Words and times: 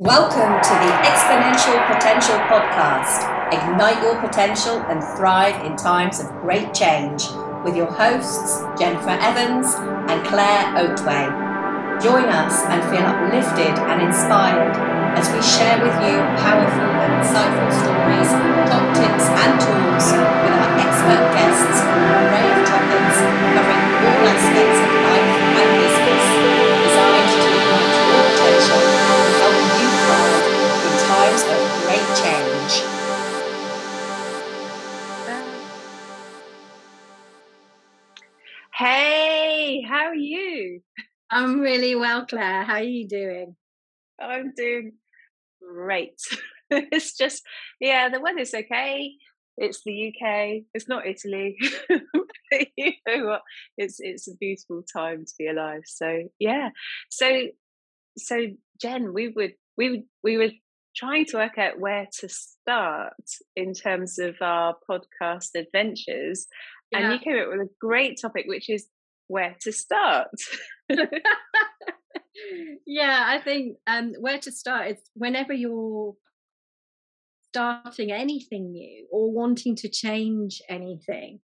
Welcome 0.00 0.56
to 0.64 0.74
the 0.80 0.92
Exponential 1.04 1.76
Potential 1.92 2.40
Podcast. 2.48 3.20
Ignite 3.52 4.00
your 4.00 4.16
potential 4.18 4.80
and 4.88 5.04
thrive 5.04 5.62
in 5.66 5.76
times 5.76 6.20
of 6.20 6.32
great 6.40 6.72
change 6.72 7.28
with 7.68 7.76
your 7.76 7.84
hosts, 7.84 8.64
Jennifer 8.80 9.12
Evans 9.20 9.68
and 10.08 10.24
Claire 10.24 10.72
Oatway. 10.80 11.28
Join 12.00 12.24
us 12.32 12.64
and 12.72 12.80
feel 12.88 13.04
uplifted 13.04 13.76
and 13.76 14.00
inspired 14.00 14.72
as 15.20 15.28
we 15.36 15.44
share 15.44 15.76
with 15.84 15.92
you 16.00 16.16
powerful 16.40 16.88
and 16.96 17.20
insightful 17.20 17.68
stories, 17.68 18.32
top 18.72 18.86
tips 18.96 19.28
and 19.28 19.52
tools 19.60 20.16
with 20.16 20.56
our 20.64 20.80
expert 20.80 21.24
guests 21.36 21.76
on 21.84 22.00
an 22.00 22.24
array 22.24 22.48
of 22.56 22.60
topics 22.64 23.20
covering 23.52 23.84
all 24.00 24.24
aspects 24.32 24.80
of 24.80 24.99
how 39.90 40.06
are 40.06 40.14
you? 40.14 40.80
I'm 41.30 41.60
really 41.60 41.96
well, 41.96 42.26
Claire. 42.26 42.64
How 42.64 42.74
are 42.74 42.82
you 42.82 43.08
doing? 43.08 43.56
I'm 44.20 44.52
doing 44.56 44.92
great. 45.60 46.20
it's 46.70 47.16
just, 47.16 47.42
yeah, 47.80 48.08
the 48.08 48.20
weather's 48.20 48.54
okay. 48.54 49.12
It's 49.56 49.82
the 49.84 50.08
UK. 50.08 50.62
It's 50.74 50.88
not 50.88 51.06
Italy. 51.06 51.56
you 52.76 52.92
know 53.06 53.26
what? 53.26 53.42
It's 53.76 53.96
it's 54.00 54.26
a 54.26 54.36
beautiful 54.40 54.82
time 54.90 55.24
to 55.26 55.32
be 55.38 55.48
alive. 55.48 55.82
So 55.84 56.28
yeah. 56.38 56.70
So 57.10 57.48
so 58.16 58.46
Jen, 58.80 59.12
we 59.12 59.28
would 59.28 59.52
we 59.76 59.90
would 59.90 60.02
we 60.24 60.38
were 60.38 60.50
trying 60.96 61.26
to 61.26 61.36
work 61.36 61.58
out 61.58 61.78
where 61.78 62.06
to 62.20 62.28
start 62.28 63.12
in 63.54 63.74
terms 63.74 64.18
of 64.18 64.36
our 64.40 64.76
podcast 64.88 65.48
adventures, 65.54 66.46
and 66.92 67.12
you 67.12 67.18
came 67.18 67.38
up 67.38 67.48
with 67.48 67.60
a 67.60 67.70
great 67.80 68.18
topic, 68.20 68.46
which 68.48 68.70
is 68.70 68.86
where 69.30 69.56
to 69.60 69.72
start. 69.72 70.28
yeah, 72.86 73.24
I 73.26 73.40
think 73.42 73.76
um, 73.86 74.14
where 74.18 74.38
to 74.38 74.52
start 74.52 74.90
is 74.90 74.98
whenever 75.14 75.52
you're 75.52 76.14
starting 77.52 78.12
anything 78.12 78.72
new 78.72 79.06
or 79.10 79.32
wanting 79.32 79.74
to 79.76 79.88
change 79.88 80.62
anything. 80.68 81.40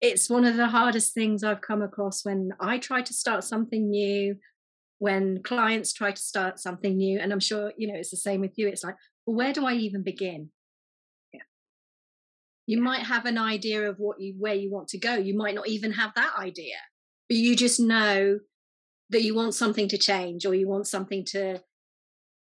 It's 0.00 0.30
one 0.30 0.44
of 0.44 0.56
the 0.56 0.66
hardest 0.68 1.12
things 1.12 1.44
I've 1.44 1.60
come 1.60 1.82
across 1.82 2.24
when 2.24 2.52
I 2.58 2.78
try 2.78 3.02
to 3.02 3.12
start 3.12 3.44
something 3.44 3.90
new, 3.90 4.36
when 4.98 5.42
clients 5.42 5.92
try 5.92 6.12
to 6.12 6.22
start 6.22 6.58
something 6.58 6.96
new. 6.96 7.18
And 7.18 7.32
I'm 7.32 7.40
sure, 7.40 7.72
you 7.76 7.86
know, 7.86 7.98
it's 7.98 8.10
the 8.10 8.16
same 8.16 8.40
with 8.40 8.52
you. 8.56 8.66
It's 8.66 8.82
like, 8.82 8.96
well, 9.26 9.36
where 9.36 9.52
do 9.52 9.66
I 9.66 9.74
even 9.74 10.02
begin? 10.02 10.50
Yeah. 11.32 11.42
You 12.66 12.80
might 12.80 13.02
have 13.02 13.26
an 13.26 13.36
idea 13.36 13.88
of 13.88 13.96
what 13.98 14.20
you 14.20 14.34
where 14.38 14.54
you 14.54 14.70
want 14.70 14.88
to 14.88 14.98
go. 14.98 15.14
You 15.14 15.36
might 15.36 15.54
not 15.54 15.68
even 15.68 15.92
have 15.92 16.12
that 16.16 16.32
idea, 16.38 16.76
but 17.30 17.38
you 17.38 17.56
just 17.56 17.80
know 17.80 18.40
that 19.08 19.22
you 19.22 19.34
want 19.34 19.54
something 19.54 19.88
to 19.88 19.96
change 19.96 20.44
or 20.44 20.54
you 20.54 20.68
want 20.68 20.86
something 20.86 21.24
to 21.28 21.60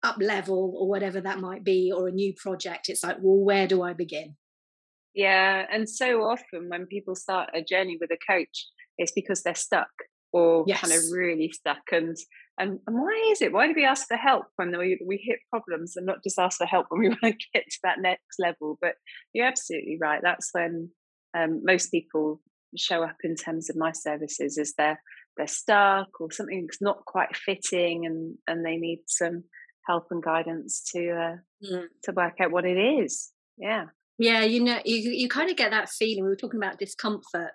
up 0.05 0.17
level 0.21 0.75
or 0.79 0.87
whatever 0.89 1.21
that 1.21 1.41
might 1.41 1.65
be 1.65 1.91
or 1.91 2.07
a 2.07 2.13
new 2.13 2.33
project 2.37 2.89
it's 2.89 3.03
like 3.03 3.17
well 3.21 3.43
where 3.43 3.67
do 3.67 3.83
i 3.83 3.93
begin 3.93 4.37
Yeah, 5.15 5.65
and 5.73 5.89
so 5.89 6.23
often 6.23 6.69
when 6.69 6.87
people 6.87 7.15
start 7.15 7.51
a 7.55 7.63
journey 7.63 7.97
with 8.01 8.11
a 8.11 8.19
coach, 8.31 8.67
it's 8.99 9.13
because 9.13 9.43
they're 9.43 9.55
stuck 9.55 9.91
or 10.33 10.67
kind 10.67 10.93
of 10.93 11.03
really 11.13 11.51
stuck. 11.53 11.83
And 11.93 12.17
and, 12.59 12.81
and 12.87 12.97
why 12.97 13.31
is 13.33 13.41
it? 13.41 13.53
Why 13.53 13.67
do 13.67 13.75
we 13.77 13.85
ask 13.85 14.07
for 14.09 14.17
help 14.17 14.47
when 14.57 14.77
we 14.77 15.01
we 15.07 15.17
hit 15.25 15.39
problems 15.51 15.95
and 15.97 16.07
not 16.07 16.23
just 16.25 16.39
ask 16.39 16.59
for 16.59 16.67
help 16.67 16.87
when 16.89 17.01
we 17.01 17.09
want 17.23 17.23
to 17.23 17.49
get 17.55 17.65
to 17.71 17.79
that 17.85 18.01
next 18.01 18.39
level? 18.41 18.77
But 18.81 18.95
you're 19.33 19.47
absolutely 19.47 19.99
right. 20.01 20.21
That's 20.23 20.51
when 20.53 20.91
um, 21.37 21.63
most 21.65 21.93
people 21.93 22.41
show 22.77 23.03
up 23.03 23.17
in 23.23 23.35
terms 23.37 23.71
of 23.71 23.77
my 23.77 23.93
services 23.93 24.59
is 24.59 24.75
they're 24.77 25.01
they're 25.37 25.47
stuck 25.47 26.21
or 26.21 26.31
something's 26.31 26.79
not 26.81 27.05
quite 27.05 27.37
fitting 27.37 28.07
and 28.07 28.37
and 28.47 28.65
they 28.65 28.77
need 28.77 29.01
some 29.07 29.45
help 29.87 30.07
and 30.11 30.23
guidance 30.23 30.83
to 30.95 31.11
uh, 31.11 31.37
to 32.03 32.13
work 32.13 32.35
out 32.41 32.51
what 32.51 32.65
it 32.65 32.79
is. 32.79 33.31
Yeah. 33.57 33.87
yeah 34.19 34.43
you 34.43 34.63
know 34.63 34.81
you, 34.85 35.11
you 35.11 35.29
kind 35.29 35.51
of 35.51 35.57
get 35.57 35.71
that 35.71 35.89
feeling 35.89 36.25
we 36.25 36.31
were 36.31 36.37
talking 36.37 36.61
about 36.61 36.79
discomfort 36.79 37.53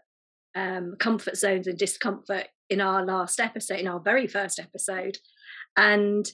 um 0.56 0.96
comfort 0.98 1.36
zones 1.36 1.68
and 1.68 1.78
discomfort 1.78 2.48
in 2.70 2.80
our 2.80 3.06
last 3.06 3.40
episode 3.40 3.80
in 3.80 3.88
our 3.88 4.00
very 4.00 4.28
first 4.28 4.60
episode 4.60 5.18
and 5.76 6.32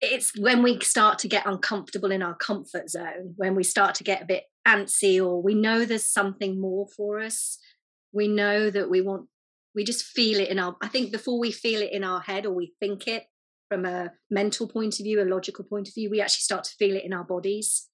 it's 0.00 0.32
when 0.36 0.62
we 0.62 0.80
start 0.80 1.18
to 1.20 1.28
get 1.28 1.46
uncomfortable 1.46 2.10
in 2.10 2.22
our 2.22 2.34
comfort 2.34 2.90
zone 2.90 3.34
when 3.36 3.54
we 3.54 3.62
start 3.62 3.94
to 3.96 4.04
get 4.04 4.22
a 4.22 4.26
bit 4.26 4.44
antsy 4.66 5.24
or 5.24 5.42
we 5.42 5.54
know 5.54 5.84
there's 5.84 6.10
something 6.10 6.60
more 6.60 6.86
for 6.96 7.20
us 7.20 7.58
we 8.12 8.28
know 8.28 8.70
that 8.70 8.90
we 8.90 9.00
want 9.00 9.26
we 9.74 9.84
just 9.84 10.04
feel 10.04 10.38
it 10.40 10.48
in 10.48 10.58
our 10.58 10.76
i 10.82 10.88
think 10.88 11.10
before 11.12 11.38
we 11.38 11.50
feel 11.50 11.80
it 11.80 11.92
in 11.92 12.04
our 12.04 12.20
head 12.20 12.46
or 12.46 12.52
we 12.52 12.74
think 12.80 13.06
it 13.08 13.24
from 13.68 13.84
a 13.86 14.12
mental 14.30 14.68
point 14.68 14.98
of 15.00 15.04
view 15.04 15.22
a 15.22 15.24
logical 15.24 15.64
point 15.64 15.88
of 15.88 15.94
view 15.94 16.10
we 16.10 16.20
actually 16.20 16.42
start 16.42 16.64
to 16.64 16.74
feel 16.78 16.94
it 16.96 17.04
in 17.04 17.12
our 17.12 17.24
bodies 17.24 17.88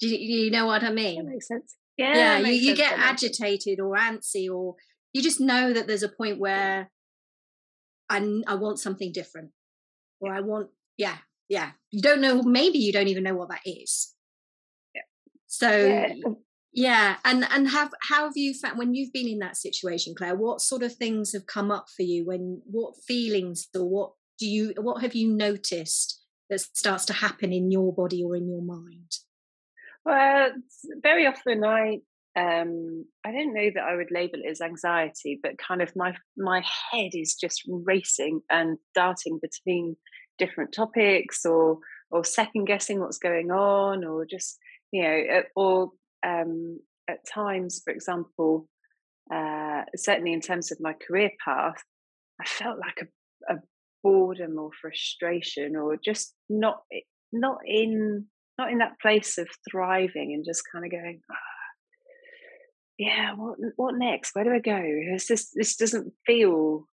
do 0.00 0.08
you, 0.08 0.16
do 0.16 0.24
you 0.44 0.50
know 0.50 0.66
what 0.66 0.82
i 0.82 0.86
That 0.86 0.94
mean 0.94 1.26
makes 1.28 1.48
sense. 1.48 1.76
Yeah, 1.96 2.38
yeah 2.38 2.38
you, 2.38 2.52
you 2.52 2.74
get 2.74 2.96
that 2.96 3.14
agitated 3.14 3.80
or 3.80 3.96
antsy 3.96 4.50
or 4.50 4.74
you 5.12 5.22
just 5.22 5.40
know 5.40 5.72
that 5.72 5.86
there's 5.86 6.02
a 6.02 6.08
point 6.08 6.38
where 6.38 6.90
I, 8.08 8.42
I 8.46 8.54
want 8.54 8.78
something 8.78 9.12
different 9.12 9.50
or 10.20 10.32
i 10.32 10.40
want 10.40 10.68
yeah 10.96 11.16
yeah 11.48 11.72
you 11.90 12.00
don't 12.00 12.20
know 12.20 12.42
maybe 12.42 12.78
you 12.78 12.92
don't 12.92 13.08
even 13.08 13.24
know 13.24 13.34
what 13.34 13.48
that 13.50 13.60
is 13.66 14.14
Yeah. 14.94 15.02
so 15.46 15.86
Yeah. 15.86 16.14
Yeah 16.76 17.16
and 17.24 17.44
and 17.50 17.68
have 17.68 17.92
how 18.08 18.24
have 18.24 18.36
you 18.36 18.54
found 18.54 18.78
when 18.78 18.94
you've 18.94 19.12
been 19.12 19.26
in 19.26 19.40
that 19.40 19.56
situation 19.56 20.14
claire 20.16 20.36
what 20.36 20.60
sort 20.60 20.84
of 20.84 20.94
things 20.94 21.32
have 21.32 21.46
come 21.46 21.72
up 21.72 21.86
for 21.96 22.04
you 22.04 22.24
when 22.24 22.62
what 22.66 22.94
feelings 23.04 23.66
or 23.74 23.84
what 23.88 24.12
do 24.38 24.46
you 24.46 24.72
what 24.78 25.02
have 25.02 25.14
you 25.14 25.28
noticed 25.28 26.22
that 26.50 26.60
starts 26.60 27.04
to 27.06 27.12
happen 27.12 27.52
in 27.52 27.70
your 27.70 27.92
body 27.92 28.22
or 28.24 28.36
in 28.36 28.48
your 28.48 28.62
mind? 28.62 29.10
Well, 30.04 30.50
very 31.02 31.26
often 31.26 31.64
I 31.64 31.98
um 32.36 33.06
I 33.24 33.32
don't 33.32 33.54
know 33.54 33.70
that 33.74 33.82
I 33.82 33.96
would 33.96 34.10
label 34.10 34.40
it 34.44 34.50
as 34.50 34.60
anxiety, 34.60 35.40
but 35.42 35.58
kind 35.58 35.82
of 35.82 35.94
my 35.96 36.14
my 36.36 36.62
head 36.92 37.10
is 37.12 37.34
just 37.34 37.62
racing 37.68 38.42
and 38.50 38.78
darting 38.94 39.40
between 39.40 39.96
different 40.38 40.72
topics 40.72 41.44
or 41.44 41.78
or 42.10 42.24
second 42.24 42.66
guessing 42.66 43.00
what's 43.00 43.18
going 43.18 43.50
on 43.50 44.04
or 44.04 44.26
just 44.26 44.58
you 44.92 45.02
know 45.02 45.22
uh, 45.38 45.42
or 45.56 45.90
um 46.24 46.78
at 47.08 47.26
times 47.26 47.80
for 47.84 47.92
example 47.92 48.68
uh 49.32 49.82
certainly 49.96 50.32
in 50.32 50.40
terms 50.40 50.70
of 50.70 50.78
my 50.80 50.92
career 50.94 51.30
path 51.44 51.82
I 52.40 52.44
felt 52.44 52.78
like 52.78 53.00
a, 53.02 53.54
a 53.54 53.58
boredom 54.02 54.58
or 54.58 54.70
frustration 54.80 55.74
or 55.76 55.96
just 55.96 56.34
not 56.48 56.82
not 57.32 57.58
in 57.66 58.26
not 58.58 58.70
in 58.70 58.78
that 58.78 59.00
place 59.00 59.38
of 59.38 59.48
thriving 59.70 60.32
and 60.32 60.44
just 60.44 60.62
kind 60.70 60.84
of 60.84 60.90
going 60.90 61.20
"Ah, 61.30 61.34
yeah 62.98 63.34
what 63.34 63.56
what 63.76 63.94
next? 63.96 64.34
Where 64.34 64.44
do 64.44 64.52
i 64.52 64.58
go? 64.58 64.82
This, 65.28 65.50
this 65.54 65.76
doesn't 65.76 66.12
feel 66.26 66.86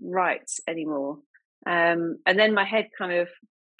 right 0.00 0.48
anymore. 0.68 1.18
Um 1.66 2.18
and 2.26 2.38
then 2.38 2.54
my 2.54 2.64
head 2.64 2.88
kind 2.96 3.12
of 3.12 3.28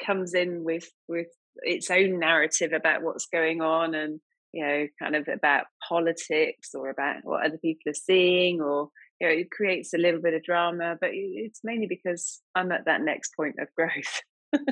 comes 0.05 0.35
in 0.35 0.65
with 0.65 0.89
with 1.09 1.29
its 1.63 1.91
own 1.91 2.19
narrative 2.19 2.73
about 2.73 3.03
what's 3.03 3.27
going 3.27 3.61
on 3.61 3.95
and 3.95 4.21
you 4.53 4.65
know 4.67 4.87
kind 4.99 5.17
of 5.17 5.29
about 5.29 5.65
politics 5.89 6.71
or 6.75 6.91
about 6.91 7.17
what 7.23 7.45
other 7.45 7.59
people 7.59 7.91
are 7.91 7.95
seeing 7.95 8.61
or 8.61 8.89
you 9.21 9.27
know 9.27 9.33
it 9.33 9.51
creates 9.51 9.95
a 9.95 9.99
little 9.99 10.21
bit 10.21 10.35
of 10.35 10.43
drama 10.43 10.97
but 11.01 11.11
it's 11.13 11.61
mainly 11.65 11.87
because 11.87 12.41
i'm 12.55 12.73
at 12.73 12.85
that 12.85 13.01
next 13.03 13.35
point 13.37 13.57
of 13.59 13.69
growth. 13.77 14.23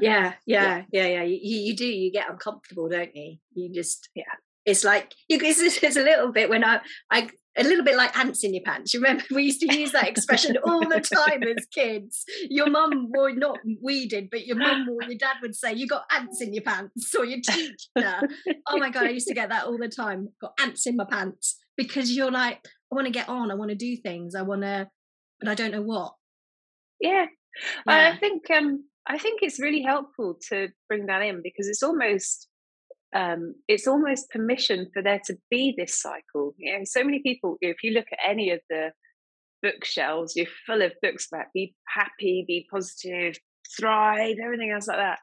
Yeah 0.01 0.35
yeah. 0.45 0.83
yeah 0.93 1.07
yeah 1.07 1.23
you, 1.23 1.39
you 1.41 1.77
do 1.77 1.87
you 1.87 2.13
get 2.13 2.31
uncomfortable 2.31 2.89
don't 2.89 3.17
you? 3.17 3.37
You 3.55 3.73
just 3.73 4.11
Yeah. 4.15 4.25
it's 4.67 4.85
like 4.85 5.15
you 5.29 5.39
it's, 5.43 5.83
it's 5.83 5.97
a 5.97 6.03
little 6.03 6.33
bit 6.33 6.51
when 6.51 6.65
i 6.65 6.81
i 7.11 7.31
a 7.57 7.65
little 7.65 7.85
bit 7.85 7.97
like 7.97 8.17
ants 8.17 8.45
in 8.45 8.55
your 8.55 8.63
pants. 8.65 8.95
You 8.95 9.01
remember 9.01 9.25
we 9.31 9.45
used 9.45 9.61
to 9.61 9.75
use 9.75 9.93
that 9.93 10.09
expression 10.09 10.57
all 10.65 10.81
the 10.81 11.01
time 11.15 11.43
as 11.43 11.67
kids. 11.67 12.25
Your 12.49 12.71
mum 12.71 13.11
would 13.11 13.37
not 13.37 13.59
we 13.83 14.07
did 14.07 14.31
but 14.31 14.47
your 14.47 14.57
mum 14.57 14.89
or 14.89 15.09
your 15.09 15.19
dad 15.19 15.37
would 15.43 15.55
say 15.55 15.73
you 15.73 15.87
got 15.87 16.05
ants 16.15 16.41
in 16.41 16.55
your 16.55 16.63
pants 16.63 17.15
or 17.15 17.25
your 17.25 17.41
teacher. 17.41 18.21
Oh 18.69 18.79
my 18.79 18.91
god 18.91 19.05
i 19.05 19.11
used 19.11 19.29
to 19.29 19.35
get 19.35 19.49
that 19.49 19.65
all 19.65 19.79
the 19.79 19.89
time. 19.89 20.29
Got 20.41 20.59
ants 20.61 20.87
in 20.87 20.97
my 20.97 21.07
pants 21.11 21.59
because 21.77 22.15
you're 22.15 22.31
like 22.31 22.61
i 22.93 22.95
want 22.95 23.07
to 23.07 23.13
get 23.13 23.29
on 23.29 23.51
i 23.51 23.55
want 23.55 23.71
to 23.71 23.77
do 23.77 23.97
things 23.97 24.35
i 24.35 24.43
want 24.43 24.63
to 24.63 24.89
but 25.41 25.49
i 25.49 25.55
don't 25.55 25.73
know 25.73 25.83
what. 25.83 26.15
Yeah. 27.01 27.27
Yeah. 27.87 28.13
I 28.15 28.19
think 28.19 28.51
um 28.51 28.85
I 29.07 29.19
think 29.19 29.41
it's 29.43 29.59
really 29.59 29.83
helpful 29.83 30.39
to 30.51 30.69
bring 30.89 31.07
that 31.07 31.23
in 31.23 31.41
because 31.43 31.69
it's 31.69 31.83
almost 31.83 32.47
um 33.15 33.55
it's 33.69 33.87
almost 33.87 34.31
permission 34.31 34.89
for 34.93 35.03
there 35.03 35.21
to 35.27 35.37
be 35.51 35.75
this 35.77 36.01
cycle. 36.01 36.55
You 36.57 36.79
know, 36.79 36.85
so 36.85 37.05
many 37.05 37.21
people 37.21 37.59
if 37.61 37.83
you 37.83 37.93
look 37.93 38.07
at 38.13 38.19
any 38.29 38.51
of 38.51 38.61
the 38.69 38.93
bookshelves, 39.63 40.35
you're 40.37 40.47
full 40.67 40.83
of 40.83 40.93
books 41.03 41.29
about 41.31 41.47
be 41.53 41.75
happy, 41.87 42.45
be 42.47 42.67
positive, 42.71 43.37
thrive, 43.77 44.37
everything 44.43 44.71
else 44.71 44.89
like 44.89 44.99
that. 44.99 45.19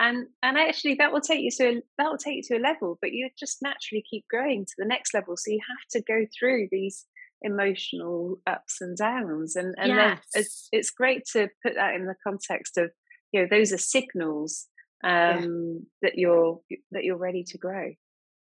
and 0.00 0.26
and 0.42 0.56
actually 0.56 0.94
that 0.94 1.12
will 1.12 1.20
take 1.20 1.40
you 1.40 1.50
to 1.50 1.64
a, 1.68 1.82
that 1.98 2.10
will 2.10 2.18
take 2.18 2.36
you 2.36 2.42
to 2.42 2.56
a 2.56 2.66
level 2.66 2.98
but 3.00 3.12
you 3.12 3.28
just 3.38 3.62
naturally 3.62 4.02
keep 4.10 4.24
growing 4.28 4.64
to 4.64 4.72
the 4.78 4.86
next 4.86 5.14
level 5.14 5.36
so 5.36 5.50
you 5.50 5.60
have 5.68 5.86
to 5.90 6.02
go 6.02 6.26
through 6.36 6.66
these 6.72 7.06
emotional 7.42 8.40
ups 8.46 8.80
and 8.80 8.96
downs 8.96 9.56
and 9.56 9.74
and 9.78 9.88
yes. 9.88 10.18
it's, 10.34 10.68
it's 10.72 10.90
great 10.90 11.24
to 11.32 11.48
put 11.62 11.74
that 11.74 11.94
in 11.94 12.06
the 12.06 12.14
context 12.24 12.76
of 12.76 12.90
you 13.32 13.40
know 13.40 13.48
those 13.50 13.72
are 13.72 13.78
signals 13.78 14.66
um 15.02 15.86
yeah. 16.02 16.08
that 16.08 16.18
you're 16.18 16.60
that 16.92 17.04
you're 17.04 17.16
ready 17.16 17.44
to 17.44 17.58
grow. 17.58 17.92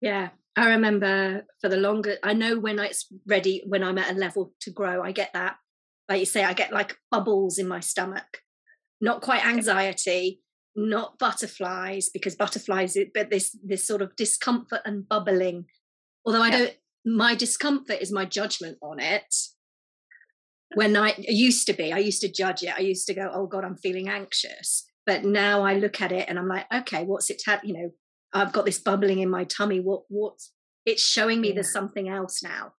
Yeah. 0.01 0.31
I 0.57 0.69
remember 0.71 1.45
for 1.61 1.69
the 1.69 1.77
longer 1.77 2.17
i 2.23 2.33
know 2.33 2.59
when 2.59 2.79
it's 2.79 3.07
ready 3.27 3.65
when 3.67 3.83
i'm 3.83 3.99
at 3.99 4.13
a 4.13 4.19
level 4.19 4.53
to 4.61 4.71
grow 4.71 5.03
i 5.03 5.11
get 5.11 5.33
that 5.35 5.57
like 6.09 6.21
you 6.21 6.27
say 6.27 6.45
i 6.45 6.53
get 6.53 6.73
like 6.73 6.97
bubbles 7.11 7.59
in 7.59 7.67
my 7.67 7.81
stomach. 7.81 8.39
Not 9.01 9.21
quite 9.21 9.45
anxiety 9.45 10.41
not 10.77 11.19
butterflies 11.19 12.09
because 12.09 12.35
butterflies 12.35 12.97
but 13.15 13.31
this 13.31 13.57
this 13.65 13.87
sort 13.87 14.03
of 14.03 14.15
discomfort 14.17 14.81
and 14.85 15.09
bubbling. 15.09 15.67
Although 16.25 16.43
i 16.43 16.49
yeah. 16.49 16.59
don't 16.59 16.75
my 17.05 17.35
discomfort 17.35 17.99
is 18.01 18.13
my 18.13 18.25
judgment 18.25 18.79
on 18.83 18.99
it. 18.99 19.35
When 20.75 20.97
I, 20.97 21.11
I 21.11 21.25
used 21.29 21.67
to 21.67 21.73
be 21.73 21.93
i 21.93 21.99
used 21.99 22.21
to 22.23 22.33
judge 22.33 22.63
it. 22.63 22.75
I 22.77 22.81
used 22.81 23.07
to 23.09 23.15
go 23.15 23.31
oh 23.33 23.47
god 23.47 23.65
i'm 23.65 23.77
feeling 23.77 24.09
anxious 24.09 24.87
but 25.07 25.25
now 25.25 25.63
i 25.63 25.75
look 25.75 26.01
at 26.01 26.13
it 26.13 26.27
and 26.29 26.39
i'm 26.39 26.49
like 26.49 26.67
okay 26.73 27.05
what's 27.05 27.31
it 27.31 27.41
ta- 27.45 27.61
you 27.63 27.75
know 27.75 27.91
i've 28.33 28.53
got 28.53 28.65
this 28.65 28.79
bubbling 28.79 29.19
in 29.19 29.31
my 29.31 29.45
tummy 29.45 29.81
what 29.81 30.03
what's 30.09 30.53
it's 30.87 31.03
showing 31.03 31.41
me 31.41 31.49
yeah. 31.49 31.55
there's 31.55 31.73
something 31.73 32.09
else 32.09 32.43
now 32.43 32.73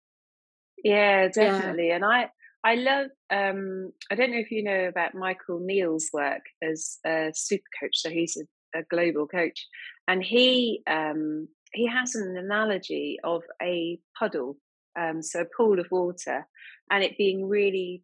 yeah 0.84 1.28
definitely 1.28 1.90
yeah. 1.90 1.96
and 1.96 2.06
i 2.06 2.30
I 2.66 2.76
love. 2.76 3.12
Um, 3.30 3.92
I 4.12 4.16
don't 4.16 4.32
know 4.32 4.40
if 4.40 4.50
you 4.50 4.64
know 4.64 4.88
about 4.88 5.14
Michael 5.14 5.60
Neill's 5.60 6.10
work 6.12 6.42
as 6.64 6.98
a 7.06 7.32
super 7.32 7.70
coach. 7.80 7.92
So 7.94 8.10
he's 8.10 8.38
a, 8.38 8.80
a 8.80 8.84
global 8.90 9.28
coach, 9.28 9.68
and 10.08 10.24
he 10.24 10.82
um, 10.90 11.48
he 11.74 11.88
has 11.88 12.16
an 12.16 12.36
analogy 12.36 13.20
of 13.24 13.44
a 13.62 14.00
puddle, 14.18 14.58
um, 15.00 15.22
so 15.22 15.42
a 15.42 15.56
pool 15.56 15.80
of 15.80 15.86
water, 15.92 16.48
and 16.90 17.04
it 17.04 17.20
being 17.20 17.48
really 17.48 18.02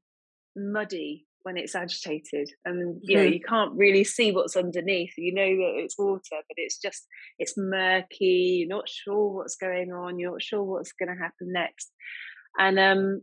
muddy 0.55 1.25
when 1.43 1.57
it's 1.57 1.75
agitated 1.75 2.49
and 2.65 2.99
you 3.01 3.17
know 3.17 3.23
mm-hmm. 3.23 3.33
you 3.33 3.39
can't 3.41 3.73
really 3.75 4.03
see 4.03 4.31
what's 4.31 4.55
underneath 4.55 5.13
you 5.17 5.33
know 5.33 5.43
that 5.43 5.81
it's 5.83 5.97
water 5.97 6.21
but 6.31 6.55
it's 6.57 6.77
just 6.77 7.05
it's 7.39 7.53
murky 7.57 8.59
you're 8.59 8.75
not 8.75 8.87
sure 8.87 9.33
what's 9.33 9.55
going 9.55 9.91
on 9.91 10.19
you're 10.19 10.31
not 10.31 10.41
sure 10.41 10.63
what's 10.63 10.93
going 10.93 11.09
to 11.09 11.21
happen 11.21 11.51
next 11.51 11.91
and 12.59 12.79
um 12.79 13.21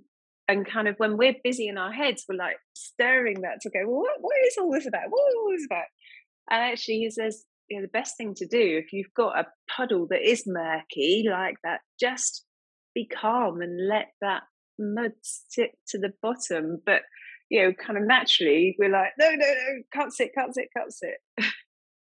and 0.49 0.67
kind 0.67 0.89
of 0.89 0.97
when 0.97 1.19
we're 1.19 1.37
busy 1.45 1.69
in 1.69 1.77
our 1.77 1.93
heads, 1.93 2.25
we're 2.27 2.39
like 2.39 2.57
stirring 2.75 3.43
that 3.43 3.61
to 3.61 3.71
go, 3.71 3.81
well, 3.87 4.01
what, 4.01 4.17
what 4.21 4.37
is 4.47 4.57
all 4.59 4.73
this 4.73 4.87
about? 4.87 5.11
What 5.11 5.29
is 5.29 5.35
all 5.37 5.51
this 5.53 5.67
about? 5.67 5.85
And 6.51 6.73
actually, 6.73 7.01
he 7.01 7.11
says, 7.11 7.45
you 7.69 7.77
know, 7.77 7.83
the 7.83 7.99
best 7.99 8.17
thing 8.17 8.35
to 8.37 8.47
do 8.47 8.59
if 8.83 8.95
you've 8.95 9.13
got 9.15 9.39
a 9.39 9.47
puddle 9.71 10.07
that 10.09 10.27
is 10.27 10.45
murky 10.47 11.27
like 11.31 11.57
that, 11.65 11.81
just 12.01 12.47
be 12.95 13.07
calm 13.07 13.61
and 13.61 13.89
let 13.89 14.09
that 14.23 14.45
mud 14.79 15.13
sit 15.23 15.73
to 15.89 15.99
the 15.99 16.15
bottom. 16.23 16.81
But 16.85 17.03
you 17.51 17.63
know, 17.63 17.73
kind 17.73 17.99
of 17.99 18.07
naturally, 18.07 18.77
we're 18.79 18.91
like, 18.91 19.13
no, 19.19 19.31
no, 19.31 19.37
no, 19.37 19.83
can't 19.93 20.13
sit, 20.13 20.35
can't 20.35 20.55
sit, 20.55 20.69
can't 20.77 20.93
sit. 20.93 21.15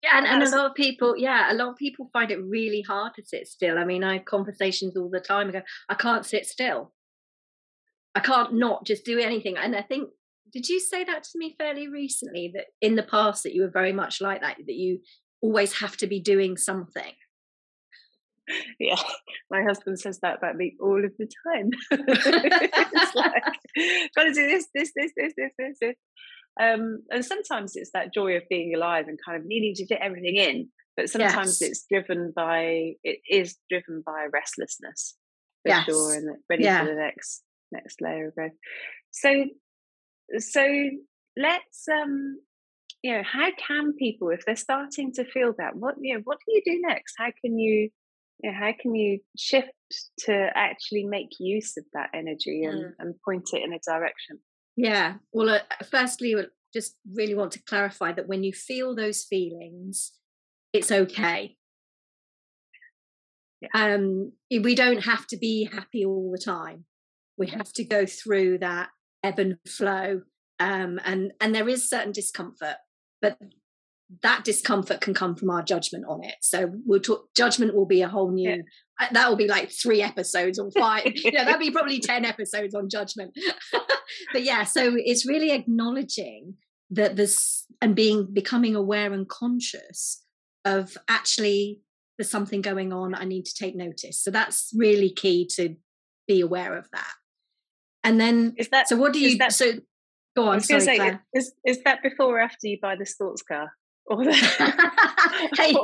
Yeah, 0.03 0.19
and, 0.19 0.27
and 0.27 0.43
a 0.43 0.51
lot 0.51 0.67
of 0.67 0.75
people, 0.75 1.17
yeah, 1.17 1.53
a 1.53 1.55
lot 1.55 1.69
of 1.69 1.77
people 1.77 2.11
find 2.13 2.33
it 2.33 2.43
really 2.43 2.83
hard 2.83 3.15
to 3.15 3.25
sit 3.25 3.47
still. 3.47 3.79
I 3.79 3.85
mean, 3.85 4.03
I 4.03 4.15
have 4.15 4.25
conversations 4.25 4.97
all 4.97 5.09
the 5.09 5.21
time. 5.21 5.49
I 5.49 5.53
go, 5.53 5.63
I 5.89 5.95
can't 5.95 6.27
sit 6.27 6.45
still. 6.45 6.93
I 8.15 8.21
can't 8.21 8.55
not 8.55 8.85
just 8.85 9.05
do 9.05 9.21
anything. 9.21 9.57
And 9.57 9.77
I 9.77 9.83
think, 9.83 10.09
did 10.53 10.69
you 10.69 10.81
say 10.81 11.05
that 11.05 11.23
to 11.23 11.39
me 11.39 11.55
fairly 11.57 11.87
recently 11.87 12.51
that 12.55 12.67
in 12.81 12.97
the 12.97 13.05
past 13.05 13.45
that 13.45 13.55
you 13.55 13.63
were 13.63 13.71
very 13.71 13.93
much 13.93 14.21
like 14.21 14.41
that, 14.41 14.57
that 14.67 14.75
you 14.75 14.99
always 15.41 15.79
have 15.79 15.97
to 15.99 16.09
be 16.09 16.19
doing 16.19 16.57
something? 16.57 17.13
Yeah, 18.79 19.01
my 19.51 19.63
husband 19.63 19.99
says 19.99 20.19
that 20.23 20.39
about 20.39 20.57
me 20.57 20.75
all 20.81 21.05
of 21.05 21.13
the 21.19 21.29
time. 21.47 21.71
it's 21.91 23.15
like, 23.15 23.43
got 24.17 24.25
to 24.25 24.33
do 24.33 24.47
this, 24.47 24.67
this, 24.75 24.93
this, 24.97 25.13
this, 25.17 25.33
this, 25.37 25.53
this, 25.59 25.79
this. 25.81 25.97
Um, 26.61 27.03
and 27.11 27.25
sometimes 27.25 27.77
it's 27.77 27.91
that 27.95 28.13
joy 28.13 28.37
of 28.37 28.43
being 28.51 28.75
alive 28.75 29.07
and 29.09 29.19
kind 29.25 29.39
of 29.39 29.47
needing 29.47 29.75
to 29.77 29.87
fit 29.87 30.01
everything 30.03 30.37
in. 30.37 30.69
But 30.97 31.09
sometimes 31.09 31.59
yes. 31.61 31.71
it's 31.71 31.87
driven 31.91 32.33
by, 32.35 32.93
it 33.03 33.21
is 33.29 33.57
driven 33.71 34.03
by 34.05 34.27
restlessness 34.33 35.17
for 35.63 35.69
yes. 35.69 35.87
sure, 35.87 36.15
and 36.15 36.37
ready 36.51 36.65
yeah. 36.65 36.81
for 36.81 36.91
the 36.91 36.97
next 36.97 37.43
next 37.71 38.03
layer 38.03 38.29
of 38.29 38.35
growth. 38.35 38.53
So, 39.11 39.47
so 40.39 40.67
let's 41.39 41.89
um, 41.89 42.37
you 43.03 43.13
know, 43.13 43.23
how 43.25 43.49
can 43.57 43.95
people, 43.95 44.31
if 44.31 44.45
they're 44.47 44.57
starting 44.57 45.13
to 45.15 45.25
feel 45.25 45.55
that, 45.59 45.77
what 45.77 45.97
you 46.01 46.15
know, 46.15 46.21
what 46.25 46.39
do 46.47 46.55
you 46.55 46.63
do 46.65 46.81
next? 46.87 47.15
How 47.19 47.31
can 47.45 47.59
you, 47.59 47.91
know, 48.51 48.59
how 48.59 48.73
can 48.79 48.95
you 48.95 49.21
shift 49.37 49.71
to 50.21 50.49
actually 50.55 51.05
make 51.05 51.29
use 51.39 51.77
of 51.77 51.85
that 51.93 52.11
energy 52.15 52.65
and, 52.65 52.85
mm. 52.85 52.93
and 52.99 53.15
point 53.25 53.51
it 53.53 53.63
in 53.63 53.73
a 53.73 53.79
direction? 53.79 54.39
Yeah. 54.77 55.15
Well, 55.33 55.51
uh, 55.51 55.61
firstly, 55.91 56.35
just 56.73 56.97
really 57.15 57.35
want 57.35 57.53
to 57.53 57.63
clarify 57.63 58.13
that 58.13 58.27
when 58.27 58.43
you 58.43 58.53
feel 58.53 58.95
those 58.95 59.23
feelings, 59.23 60.13
it's 60.73 60.91
okay. 60.91 61.57
Yeah. 63.61 63.69
Um, 63.75 64.33
we 64.51 64.75
don't 64.75 65.05
have 65.05 65.27
to 65.29 65.37
be 65.37 65.69
happy 65.71 66.05
all 66.05 66.33
the 66.33 66.43
time 66.43 66.87
we 67.39 67.49
have 67.49 67.73
to 67.75 67.85
go 67.85 68.07
through 68.07 68.59
that 68.59 68.89
ebb 69.25 69.39
and 69.39 69.57
flow 69.67 70.23
um, 70.61 71.01
and 71.05 71.33
and 71.41 71.55
there 71.55 71.69
is 71.69 71.89
certain 71.89 72.13
discomfort 72.13 72.77
but 73.21 73.37
that 74.23 74.45
discomfort 74.45 75.01
can 75.01 75.15
come 75.15 75.35
from 75.35 75.51
our 75.51 75.63
judgment 75.63 76.05
on 76.09 76.23
it 76.23 76.35
so 76.41 76.71
we'll 76.85 77.01
talk 77.01 77.29
judgment 77.35 77.75
will 77.75 77.87
be 77.87 78.03
a 78.03 78.09
whole 78.09 78.31
new 78.31 78.51
yeah. 78.51 78.63
Uh, 79.01 79.07
that 79.13 79.29
will 79.29 79.37
be 79.37 79.49
like 79.49 79.71
three 79.71 80.03
episodes 80.03 80.59
or 80.59 80.71
five 80.73 81.13
you 81.15 81.33
know 81.33 81.45
that'll 81.45 81.59
be 81.59 81.71
probably 81.71 81.99
10 81.99 82.25
episodes 82.25 82.75
on 82.75 82.89
judgment 82.89 83.33
but 84.33 84.43
yeah 84.43 84.65
so 84.65 84.93
it's 84.97 85.27
really 85.27 85.51
acknowledging 85.51 86.55
that 86.91 87.17
this 87.17 87.65
and 87.81 87.97
being 87.97 88.29
becoming 88.33 88.77
aware 88.77 89.13
and 89.13 89.29
conscious 89.29 90.23
of 90.65 90.97
actually 91.09 91.81
there's 92.19 92.31
something 92.31 92.61
going 92.61 92.93
on 92.93 93.15
i 93.15 93.25
need 93.25 93.45
to 93.45 93.55
take 93.55 93.75
notice 93.75 94.23
so 94.23 94.31
that's 94.31 94.71
really 94.77 95.11
key 95.11 95.47
to 95.47 95.75
be 96.29 96.41
aware 96.41 96.77
of 96.77 96.89
that 96.93 97.13
and 98.05 98.21
then 98.21 98.55
is 98.57 98.69
that 98.71 98.89
so? 98.89 98.97
What 98.97 99.13
do 99.13 99.21
you? 99.21 99.39
That, 99.39 99.53
so 99.53 99.73
go 100.37 100.49
on. 100.49 100.61
Sorry, 100.61 100.81
say, 100.81 101.19
is 101.35 101.53
is 101.65 101.83
that 101.85 102.03
before 102.03 102.37
or 102.37 102.41
after 102.41 102.67
you 102.67 102.79
buy 102.81 102.97
the 102.97 103.07
sports 103.07 103.43
car? 103.43 103.73
or, 104.11 104.25
hey. 104.25 105.75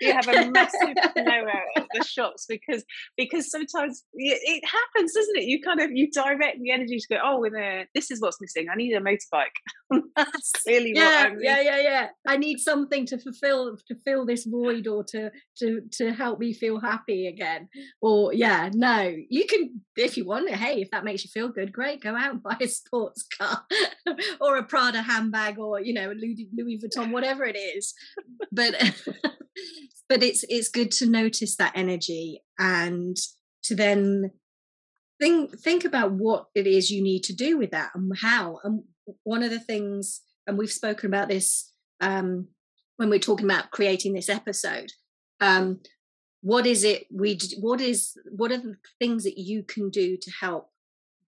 you 0.00 0.12
have 0.12 0.28
a 0.28 0.50
massive 0.50 0.94
blowout 1.14 1.66
at 1.76 1.86
the 1.92 2.04
shops 2.04 2.46
because 2.48 2.84
because 3.16 3.50
sometimes 3.50 4.04
it 4.14 4.62
happens, 4.64 5.12
doesn't 5.12 5.36
it? 5.38 5.44
You 5.44 5.60
kind 5.60 5.80
of 5.80 5.90
you 5.90 6.08
direct 6.10 6.58
the 6.60 6.70
energy 6.70 6.98
to 6.98 7.06
go, 7.10 7.20
oh, 7.22 7.40
with 7.40 7.54
a, 7.54 7.86
this 7.94 8.12
is 8.12 8.20
what's 8.20 8.40
missing. 8.40 8.66
I 8.72 8.76
need 8.76 8.94
a 8.94 9.00
motorbike. 9.00 10.06
That's 10.16 10.52
really 10.66 10.92
yeah, 10.94 11.30
yeah, 11.40 11.60
yeah, 11.60 11.80
yeah. 11.80 12.08
I 12.26 12.36
need 12.36 12.58
something 12.58 13.06
to 13.06 13.18
fulfill 13.18 13.76
to 13.88 13.96
fill 14.04 14.24
this 14.24 14.44
void 14.44 14.86
or 14.86 15.02
to 15.08 15.30
to 15.58 15.80
to 15.94 16.12
help 16.12 16.38
me 16.38 16.52
feel 16.52 16.78
happy 16.78 17.26
again. 17.26 17.68
Or 18.00 18.32
yeah, 18.32 18.70
no, 18.72 19.14
you 19.28 19.46
can 19.46 19.80
if 19.96 20.16
you 20.16 20.24
want. 20.24 20.48
It, 20.48 20.56
hey, 20.56 20.80
if 20.80 20.90
that 20.92 21.04
makes 21.04 21.24
you 21.24 21.30
feel 21.30 21.48
good, 21.48 21.72
great. 21.72 22.02
Go 22.02 22.14
out 22.14 22.30
and 22.30 22.42
buy 22.42 22.56
a 22.60 22.68
sports 22.68 23.26
car 23.36 23.64
or 24.40 24.58
a 24.58 24.62
Prada 24.62 25.02
handbag 25.02 25.58
or 25.58 25.80
you 25.80 25.92
know 25.92 26.10
a 26.10 26.14
Louis, 26.14 26.48
Louis 26.56 26.78
Vuitton, 26.78 27.10
whatever 27.10 27.47
it 27.48 27.56
is. 27.56 27.94
But 28.52 28.74
but 30.08 30.22
it's 30.22 30.44
it's 30.48 30.68
good 30.68 30.90
to 30.92 31.06
notice 31.06 31.56
that 31.56 31.72
energy 31.74 32.42
and 32.58 33.16
to 33.64 33.74
then 33.74 34.32
think 35.20 35.58
think 35.58 35.84
about 35.84 36.12
what 36.12 36.46
it 36.54 36.66
is 36.66 36.90
you 36.90 37.02
need 37.02 37.24
to 37.24 37.34
do 37.34 37.58
with 37.58 37.70
that 37.72 37.90
and 37.94 38.12
how. 38.20 38.58
And 38.64 38.82
one 39.24 39.42
of 39.42 39.50
the 39.50 39.60
things 39.60 40.20
and 40.46 40.56
we've 40.56 40.72
spoken 40.72 41.08
about 41.08 41.28
this 41.28 41.72
um, 42.00 42.48
when 42.96 43.10
we're 43.10 43.18
talking 43.18 43.46
about 43.46 43.70
creating 43.70 44.12
this 44.12 44.28
episode 44.28 44.92
um, 45.40 45.80
what 46.40 46.66
is 46.66 46.84
it 46.84 47.06
we 47.12 47.38
what 47.60 47.80
is 47.80 48.16
what 48.30 48.52
are 48.52 48.58
the 48.58 48.76
things 48.98 49.24
that 49.24 49.38
you 49.38 49.62
can 49.62 49.90
do 49.90 50.16
to 50.16 50.30
help 50.40 50.70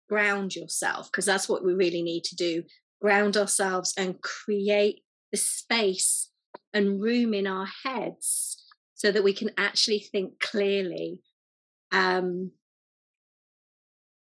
ground 0.10 0.56
yourself? 0.56 1.12
Because 1.12 1.26
that's 1.26 1.50
what 1.50 1.64
we 1.64 1.74
really 1.74 2.02
need 2.02 2.24
to 2.26 2.36
do 2.36 2.64
ground 3.02 3.38
ourselves 3.38 3.94
and 3.98 4.22
create 4.22 5.02
the 5.36 5.42
space 5.42 6.32
and 6.74 7.02
room 7.02 7.34
in 7.34 7.46
our 7.46 7.68
heads 7.84 8.64
so 8.94 9.12
that 9.12 9.22
we 9.22 9.34
can 9.34 9.52
actually 9.58 10.00
think 10.00 10.40
clearly. 10.40 11.20
Um, 11.92 12.52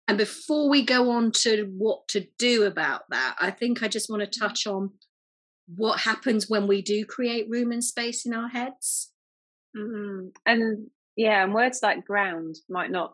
and 0.05 0.17
before 0.17 0.69
we 0.69 0.83
go 0.83 1.11
on 1.11 1.31
to 1.43 1.71
what 1.77 2.09
to 2.09 2.27
do 2.37 2.63
about 2.63 3.03
that, 3.09 3.37
I 3.39 3.51
think 3.51 3.81
I 3.81 3.87
just 3.87 4.09
want 4.09 4.21
to 4.21 4.39
touch 4.39 4.67
on 4.67 4.91
what 5.73 6.01
happens 6.01 6.49
when 6.49 6.67
we 6.67 6.81
do 6.81 7.05
create 7.05 7.49
room 7.49 7.71
and 7.71 7.81
space 7.81 8.25
in 8.25 8.33
our 8.33 8.49
heads. 8.49 9.13
Mm-hmm. 9.77 10.27
And 10.45 10.87
yeah, 11.15 11.41
and 11.41 11.53
words 11.53 11.79
like 11.81 12.05
ground 12.05 12.57
might 12.69 12.91
not, 12.91 13.13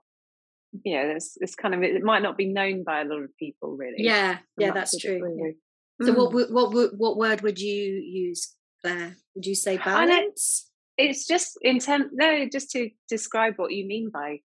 you 0.84 0.96
know, 0.96 1.14
it's, 1.16 1.38
it's 1.40 1.54
kind 1.54 1.76
of, 1.76 1.84
it 1.84 2.02
might 2.02 2.24
not 2.24 2.38
be 2.38 2.48
known 2.48 2.84
by 2.84 3.02
a 3.02 3.06
lot 3.06 3.22
of 3.22 3.38
people 3.38 3.78
really. 3.78 3.98
Yeah, 3.98 4.40
yeah, 4.58 4.72
that's 4.72 4.98
true. 4.98 5.54
So, 6.02 6.14
mm. 6.14 6.18
what 6.18 6.52
what 6.52 6.74
what 6.74 6.98
what 6.98 7.18
word 7.18 7.42
would 7.42 7.60
you 7.60 7.74
use 7.74 8.56
Claire? 8.82 9.18
Would 9.36 9.46
you 9.46 9.56
say 9.56 9.78
balance? 9.78 10.70
It's 10.98 11.26
just 11.26 11.58
in 11.62 11.80
terms, 11.80 12.12
no, 12.14 12.48
just 12.52 12.70
to 12.72 12.90
describe 13.10 13.56
what 13.58 13.72
you 13.72 13.88
mean 13.88 14.12
by 14.14 14.42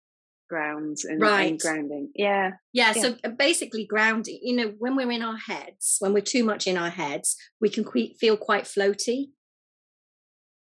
grounds 0.49 1.03
and, 1.03 1.21
right. 1.21 1.51
and 1.51 1.59
grounding. 1.59 2.09
Yeah. 2.15 2.51
yeah. 2.71 2.93
yeah. 2.95 3.01
So 3.01 3.15
uh, 3.23 3.29
basically, 3.29 3.85
grounding, 3.85 4.39
you 4.41 4.55
know, 4.55 4.73
when 4.77 4.95
we're 4.95 5.11
in 5.11 5.21
our 5.21 5.37
heads, 5.37 5.97
when 5.99 6.13
we're 6.13 6.21
too 6.21 6.43
much 6.43 6.67
in 6.67 6.77
our 6.77 6.89
heads, 6.89 7.35
we 7.59 7.69
can 7.69 7.85
feel 8.19 8.37
quite 8.37 8.63
floaty. 8.63 9.29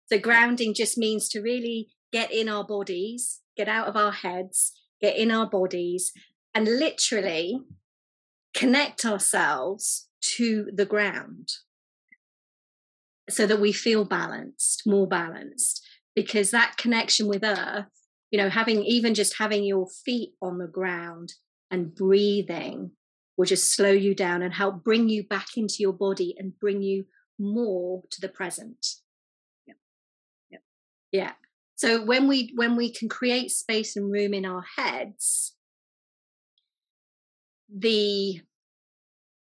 So 0.07 0.19
grounding 0.19 0.75
just 0.75 0.99
means 0.99 1.29
to 1.31 1.41
really 1.41 1.89
get 2.13 2.33
in 2.33 2.49
our 2.49 2.65
bodies, 2.65 3.41
get 3.57 3.69
out 3.69 3.89
of 3.89 3.97
our 3.97 4.13
heads, 4.13 4.73
get 5.01 5.17
in 5.17 5.31
our 5.31 5.49
bodies, 5.49 6.13
and 6.55 6.67
literally 6.67 7.61
connect 8.55 9.05
ourselves 9.05 10.09
to 10.23 10.71
the 10.73 10.87
ground 10.87 11.49
so 13.29 13.47
that 13.47 13.61
we 13.61 13.73
feel 13.73 14.05
balanced, 14.05 14.83
more 14.87 15.07
balanced, 15.07 15.87
because 16.15 16.51
that 16.51 16.77
connection 16.77 17.29
with 17.29 17.45
earth, 17.45 17.87
you 18.31 18.39
know, 18.39 18.49
having 18.49 18.85
even 18.85 19.15
just 19.15 19.39
having 19.39 19.65
your 19.65 19.87
feet 20.05 20.31
on 20.41 20.59
the 20.59 20.67
ground 20.67 21.35
and 21.71 21.95
breathing 21.95 22.91
will 23.37 23.47
just 23.47 23.75
slow 23.75 23.91
you 23.91 24.15
down 24.15 24.43
and 24.43 24.55
help 24.55 24.85
bring 24.85 25.09
you 25.09 25.25
back 25.25 25.57
into 25.57 25.77
your 25.79 25.93
body 25.93 26.35
and 26.39 26.59
bring 26.59 26.83
you 26.83 27.07
more 27.39 28.03
to 28.11 28.21
the 28.21 28.29
present. 28.29 28.87
Yeah. 29.67 29.75
Yeah. 30.51 30.59
Yeah. 31.11 31.33
So 31.77 32.05
when 32.05 32.29
we 32.29 32.53
when 32.55 32.77
we 32.77 32.93
can 32.93 33.09
create 33.09 33.51
space 33.51 33.97
and 33.97 34.13
room 34.13 34.35
in 34.35 34.45
our 34.45 34.65
heads, 34.77 35.55
the 37.75 38.41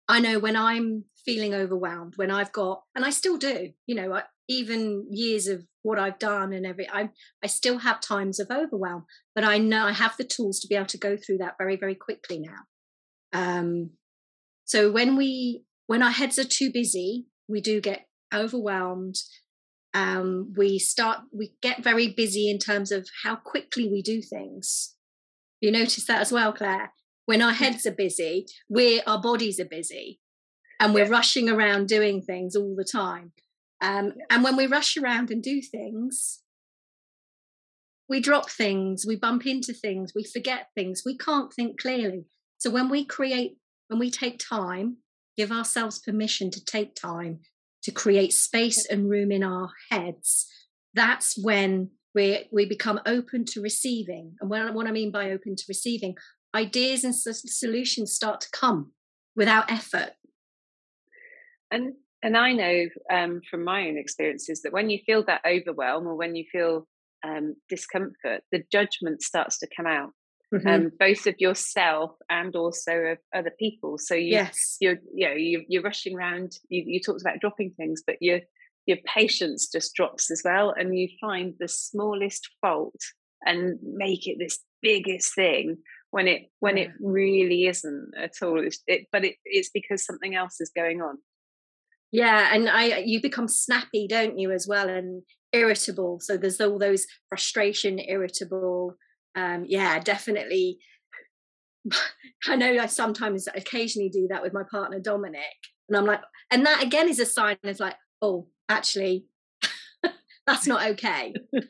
I 0.07 0.19
know 0.19 0.39
when 0.39 0.55
I'm 0.55 1.05
feeling 1.25 1.53
overwhelmed, 1.53 2.13
when 2.15 2.29
I've 2.29 2.51
got, 2.51 2.83
and 2.95 3.03
I 3.03 3.09
still 3.09 3.37
do, 3.37 3.71
you 3.87 3.95
know, 3.95 4.13
I, 4.13 4.23
even 4.47 5.07
years 5.09 5.47
of 5.47 5.65
what 5.81 5.97
I've 5.97 6.19
done 6.19 6.53
and 6.53 6.65
every, 6.65 6.87
I, 6.89 7.09
I 7.43 7.47
still 7.47 7.79
have 7.79 7.99
times 7.99 8.39
of 8.39 8.51
overwhelm, 8.51 9.05
but 9.33 9.43
I 9.43 9.57
know 9.57 9.85
I 9.85 9.93
have 9.93 10.15
the 10.17 10.23
tools 10.23 10.59
to 10.59 10.67
be 10.67 10.75
able 10.75 10.85
to 10.87 10.97
go 10.97 11.17
through 11.17 11.39
that 11.39 11.55
very, 11.57 11.75
very 11.75 11.95
quickly 11.95 12.39
now. 12.39 12.59
Um, 13.33 13.91
so 14.65 14.91
when 14.91 15.15
we, 15.15 15.63
when 15.87 16.03
our 16.03 16.11
heads 16.11 16.37
are 16.37 16.43
too 16.43 16.71
busy, 16.71 17.25
we 17.47 17.61
do 17.61 17.81
get 17.81 18.05
overwhelmed. 18.33 19.15
Um, 19.93 20.53
we 20.55 20.77
start, 20.77 21.21
we 21.31 21.55
get 21.61 21.83
very 21.83 22.09
busy 22.09 22.49
in 22.49 22.59
terms 22.59 22.91
of 22.91 23.07
how 23.23 23.35
quickly 23.35 23.89
we 23.89 24.01
do 24.03 24.21
things. 24.21 24.95
You 25.61 25.71
notice 25.71 26.05
that 26.05 26.21
as 26.21 26.31
well, 26.31 26.53
Claire? 26.53 26.91
When 27.25 27.41
our 27.41 27.53
heads 27.53 27.85
are 27.85 27.91
busy, 27.91 28.45
we 28.69 29.01
our 29.01 29.21
bodies 29.21 29.59
are 29.59 29.65
busy, 29.65 30.19
and 30.79 30.93
we're 30.93 31.05
yeah. 31.05 31.11
rushing 31.11 31.49
around 31.49 31.87
doing 31.87 32.21
things 32.21 32.55
all 32.55 32.75
the 32.75 32.83
time. 32.89 33.31
Um, 33.81 34.13
and 34.29 34.43
when 34.43 34.55
we 34.55 34.67
rush 34.67 34.97
around 34.97 35.31
and 35.31 35.43
do 35.43 35.61
things, 35.61 36.41
we 38.07 38.19
drop 38.19 38.49
things, 38.49 39.05
we 39.07 39.15
bump 39.15 39.45
into 39.45 39.73
things, 39.73 40.13
we 40.15 40.23
forget 40.23 40.69
things, 40.75 41.03
we 41.05 41.17
can't 41.17 41.53
think 41.53 41.79
clearly. 41.79 42.25
So 42.57 42.69
when 42.69 42.89
we 42.89 43.05
create, 43.05 43.57
when 43.87 43.99
we 43.99 44.09
take 44.11 44.39
time, 44.39 44.97
give 45.37 45.51
ourselves 45.51 45.99
permission 45.99 46.51
to 46.51 46.63
take 46.63 46.95
time 46.95 47.39
to 47.83 47.91
create 47.91 48.33
space 48.33 48.85
and 48.87 49.09
room 49.09 49.31
in 49.31 49.43
our 49.43 49.69
heads, 49.91 50.47
that's 50.93 51.37
when 51.37 51.91
we 52.13 52.47
we 52.51 52.65
become 52.65 53.01
open 53.05 53.45
to 53.45 53.61
receiving. 53.61 54.35
And 54.39 54.49
what, 54.49 54.73
what 54.73 54.87
I 54.87 54.91
mean 54.91 55.11
by 55.11 55.31
open 55.31 55.55
to 55.55 55.63
receiving, 55.67 56.15
ideas 56.55 57.03
and 57.03 57.13
solutions 57.15 58.13
start 58.13 58.41
to 58.41 58.47
come 58.51 58.91
without 59.35 59.71
effort. 59.71 60.11
And 61.69 61.93
and 62.23 62.35
I 62.35 62.53
know 62.53 62.85
um, 63.11 63.41
from 63.49 63.63
my 63.63 63.87
own 63.87 63.97
experiences 63.97 64.63
that 64.63 64.73
when 64.73 64.89
you 64.89 64.99
feel 65.05 65.23
that 65.25 65.41
overwhelm 65.45 66.07
or 66.07 66.15
when 66.15 66.35
you 66.35 66.45
feel 66.51 66.87
um, 67.23 67.55
discomfort, 67.69 68.41
the 68.51 68.63
judgment 68.71 69.21
starts 69.21 69.59
to 69.59 69.67
come 69.75 69.85
out, 69.85 70.09
mm-hmm. 70.51 70.67
um, 70.67 70.91
both 70.97 71.27
of 71.27 71.35
yourself 71.37 72.13
and 72.27 72.55
also 72.55 72.93
of 72.93 73.17
other 73.35 73.51
people. 73.59 73.99
So 73.99 74.15
you, 74.15 74.31
yes, 74.31 74.77
you're 74.79 74.97
you 75.13 75.27
know 75.27 75.35
you, 75.35 75.65
you're 75.67 75.83
rushing 75.83 76.15
around. 76.15 76.53
You, 76.69 76.83
you 76.87 76.99
talked 76.99 77.21
about 77.21 77.41
dropping 77.41 77.71
things, 77.71 78.01
but 78.05 78.15
your 78.21 78.39
your 78.85 78.97
patience 79.05 79.67
just 79.71 79.93
drops 79.93 80.31
as 80.31 80.41
well, 80.45 80.73
and 80.75 80.97
you 80.97 81.09
find 81.19 81.53
the 81.59 81.67
smallest 81.67 82.49
fault 82.61 83.01
and 83.45 83.77
make 83.83 84.27
it 84.27 84.37
this 84.39 84.59
biggest 84.81 85.35
thing 85.35 85.77
when 86.15 86.29
it 86.29 86.43
when 86.61 86.77
it 86.77 86.91
really 87.01 87.65
isn't 87.65 88.13
at 88.17 88.35
all. 88.41 88.65
It's, 88.65 88.79
it, 88.87 89.07
but 89.11 89.25
it, 89.25 89.35
it's 89.43 89.69
because 89.73 90.05
something 90.05 90.33
else 90.33 90.61
is 90.61 90.71
going 90.73 91.01
on. 91.01 91.17
Yeah, 92.13 92.51
and 92.53 92.69
I 92.69 92.99
you 92.99 93.21
become 93.21 93.49
snappy, 93.49 94.07
don't 94.07 94.39
you, 94.39 94.51
as 94.51 94.65
well, 94.65 94.87
and 94.87 95.23
irritable. 95.51 96.21
So 96.21 96.37
there's 96.37 96.61
all 96.61 96.79
those 96.79 97.05
frustration, 97.27 97.99
irritable. 97.99 98.95
Um, 99.35 99.65
yeah, 99.67 99.99
definitely. 99.99 100.77
I 102.47 102.55
know 102.55 102.77
I 102.79 102.85
sometimes 102.85 103.49
occasionally 103.53 104.07
do 104.07 104.29
that 104.29 104.41
with 104.41 104.53
my 104.53 104.63
partner 104.71 105.01
Dominic, 105.01 105.57
and 105.89 105.97
I'm 105.97 106.05
like, 106.05 106.21
and 106.49 106.65
that 106.65 106.81
again 106.81 107.09
is 107.09 107.19
a 107.19 107.25
sign 107.25 107.57
of 107.65 107.79
like, 107.81 107.97
oh, 108.21 108.47
actually, 108.69 109.25
that's 110.47 110.67
not 110.67 110.89
okay. 110.91 111.33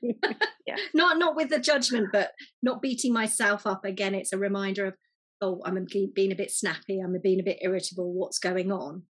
Yeah. 0.67 0.77
not 0.95 1.19
not 1.19 1.35
with 1.35 1.49
the 1.49 1.59
judgment 1.59 2.07
but 2.11 2.31
not 2.63 2.81
beating 2.81 3.13
myself 3.13 3.67
up 3.67 3.85
again. 3.85 4.15
It's 4.15 4.33
a 4.33 4.37
reminder 4.37 4.87
of 4.87 4.95
oh 5.41 5.61
i'm 5.63 5.85
being 6.15 6.31
a 6.31 6.35
bit 6.35 6.49
snappy. 6.49 6.99
I'm 6.99 7.15
being 7.21 7.39
a 7.39 7.43
bit 7.43 7.59
irritable. 7.61 8.11
What's 8.13 8.39
going 8.39 8.71
on? 8.71 9.03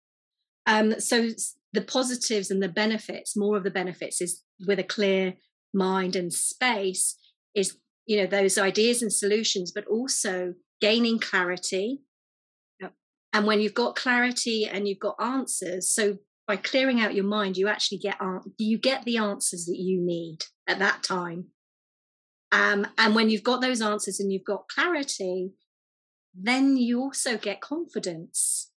Um 0.65 0.99
so 0.99 1.29
the 1.71 1.81
positives 1.81 2.49
and 2.49 2.61
the 2.61 2.69
benefits 2.69 3.37
more 3.37 3.55
of 3.55 3.63
the 3.63 3.69
benefits 3.69 4.19
is 4.19 4.41
with 4.67 4.79
a 4.79 4.83
clear 4.83 5.35
mind 5.75 6.15
and 6.15 6.33
space 6.33 7.15
is 7.55 7.77
you 8.07 8.17
know 8.17 8.25
those 8.27 8.57
ideas 8.57 9.03
and 9.03 9.13
solutions 9.13 9.71
but 9.73 9.85
also 9.85 10.55
gaining 10.81 11.19
clarity. 11.19 11.99
Yep. 12.81 12.93
and 13.31 13.45
when 13.45 13.61
you've 13.61 13.75
got 13.75 13.95
clarity 13.95 14.65
and 14.65 14.87
you've 14.87 14.99
got 14.99 15.15
answers 15.21 15.91
so 15.93 16.17
by 16.47 16.57
clearing 16.57 16.99
out 16.99 17.15
your 17.15 17.25
mind 17.25 17.55
you 17.57 17.67
actually 17.67 17.97
get 17.97 18.17
you 18.57 18.77
get 18.77 19.05
the 19.05 19.17
answers 19.17 19.65
that 19.65 19.79
you 19.79 19.99
need 20.01 20.39
at 20.67 20.79
that 20.79 21.03
time. 21.03 21.47
Um, 22.51 22.85
and 22.97 23.15
when 23.15 23.29
you've 23.29 23.43
got 23.43 23.61
those 23.61 23.81
answers 23.81 24.19
and 24.19 24.31
you've 24.31 24.43
got 24.43 24.67
clarity 24.67 25.53
then 26.33 26.77
you 26.77 26.99
also 26.99 27.37
get 27.37 27.61
confidence. 27.61 28.71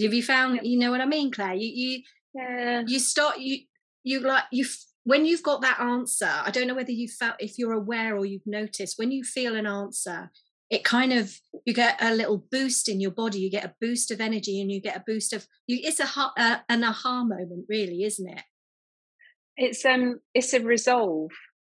Have 0.00 0.12
you 0.12 0.22
found 0.22 0.60
you 0.62 0.78
know 0.78 0.90
what 0.90 1.00
i 1.00 1.06
mean 1.06 1.30
claire? 1.30 1.54
You 1.54 1.70
you 1.72 2.02
yeah. 2.34 2.82
you 2.86 2.98
start 2.98 3.38
you 3.38 3.60
you 4.02 4.20
like 4.20 4.44
you 4.52 4.66
when 5.04 5.24
you've 5.24 5.42
got 5.42 5.62
that 5.62 5.80
answer 5.80 6.28
i 6.44 6.50
don't 6.50 6.66
know 6.66 6.74
whether 6.74 6.90
you 6.90 7.08
felt 7.08 7.36
if 7.38 7.58
you're 7.58 7.72
aware 7.72 8.14
or 8.16 8.26
you've 8.26 8.46
noticed 8.46 8.98
when 8.98 9.10
you 9.10 9.24
feel 9.24 9.56
an 9.56 9.66
answer 9.66 10.30
it 10.70 10.84
kind 10.84 11.12
of 11.12 11.38
you 11.64 11.72
get 11.72 11.96
a 12.00 12.14
little 12.14 12.44
boost 12.50 12.88
in 12.88 13.00
your 13.00 13.10
body 13.10 13.38
you 13.38 13.50
get 13.50 13.64
a 13.64 13.74
boost 13.80 14.10
of 14.10 14.20
energy 14.20 14.60
and 14.60 14.70
you 14.70 14.80
get 14.80 14.96
a 14.96 15.04
boost 15.06 15.32
of 15.32 15.46
you 15.66 15.78
it's 15.82 16.00
a 16.00 16.08
uh, 16.36 16.58
an 16.68 16.84
aha 16.84 17.24
moment 17.24 17.66
really 17.68 18.02
isn't 18.02 18.28
it? 18.28 18.42
It's 19.56 19.84
um 19.84 20.20
it's 20.34 20.52
a 20.52 20.60
resolve. 20.60 21.30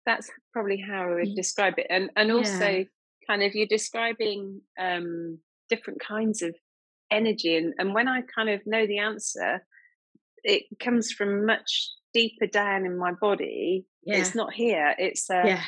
That's 0.05 0.29
probably 0.53 0.83
how 0.85 1.03
i 1.03 1.15
would 1.15 1.35
describe 1.35 1.75
it. 1.77 1.87
And 1.89 2.09
and 2.15 2.31
also 2.31 2.67
yeah. 2.67 2.83
kind 3.27 3.43
of 3.43 3.53
you're 3.55 3.67
describing 3.67 4.61
um 4.79 5.39
different 5.69 6.01
kinds 6.01 6.41
of 6.41 6.55
energy 7.09 7.57
and 7.57 7.73
and 7.77 7.93
when 7.93 8.07
i 8.07 8.21
kind 8.33 8.49
of 8.49 8.61
know 8.65 8.87
the 8.87 8.99
answer 8.99 9.61
it 10.43 10.63
comes 10.79 11.11
from 11.11 11.45
much 11.45 11.89
deeper 12.13 12.47
down 12.47 12.85
in 12.85 12.97
my 12.97 13.11
body. 13.21 13.85
Yeah. 14.03 14.17
it's 14.17 14.33
not 14.33 14.53
here 14.53 14.95
it's 14.97 15.29
uh, 15.29 15.43
yeah. 15.45 15.63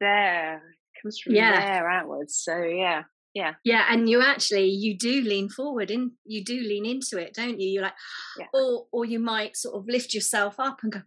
there 0.00 0.62
comes 1.02 1.18
from 1.18 1.34
yeah. 1.34 1.60
there 1.60 1.90
outwards. 1.90 2.36
So 2.36 2.62
yeah, 2.62 3.02
yeah, 3.34 3.54
yeah. 3.64 3.86
And 3.90 4.08
you 4.08 4.22
actually 4.22 4.68
you 4.68 4.96
do 4.96 5.20
lean 5.22 5.48
forward 5.48 5.90
in 5.90 6.12
you 6.24 6.44
do 6.44 6.60
lean 6.60 6.86
into 6.86 7.18
it, 7.18 7.34
don't 7.34 7.60
you? 7.60 7.68
You're 7.68 7.82
like, 7.82 7.94
yeah. 8.38 8.46
or 8.54 8.86
or 8.92 9.04
you 9.04 9.18
might 9.18 9.56
sort 9.56 9.76
of 9.76 9.86
lift 9.88 10.14
yourself 10.14 10.56
up 10.58 10.80
and 10.82 10.92
go, 10.92 11.00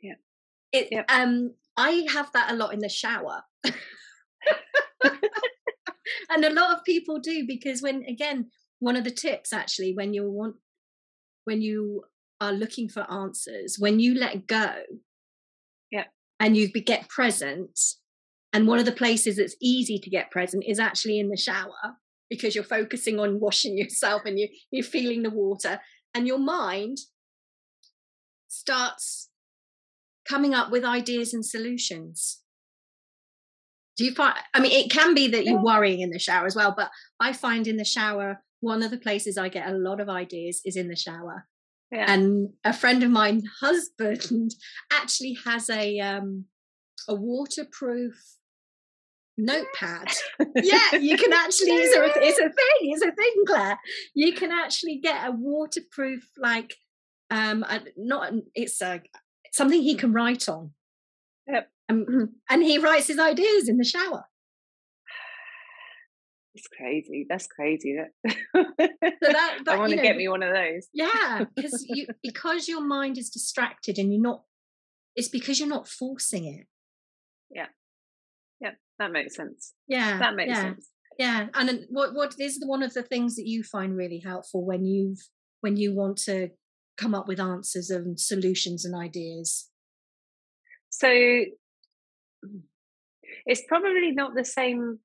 yeah. 0.00 0.14
It 0.72 0.88
yep. 0.90 1.04
um 1.08 1.54
I 1.76 2.06
have 2.12 2.30
that 2.32 2.52
a 2.52 2.56
lot 2.56 2.72
in 2.72 2.80
the 2.80 2.88
shower. 2.88 3.42
and 6.30 6.44
a 6.44 6.52
lot 6.52 6.76
of 6.76 6.84
people 6.84 7.18
do 7.18 7.46
because 7.46 7.82
when 7.82 8.04
again 8.08 8.50
one 8.78 8.96
of 8.96 9.04
the 9.04 9.10
tips 9.10 9.52
actually 9.52 9.92
when 9.94 10.14
you 10.14 10.30
want 10.30 10.56
when 11.44 11.60
you 11.60 12.04
are 12.40 12.52
looking 12.52 12.88
for 12.88 13.10
answers 13.10 13.76
when 13.78 13.98
you 13.98 14.14
let 14.14 14.46
go 14.46 14.72
yeah 15.90 16.04
and 16.38 16.56
you 16.56 16.68
get 16.70 17.08
present 17.08 17.78
and 18.56 18.66
one 18.66 18.78
of 18.78 18.86
the 18.86 18.92
places 18.92 19.36
that's 19.36 19.54
easy 19.60 19.98
to 19.98 20.08
get 20.08 20.30
present 20.30 20.64
is 20.66 20.78
actually 20.78 21.18
in 21.18 21.28
the 21.28 21.36
shower 21.36 21.98
because 22.30 22.54
you're 22.54 22.64
focusing 22.64 23.20
on 23.20 23.38
washing 23.38 23.76
yourself 23.78 24.22
and 24.24 24.38
you, 24.38 24.48
you're 24.70 24.82
feeling 24.82 25.22
the 25.22 25.30
water. 25.30 25.78
And 26.14 26.26
your 26.26 26.38
mind 26.38 26.96
starts 28.48 29.28
coming 30.26 30.54
up 30.54 30.70
with 30.70 30.86
ideas 30.86 31.34
and 31.34 31.44
solutions. 31.44 32.40
Do 33.98 34.06
you 34.06 34.14
find, 34.14 34.34
I 34.54 34.60
mean, 34.60 34.72
it 34.72 34.90
can 34.90 35.12
be 35.12 35.28
that 35.28 35.44
you're 35.44 35.62
worrying 35.62 36.00
in 36.00 36.08
the 36.08 36.18
shower 36.18 36.46
as 36.46 36.56
well, 36.56 36.72
but 36.74 36.88
I 37.20 37.34
find 37.34 37.66
in 37.66 37.76
the 37.76 37.84
shower, 37.84 38.42
one 38.60 38.82
of 38.82 38.90
the 38.90 38.96
places 38.96 39.36
I 39.36 39.50
get 39.50 39.68
a 39.68 39.76
lot 39.76 40.00
of 40.00 40.08
ideas 40.08 40.62
is 40.64 40.76
in 40.76 40.88
the 40.88 40.96
shower. 40.96 41.46
Yeah. 41.92 42.10
And 42.10 42.54
a 42.64 42.72
friend 42.72 43.02
of 43.02 43.10
mine, 43.10 43.42
husband, 43.60 44.54
actually 44.90 45.36
has 45.44 45.68
a 45.68 46.00
um 46.00 46.46
a 47.08 47.14
waterproof 47.14 48.14
notepad. 49.36 50.08
yeah, 50.56 50.96
you 51.00 51.16
can 51.16 51.32
actually. 51.32 51.70
It's 51.70 51.96
a, 51.96 52.22
it's 52.22 52.38
a 52.38 52.42
thing. 52.42 52.92
It's 52.92 53.02
a 53.02 53.12
thing, 53.12 53.44
Claire. 53.46 53.78
You 54.14 54.32
can 54.32 54.52
actually 54.52 54.98
get 55.02 55.28
a 55.28 55.32
waterproof, 55.32 56.28
like, 56.38 56.74
um, 57.30 57.64
a, 57.64 57.80
not. 57.96 58.32
It's 58.54 58.80
a 58.82 59.02
something 59.52 59.82
he 59.82 59.94
can 59.94 60.12
write 60.12 60.48
on. 60.48 60.72
Yep. 61.48 61.70
Um, 61.88 62.34
and 62.50 62.62
he 62.62 62.78
writes 62.78 63.06
his 63.06 63.18
ideas 63.18 63.68
in 63.68 63.78
the 63.78 63.84
shower. 63.84 64.24
It's 66.56 66.68
crazy. 66.68 67.26
That's 67.28 67.46
crazy. 67.46 67.98
so 68.26 68.32
that, 69.20 69.58
I 69.68 69.76
want 69.76 69.90
to 69.90 70.00
get 70.00 70.16
me 70.16 70.26
one 70.26 70.42
of 70.42 70.54
those. 70.54 70.88
Yeah, 70.94 71.44
because 71.54 71.84
you 71.86 72.06
because 72.22 72.66
your 72.66 72.80
mind 72.80 73.18
is 73.18 73.28
distracted 73.28 73.98
and 73.98 74.10
you're 74.12 74.22
not. 74.22 74.42
It's 75.14 75.28
because 75.28 75.60
you're 75.60 75.68
not 75.68 75.86
forcing 75.86 76.46
it. 76.46 76.66
Yeah, 77.50 77.66
that 78.98 79.12
makes 79.12 79.36
sense. 79.36 79.74
Yeah, 79.88 80.18
that 80.18 80.34
makes 80.34 80.50
yeah. 80.50 80.62
sense. 80.62 80.88
Yeah, 81.18 81.46
and 81.54 81.86
what 81.88 82.14
what 82.14 82.34
is 82.38 82.62
one 82.64 82.82
of 82.82 82.92
the 82.94 83.02
things 83.02 83.36
that 83.36 83.46
you 83.46 83.62
find 83.62 83.96
really 83.96 84.22
helpful 84.24 84.64
when 84.64 84.84
you've 84.84 85.18
when 85.60 85.76
you 85.76 85.94
want 85.94 86.18
to 86.18 86.50
come 86.96 87.14
up 87.14 87.28
with 87.28 87.40
answers 87.40 87.90
and 87.90 88.18
solutions 88.18 88.84
and 88.84 88.94
ideas? 88.94 89.70
So 90.90 91.08
mm, 91.08 91.44
it's 93.46 93.62
probably 93.68 94.12
not 94.12 94.34
the 94.34 94.44
same 94.44 94.98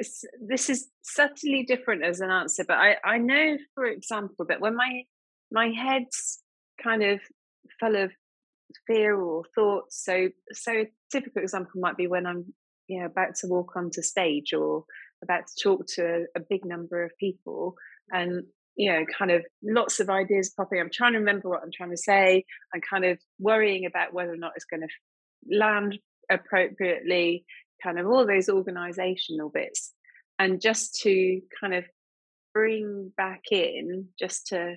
this, 0.00 0.24
this 0.40 0.70
is 0.70 0.88
subtly 1.02 1.62
different 1.62 2.02
as 2.04 2.20
an 2.20 2.30
answer, 2.30 2.64
but 2.66 2.78
I, 2.78 2.96
I 3.04 3.18
know, 3.18 3.58
for 3.74 3.84
example, 3.84 4.46
that 4.48 4.60
when 4.60 4.74
my 4.74 5.02
my 5.52 5.68
head's 5.68 6.42
kind 6.82 7.02
of 7.02 7.20
full 7.78 7.96
of 7.96 8.10
fear 8.86 9.20
or 9.20 9.44
thoughts, 9.54 10.02
so 10.04 10.28
so 10.52 10.72
a 10.72 10.90
typical 11.10 11.42
example 11.42 11.80
might 11.80 11.96
be 11.96 12.06
when 12.06 12.26
I'm 12.26 12.52
you 12.86 13.00
know 13.00 13.06
about 13.06 13.34
to 13.36 13.46
walk 13.46 13.76
onto 13.76 14.02
stage 14.02 14.52
or 14.52 14.84
about 15.22 15.46
to 15.46 15.62
talk 15.62 15.86
to 15.94 16.02
a, 16.02 16.38
a 16.38 16.40
big 16.40 16.64
number 16.64 17.04
of 17.04 17.16
people, 17.18 17.74
and 18.12 18.44
you 18.76 18.90
know, 18.90 19.04
kind 19.18 19.30
of 19.30 19.44
lots 19.62 20.00
of 20.00 20.08
ideas 20.08 20.54
popping. 20.56 20.80
I'm 20.80 20.90
trying 20.90 21.12
to 21.12 21.18
remember 21.18 21.48
what 21.48 21.62
I'm 21.62 21.72
trying 21.72 21.90
to 21.90 21.96
say. 21.96 22.44
I'm 22.74 22.80
kind 22.80 23.04
of 23.04 23.18
worrying 23.38 23.84
about 23.84 24.14
whether 24.14 24.32
or 24.32 24.36
not 24.36 24.52
it's 24.56 24.64
going 24.64 24.80
to 24.80 25.56
land 25.58 25.98
appropriately 26.30 27.44
kind 27.82 27.98
of 27.98 28.06
all 28.06 28.26
those 28.26 28.48
organizational 28.48 29.50
bits 29.50 29.92
and 30.38 30.60
just 30.60 31.00
to 31.02 31.40
kind 31.60 31.74
of 31.74 31.84
bring 32.54 33.12
back 33.16 33.42
in 33.50 34.08
just 34.18 34.48
to 34.48 34.76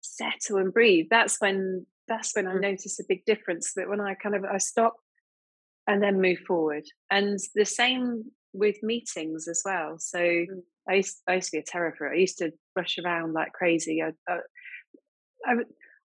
settle 0.00 0.58
and 0.58 0.72
breathe 0.72 1.06
that's 1.10 1.40
when 1.40 1.86
that's 2.08 2.34
when 2.34 2.46
i 2.46 2.54
mm. 2.54 2.60
notice 2.60 2.98
a 3.00 3.04
big 3.08 3.24
difference 3.24 3.72
that 3.74 3.88
when 3.88 4.00
i 4.00 4.14
kind 4.14 4.34
of 4.34 4.44
i 4.44 4.58
stop 4.58 4.94
and 5.86 6.02
then 6.02 6.20
move 6.20 6.38
forward 6.46 6.84
and 7.10 7.38
the 7.54 7.64
same 7.64 8.24
with 8.52 8.76
meetings 8.82 9.48
as 9.48 9.62
well 9.64 9.96
so 9.98 10.18
mm. 10.18 10.46
I, 10.88 10.94
used, 10.94 11.22
I 11.28 11.34
used 11.34 11.50
to 11.50 11.56
be 11.56 11.60
a 11.60 11.64
terror 11.64 11.94
for 11.96 12.08
it 12.08 12.16
i 12.16 12.20
used 12.20 12.38
to 12.38 12.52
rush 12.76 12.98
around 12.98 13.32
like 13.32 13.52
crazy 13.52 14.02
I, 14.02 14.12
I, 14.30 14.38
I, 15.46 15.54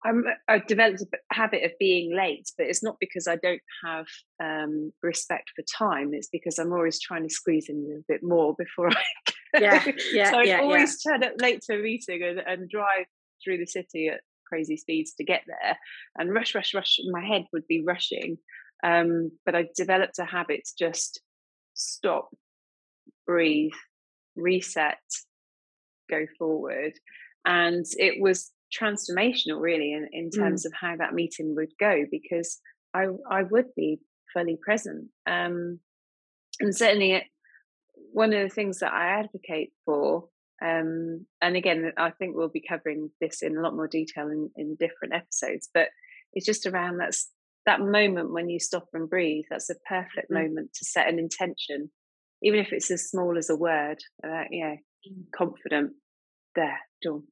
I'm, 0.05 0.25
I've 0.47 0.67
developed 0.67 1.01
a 1.01 1.33
habit 1.33 1.63
of 1.63 1.71
being 1.79 2.15
late, 2.15 2.51
but 2.57 2.67
it's 2.67 2.83
not 2.83 2.97
because 2.99 3.27
I 3.27 3.37
don't 3.37 3.61
have 3.85 4.05
um, 4.43 4.91
respect 5.01 5.51
for 5.55 5.63
time. 5.63 6.13
It's 6.13 6.27
because 6.27 6.59
I'm 6.59 6.73
always 6.73 6.99
trying 6.99 7.23
to 7.23 7.33
squeeze 7.33 7.69
in 7.69 8.01
a 8.01 8.11
bit 8.11 8.21
more 8.21 8.53
before 8.57 8.89
I 8.91 9.03
go. 9.25 9.59
Yeah, 9.59 9.85
yeah, 10.11 10.31
so 10.31 10.39
I 10.39 10.43
yeah, 10.43 10.59
always 10.59 10.97
yeah. 11.05 11.11
turn 11.11 11.23
up 11.23 11.33
late 11.39 11.61
to 11.69 11.75
a 11.75 11.81
meeting 11.81 12.21
and, 12.23 12.39
and 12.39 12.69
drive 12.69 13.05
through 13.43 13.59
the 13.59 13.67
city 13.67 14.09
at 14.09 14.21
crazy 14.53 14.77
speeds 14.77 15.13
to 15.15 15.23
get 15.23 15.41
there 15.47 15.77
and 16.17 16.31
rush, 16.31 16.53
rush, 16.53 16.73
rush. 16.75 16.99
My 17.11 17.25
head 17.25 17.45
would 17.51 17.67
be 17.67 17.83
rushing. 17.83 18.37
Um, 18.83 19.31
but 19.45 19.55
I 19.55 19.69
developed 19.75 20.19
a 20.19 20.25
habit 20.25 20.61
to 20.65 20.85
just 20.85 21.21
stop, 21.73 22.29
breathe, 23.25 23.71
reset, 24.35 24.99
go 26.09 26.27
forward. 26.37 26.93
And 27.45 27.85
it 27.97 28.21
was 28.21 28.51
transformational 28.79 29.59
really 29.59 29.93
in, 29.93 30.07
in 30.11 30.29
mm. 30.29 30.35
terms 30.35 30.63
mm. 30.63 30.65
of 30.67 30.73
how 30.79 30.95
that 30.97 31.13
meeting 31.13 31.55
would 31.55 31.71
go 31.79 32.05
because 32.11 32.59
I 32.93 33.07
I 33.29 33.43
would 33.43 33.73
be 33.75 33.99
fully 34.33 34.57
present. 34.61 35.07
Um, 35.25 35.79
and 36.59 36.75
certainly 36.75 37.13
it, 37.13 37.23
one 38.11 38.33
of 38.33 38.41
the 38.41 38.53
things 38.53 38.79
that 38.79 38.93
I 38.93 39.19
advocate 39.19 39.71
for, 39.85 40.29
um, 40.63 41.25
and 41.41 41.55
again, 41.55 41.91
I 41.97 42.11
think 42.11 42.35
we'll 42.35 42.49
be 42.49 42.63
covering 42.67 43.09
this 43.19 43.41
in 43.41 43.57
a 43.57 43.61
lot 43.61 43.75
more 43.75 43.87
detail 43.87 44.27
in, 44.27 44.49
in 44.55 44.77
different 44.79 45.13
episodes, 45.13 45.69
but 45.73 45.89
it's 46.33 46.45
just 46.45 46.65
around 46.65 46.97
that's 46.97 47.29
that 47.65 47.81
moment 47.81 48.31
when 48.31 48.49
you 48.49 48.59
stop 48.59 48.87
and 48.93 49.09
breathe. 49.09 49.45
That's 49.49 49.69
a 49.69 49.75
perfect 49.87 50.31
mm. 50.31 50.43
moment 50.43 50.73
to 50.75 50.85
set 50.85 51.07
an 51.07 51.19
intention, 51.19 51.91
even 52.41 52.59
if 52.59 52.71
it's 52.71 52.91
as 52.91 53.09
small 53.09 53.37
as 53.37 53.49
a 53.49 53.55
word. 53.55 53.99
Uh, 54.23 54.43
yeah, 54.51 54.75
mm. 55.09 55.25
confident, 55.35 55.91
there, 56.55 56.79
done. 57.01 57.23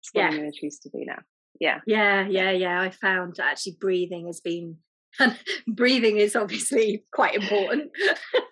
It's 0.00 0.10
what 0.12 0.22
yeah. 0.22 0.28
I'm 0.28 0.36
going 0.36 0.52
to 0.52 0.60
choose 0.60 0.78
to 0.80 0.88
do 0.88 1.04
now. 1.06 1.18
Yeah. 1.60 1.80
Yeah, 1.86 2.26
yeah, 2.28 2.50
yeah. 2.50 2.80
I 2.80 2.90
found 2.90 3.36
actually 3.40 3.76
breathing 3.80 4.26
has 4.26 4.40
been 4.40 4.78
breathing 5.66 6.18
is 6.18 6.36
obviously 6.36 7.04
quite 7.12 7.34
important. 7.34 7.90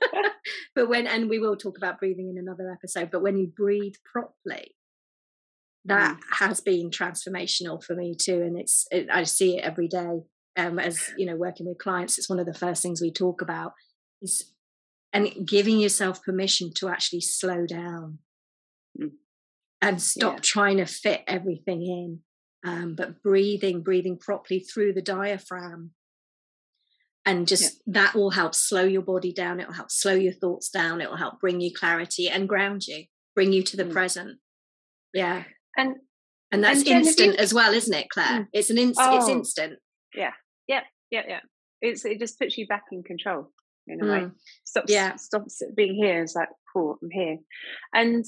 but 0.75 0.89
when 0.89 1.07
and 1.07 1.29
we 1.29 1.39
will 1.39 1.57
talk 1.57 1.77
about 1.77 1.99
breathing 1.99 2.29
in 2.31 2.39
another 2.39 2.71
episode, 2.71 3.11
but 3.11 3.23
when 3.23 3.37
you 3.37 3.47
breathe 3.47 3.95
properly, 4.11 4.75
that 5.85 6.17
mm. 6.17 6.21
has 6.39 6.61
been 6.61 6.91
transformational 6.91 7.83
for 7.83 7.95
me 7.95 8.15
too 8.21 8.43
and 8.43 8.59
it's 8.59 8.85
it, 8.91 9.07
i 9.13 9.23
see 9.23 9.57
it 9.57 9.65
every 9.65 9.87
day 9.87 10.21
um, 10.57 10.77
as 10.79 11.13
you 11.17 11.25
know 11.25 11.37
working 11.37 11.67
with 11.67 11.79
clients 11.79 12.19
it's 12.19 12.29
one 12.29 12.41
of 12.41 12.47
the 12.47 12.53
first 12.53 12.83
things 12.83 13.01
we 13.01 13.13
talk 13.13 13.41
about 13.41 13.73
is 14.21 14.53
and 15.13 15.31
giving 15.47 15.79
yourself 15.79 16.21
permission 16.25 16.73
to 16.75 16.89
actually 16.89 17.21
slow 17.21 17.65
down 17.65 18.19
mm 19.01 19.13
and 19.81 20.01
stop 20.01 20.35
yeah. 20.35 20.41
trying 20.43 20.77
to 20.79 20.87
fit 20.87 21.23
everything 21.27 21.83
in. 21.83 22.21
Um, 22.65 22.95
but 22.97 23.23
breathing, 23.23 23.83
breathing 23.83 24.19
properly 24.19 24.61
through 24.61 24.95
the 24.95 25.03
diaphragm. 25.03 25.93
And 27.29 27.47
just 27.47 27.83
yeah. 27.87 27.93
that 28.01 28.15
will 28.15 28.31
help 28.31 28.55
slow 28.55 28.85
your 28.85 29.03
body 29.03 29.35
down. 29.35 29.61
It 29.61 29.67
will 29.67 29.75
help 29.75 29.91
slow 29.91 30.15
your 30.15 30.33
thoughts 30.33 30.71
down. 30.71 31.03
It 31.03 31.11
will 31.11 31.19
help 31.19 31.41
bring 31.41 31.61
you 31.61 31.71
clarity 31.75 32.29
and 32.29 32.49
ground 32.49 32.87
you, 32.87 33.05
bring 33.35 33.53
you 33.53 33.63
to 33.65 33.77
the 33.77 33.85
mm. 33.85 33.93
present. 33.93 34.39
Yeah. 35.13 35.45
And 35.77 35.97
and 36.51 36.65
that's 36.65 36.81
and 36.81 36.89
instant 36.89 37.35
you... 37.35 37.39
as 37.39 37.53
well, 37.53 37.75
isn't 37.75 37.95
it, 37.95 38.09
Claire? 38.09 38.41
Mm. 38.41 38.47
It's 38.55 38.71
an 38.71 38.79
instant. 38.79 39.09
Oh. 39.11 39.19
It's 39.19 39.29
instant. 39.29 39.79
Yeah. 40.15 40.33
Yeah. 40.67 40.81
Yeah. 41.11 41.23
Yeah. 41.29 41.41
It's 41.83 42.07
it 42.07 42.19
just 42.19 42.39
puts 42.39 42.57
you 42.57 42.67
back 42.67 42.85
in 42.93 43.03
control 43.03 43.53
in 43.87 44.01
a 44.01 44.05
mm. 44.05 44.11
way. 44.11 44.31
Stops 44.65 44.91
yeah. 44.91 45.17
stops 45.17 45.63
being 45.77 45.97
here. 45.97 46.23
It's 46.23 46.35
like, 46.35 46.49
cool, 46.73 46.99
I'm 47.03 47.11
here. 47.11 47.37
And 47.93 48.25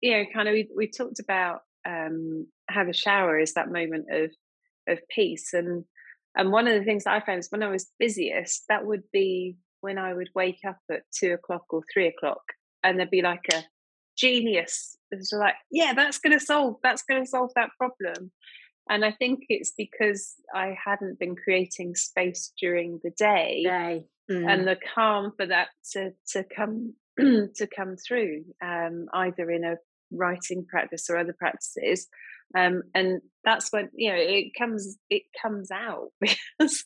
you 0.00 0.12
know, 0.12 0.24
kind 0.32 0.48
of 0.48 0.54
we 0.54 0.70
we 0.74 0.90
talked 0.90 1.20
about 1.20 1.60
um, 1.86 2.46
how 2.70 2.84
the 2.84 2.94
shower 2.94 3.38
is 3.38 3.52
that 3.54 3.70
moment 3.70 4.06
of 4.10 4.30
of 4.88 4.98
peace, 5.14 5.52
and 5.52 5.84
and 6.36 6.50
one 6.50 6.66
of 6.66 6.74
the 6.74 6.84
things 6.84 7.06
I 7.06 7.20
found 7.20 7.38
is 7.40 7.48
when 7.50 7.62
I 7.62 7.70
was 7.70 7.90
busiest, 7.98 8.64
that 8.68 8.86
would 8.86 9.04
be 9.12 9.56
when 9.80 9.98
I 9.98 10.14
would 10.14 10.30
wake 10.34 10.60
up 10.66 10.78
at 10.90 11.02
two 11.16 11.32
o'clock 11.32 11.64
or 11.70 11.82
three 11.92 12.08
o'clock, 12.08 12.42
and 12.82 12.98
there'd 12.98 13.10
be 13.10 13.22
like 13.22 13.46
a 13.52 13.62
genius. 14.16 14.96
It's 15.10 15.32
like, 15.32 15.54
yeah, 15.70 15.92
that's 15.94 16.18
going 16.18 16.38
to 16.38 16.44
solve 16.44 16.76
that's 16.82 17.02
going 17.02 17.22
to 17.22 17.28
solve 17.28 17.50
that 17.54 17.70
problem. 17.78 18.32
And 18.88 19.04
I 19.04 19.12
think 19.12 19.44
it's 19.48 19.72
because 19.76 20.34
I 20.54 20.76
hadn't 20.84 21.18
been 21.18 21.36
creating 21.36 21.94
space 21.94 22.52
during 22.60 23.00
the 23.02 23.10
day, 23.10 23.62
day. 23.64 24.04
Mm. 24.30 24.52
and 24.52 24.66
the 24.66 24.76
calm 24.94 25.32
for 25.36 25.46
that 25.46 25.68
to 25.92 26.12
to 26.32 26.44
come 26.44 26.94
to 27.18 27.68
come 27.74 27.96
through, 27.96 28.44
um, 28.62 29.06
either 29.12 29.50
in 29.50 29.64
a 29.64 29.76
writing 30.10 30.64
practice 30.66 31.08
or 31.08 31.16
other 31.16 31.34
practices 31.38 32.08
um, 32.56 32.82
and 32.94 33.20
that's 33.44 33.70
when 33.72 33.90
you 33.94 34.10
know 34.10 34.18
it 34.18 34.52
comes 34.58 34.96
it 35.10 35.22
comes 35.40 35.70
out 35.70 36.08
because 36.20 36.84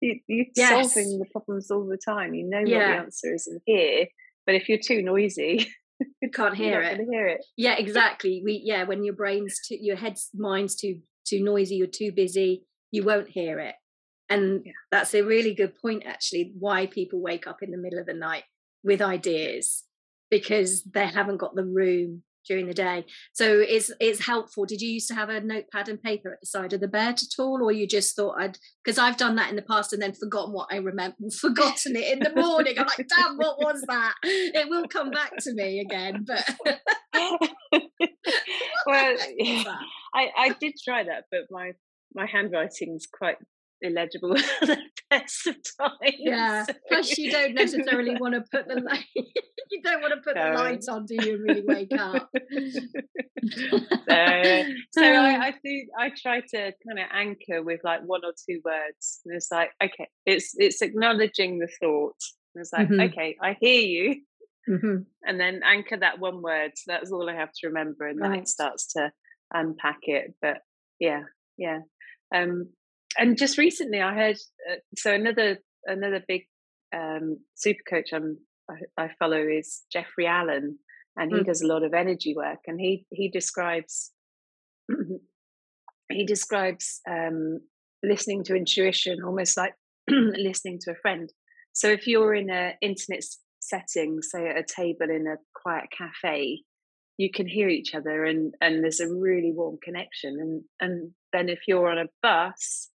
you, 0.00 0.20
you're 0.26 0.46
yes. 0.54 0.92
solving 0.92 1.18
the 1.18 1.26
problems 1.32 1.70
all 1.70 1.86
the 1.86 1.98
time 1.98 2.34
you 2.34 2.48
know 2.48 2.62
yeah. 2.64 2.78
what 2.78 2.86
the 2.86 3.02
answer 3.02 3.34
is 3.34 3.46
in 3.46 3.60
here 3.66 4.06
but 4.46 4.54
if 4.54 4.68
you're 4.68 4.78
too 4.78 5.02
noisy 5.02 5.68
you 6.22 6.30
can't 6.30 6.54
hear 6.56 6.80
it. 6.80 7.00
hear 7.10 7.26
it 7.26 7.44
yeah 7.56 7.76
exactly 7.76 8.42
we 8.44 8.62
yeah 8.64 8.84
when 8.84 9.04
your 9.04 9.14
brain's 9.14 9.60
too 9.66 9.76
your 9.80 9.96
head's 9.96 10.30
mind's 10.34 10.76
too 10.76 11.00
too 11.26 11.42
noisy 11.42 11.76
you're 11.76 11.86
too 11.86 12.12
busy 12.12 12.64
you 12.90 13.04
won't 13.04 13.28
hear 13.28 13.58
it 13.58 13.74
and 14.30 14.62
yeah. 14.64 14.72
that's 14.90 15.14
a 15.14 15.22
really 15.22 15.54
good 15.54 15.74
point 15.80 16.04
actually 16.06 16.52
why 16.58 16.86
people 16.86 17.20
wake 17.20 17.46
up 17.46 17.62
in 17.62 17.70
the 17.70 17.78
middle 17.78 17.98
of 17.98 18.06
the 18.06 18.14
night 18.14 18.44
with 18.84 19.02
ideas 19.02 19.84
because 20.30 20.82
they 20.84 21.06
haven't 21.06 21.38
got 21.38 21.54
the 21.54 21.64
room 21.64 22.22
during 22.48 22.66
the 22.66 22.74
day. 22.74 23.04
So 23.32 23.60
it's 23.60 23.92
it's 24.00 24.24
helpful. 24.24 24.64
Did 24.64 24.80
you 24.80 24.90
used 24.90 25.08
to 25.08 25.14
have 25.14 25.28
a 25.28 25.40
notepad 25.40 25.88
and 25.88 26.02
paper 26.02 26.32
at 26.32 26.40
the 26.40 26.46
side 26.46 26.72
of 26.72 26.80
the 26.80 26.88
bed 26.88 27.20
at 27.22 27.38
all, 27.38 27.62
or 27.62 27.70
you 27.70 27.86
just 27.86 28.16
thought 28.16 28.40
I'd 28.40 28.58
because 28.84 28.98
I've 28.98 29.16
done 29.16 29.36
that 29.36 29.50
in 29.50 29.56
the 29.56 29.62
past 29.62 29.92
and 29.92 30.02
then 30.02 30.14
forgotten 30.14 30.52
what 30.52 30.68
I 30.72 30.76
remember, 30.76 31.16
forgotten 31.40 31.94
it 31.96 32.12
in 32.12 32.20
the 32.20 32.40
morning. 32.40 32.78
I'm 32.78 32.86
like, 32.86 33.08
damn, 33.08 33.36
what 33.36 33.58
was 33.58 33.82
that? 33.86 34.14
It 34.24 34.68
will 34.68 34.88
come 34.88 35.10
back 35.10 35.36
to 35.40 35.54
me 35.54 35.80
again, 35.80 36.26
but. 36.26 36.44
well, 38.86 39.16
I, 40.14 40.28
I 40.36 40.56
did 40.60 40.74
try 40.82 41.04
that, 41.04 41.24
but 41.30 41.42
my 41.50 41.72
my 42.14 42.26
handwriting's 42.26 43.06
quite 43.06 43.36
illegible 43.82 44.34
the 44.60 44.78
best 45.10 45.46
of 45.46 45.56
times. 45.78 46.14
Yeah. 46.18 46.64
Plus, 46.88 47.16
you 47.18 47.30
don't 47.30 47.54
necessarily 47.54 48.16
want 48.16 48.34
to 48.34 48.44
put 48.52 48.68
the 48.68 48.80
light. 48.80 49.04
you 49.14 49.82
don't 49.82 50.00
want 50.00 50.14
to 50.14 50.20
put 50.20 50.36
no. 50.36 50.50
the 50.50 50.58
lights 50.58 50.88
on, 50.88 51.06
do 51.06 51.14
you? 51.14 51.38
Really 51.38 51.62
wake 51.64 51.92
up. 51.98 52.30
so, 53.52 54.64
so 54.92 55.02
I, 55.02 55.46
I 55.46 55.54
do. 55.64 55.86
I 55.98 56.10
try 56.16 56.40
to 56.40 56.72
kind 56.86 56.98
of 56.98 57.06
anchor 57.12 57.62
with 57.62 57.80
like 57.84 58.00
one 58.04 58.24
or 58.24 58.32
two 58.48 58.60
words. 58.64 59.20
And 59.24 59.34
it's 59.34 59.50
like, 59.50 59.70
okay, 59.82 60.08
it's 60.26 60.54
it's 60.56 60.82
acknowledging 60.82 61.58
the 61.58 61.68
thought. 61.80 62.16
And 62.54 62.62
it's 62.62 62.72
like, 62.72 62.88
mm-hmm. 62.88 63.00
okay, 63.00 63.36
I 63.40 63.56
hear 63.60 63.80
you. 63.80 64.20
Mm-hmm. 64.68 64.96
And 65.24 65.40
then 65.40 65.62
anchor 65.64 65.96
that 65.96 66.18
one 66.18 66.42
word. 66.42 66.72
So 66.74 66.92
that's 66.92 67.10
all 67.10 67.28
I 67.28 67.34
have 67.34 67.52
to 67.60 67.68
remember, 67.68 68.06
and 68.06 68.20
right. 68.20 68.40
it 68.40 68.48
starts 68.48 68.92
to 68.94 69.10
unpack 69.52 70.00
it. 70.02 70.34
But 70.42 70.58
yeah, 71.00 71.22
yeah. 71.56 71.80
Um, 72.34 72.68
and 73.16 73.38
just 73.38 73.58
recently, 73.58 74.00
I 74.00 74.14
heard 74.14 74.36
uh, 74.70 74.76
so 74.96 75.12
another 75.12 75.58
another 75.86 76.22
big 76.26 76.42
um, 76.94 77.38
super 77.54 77.82
coach 77.88 78.10
I'm, 78.12 78.38
I, 78.70 79.04
I 79.04 79.10
follow 79.18 79.40
is 79.40 79.82
Jeffrey 79.92 80.26
Allen, 80.26 80.78
and 81.16 81.32
he 81.32 81.40
mm. 81.40 81.46
does 81.46 81.62
a 81.62 81.66
lot 81.66 81.84
of 81.84 81.94
energy 81.94 82.34
work, 82.36 82.60
and 82.66 82.78
he 82.80 83.06
he 83.10 83.28
describes 83.28 84.12
he 86.10 86.24
describes 86.24 87.00
um, 87.08 87.60
listening 88.02 88.44
to 88.44 88.56
intuition 88.56 89.18
almost 89.24 89.56
like 89.56 89.74
listening 90.10 90.78
to 90.82 90.92
a 90.92 91.00
friend. 91.02 91.32
So 91.72 91.88
if 91.88 92.06
you're 92.06 92.34
in 92.34 92.50
an 92.50 92.74
intimate 92.82 93.24
setting, 93.60 94.20
say 94.22 94.48
at 94.48 94.58
a 94.58 94.64
table 94.64 95.10
in 95.10 95.26
a 95.26 95.36
quiet 95.54 95.86
cafe, 95.96 96.62
you 97.18 97.30
can 97.30 97.46
hear 97.46 97.68
each 97.68 97.94
other 97.94 98.24
and 98.24 98.54
and 98.60 98.82
there's 98.82 99.00
a 99.00 99.12
really 99.12 99.52
warm 99.54 99.76
connection 99.82 100.38
and 100.40 100.62
and 100.80 101.12
then 101.32 101.48
if 101.48 101.60
you're 101.66 101.90
on 101.90 101.98
a 101.98 102.08
bus 102.22 102.88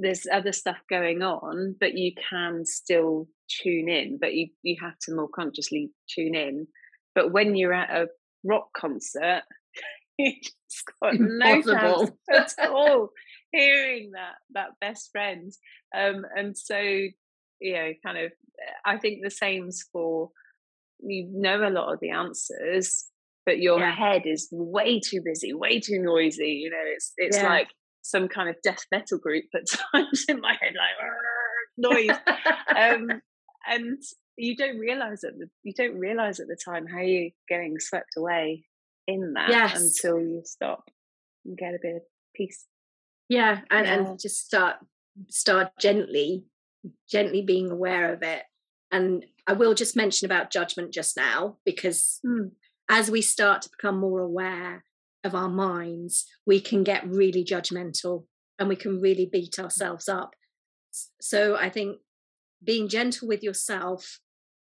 there's 0.00 0.26
other 0.32 0.52
stuff 0.52 0.78
going 0.88 1.22
on 1.22 1.74
but 1.80 1.96
you 1.96 2.12
can 2.30 2.64
still 2.64 3.26
tune 3.48 3.88
in 3.88 4.18
but 4.20 4.34
you 4.34 4.48
you 4.62 4.76
have 4.80 4.98
to 5.00 5.14
more 5.14 5.28
consciously 5.28 5.90
tune 6.08 6.34
in 6.34 6.66
but 7.14 7.32
when 7.32 7.54
you're 7.54 7.72
at 7.72 7.90
a 7.90 8.08
rock 8.44 8.68
concert 8.76 9.42
it's 10.18 10.82
got 11.02 11.14
no 11.18 11.62
chance 11.62 12.10
at 12.60 12.70
all 12.70 13.10
hearing 13.52 14.12
that 14.12 14.34
that 14.54 14.70
best 14.80 15.10
friend 15.10 15.52
um 15.96 16.24
and 16.36 16.56
so 16.56 16.78
you 16.78 17.74
know 17.74 17.92
kind 18.04 18.18
of 18.18 18.30
i 18.84 18.96
think 18.96 19.20
the 19.22 19.30
same's 19.30 19.84
for 19.92 20.30
you 21.02 21.28
know 21.32 21.66
a 21.66 21.70
lot 21.70 21.92
of 21.92 22.00
the 22.00 22.10
answers, 22.10 23.06
but 23.46 23.58
your 23.58 23.80
yeah. 23.80 23.94
head 23.94 24.22
is 24.26 24.48
way 24.52 25.00
too 25.00 25.20
busy, 25.24 25.52
way 25.52 25.80
too 25.80 25.98
noisy. 26.00 26.60
You 26.62 26.70
know, 26.70 26.82
it's 26.84 27.12
it's 27.16 27.36
yeah. 27.38 27.48
like 27.48 27.68
some 28.02 28.28
kind 28.28 28.48
of 28.48 28.56
death 28.62 28.84
metal 28.90 29.18
group 29.18 29.44
at 29.54 29.62
times 29.92 30.24
in 30.28 30.40
my 30.40 30.54
head, 30.60 30.74
like 30.76 30.96
noise. 31.76 32.16
um, 32.76 33.20
and 33.68 34.02
you 34.36 34.56
don't 34.56 34.78
realize 34.78 35.22
it. 35.24 35.34
You 35.62 35.72
don't 35.76 35.98
realize 35.98 36.40
at 36.40 36.46
the 36.48 36.58
time 36.62 36.86
how 36.86 37.00
you're 37.00 37.30
getting 37.48 37.78
swept 37.78 38.10
away 38.16 38.64
in 39.06 39.34
that 39.34 39.50
yes. 39.50 39.80
until 39.80 40.20
you 40.20 40.42
stop 40.44 40.84
and 41.44 41.56
get 41.56 41.74
a 41.74 41.78
bit 41.82 41.96
of 41.96 42.02
peace. 42.34 42.64
Yeah, 43.28 43.60
and 43.70 43.86
yeah. 43.86 43.94
and 43.94 44.20
just 44.20 44.44
start 44.44 44.76
start 45.28 45.70
gently, 45.78 46.44
gently 47.10 47.42
being 47.42 47.70
aware 47.70 48.12
of 48.12 48.22
it 48.22 48.42
and 48.92 49.24
I 49.46 49.52
will 49.52 49.74
just 49.74 49.96
mention 49.96 50.26
about 50.26 50.50
judgment 50.50 50.92
just 50.92 51.16
now 51.16 51.56
because 51.64 52.20
mm. 52.26 52.50
as 52.88 53.10
we 53.10 53.22
start 53.22 53.62
to 53.62 53.70
become 53.70 53.98
more 53.98 54.20
aware 54.20 54.84
of 55.24 55.34
our 55.34 55.48
minds, 55.48 56.26
we 56.46 56.60
can 56.60 56.82
get 56.82 57.08
really 57.08 57.44
judgmental 57.44 58.24
and 58.58 58.68
we 58.68 58.76
can 58.76 59.00
really 59.00 59.28
beat 59.30 59.58
ourselves 59.58 60.08
up. 60.08 60.34
So 61.20 61.56
I 61.56 61.70
think 61.70 61.98
being 62.64 62.88
gentle 62.88 63.28
with 63.28 63.42
yourself 63.42 64.20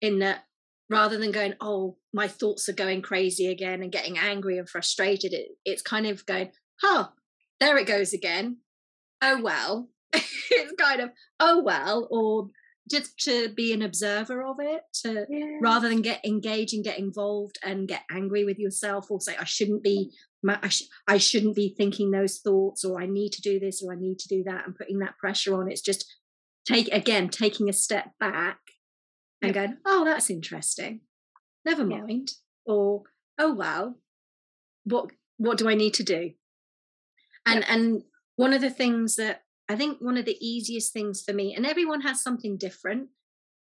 in 0.01 0.19
that 0.21 0.45
rather 0.91 1.19
than 1.19 1.33
going, 1.33 1.55
oh, 1.61 1.97
my 2.13 2.29
thoughts 2.29 2.69
are 2.69 2.75
going 2.75 3.03
crazy 3.03 3.47
again 3.47 3.83
and 3.83 3.93
getting 3.93 4.19
angry 4.19 4.59
and 4.59 4.69
frustrated, 4.69 5.33
it, 5.33 5.49
it's 5.65 5.83
kind 5.83 6.07
of 6.07 6.25
going, 6.27 6.51
huh, 6.81 7.09
there 7.61 7.77
it 7.77 7.87
goes 7.87 8.13
again. 8.13 8.59
Oh, 9.21 9.41
well. 9.43 9.89
it's 10.13 10.73
kind 10.79 11.01
of, 11.01 11.11
oh, 11.41 11.63
well, 11.63 12.09
or 12.11 12.49
just 12.91 13.19
to 13.19 13.51
be 13.51 13.73
an 13.73 13.83
observer 13.83 14.43
of 14.45 14.57
it 14.61 14.81
to 14.93 15.27
yeah. 15.29 15.59
rather 15.61 15.89
than 15.89 16.03
get 16.03 16.25
engaged 16.25 16.75
and 16.75 16.85
get 16.85 16.99
involved 16.99 17.59
and 17.63 17.89
get 17.89 18.03
angry 18.11 18.45
with 18.45 18.59
yourself 18.59 19.11
or 19.11 19.21
say 19.21 19.37
i 19.39 19.45
shouldn't 19.45 19.83
be 19.83 20.11
I, 20.47 20.69
sh- 20.69 20.89
I 21.07 21.19
shouldn't 21.19 21.57
be 21.57 21.75
thinking 21.77 22.11
those 22.11 22.39
thoughts 22.39 22.85
or 22.85 23.01
i 23.01 23.07
need 23.07 23.33
to 23.33 23.43
do 23.43 23.59
this 23.59 23.83
or 23.83 23.93
i 23.93 23.97
need 23.97 24.19
to 24.21 24.29
do 24.29 24.45
that 24.45 24.67
and 24.67 24.77
putting 24.77 25.01
that 25.01 25.19
pressure 25.19 25.55
on. 25.55 25.71
It's 25.71 25.81
just 25.81 26.05
take 26.67 26.89
again 26.89 27.29
taking 27.29 27.69
a 27.69 27.73
step 27.73 28.13
back 28.21 28.59
and 29.43 29.55
yeah. 29.55 29.67
going 29.67 29.77
oh 29.85 30.05
that's 30.05 30.31
interesting. 30.31 31.01
Never 31.65 31.85
mind. 31.85 32.33
Yeah. 32.67 32.75
or 32.75 33.03
oh 33.39 33.55
well 33.55 33.99
what 34.85 35.11
what 35.37 35.59
do 35.59 35.69
i 35.69 35.75
need 35.75 35.95
to 35.95 36.05
do? 36.05 36.33
And 37.47 37.65
and 37.69 38.03
one 38.37 38.53
of 38.53 38.61
the 38.61 38.71
things 38.71 39.17
that 39.17 39.43
I 39.69 39.77
think 39.77 39.99
one 40.01 40.17
of 40.17 40.25
the 40.25 40.39
easiest 40.41 40.93
things 40.93 41.23
for 41.23 41.33
me, 41.35 41.55
and 41.55 41.67
everyone 41.67 42.01
has 42.03 42.23
something 42.23 42.57
different, 42.57 43.09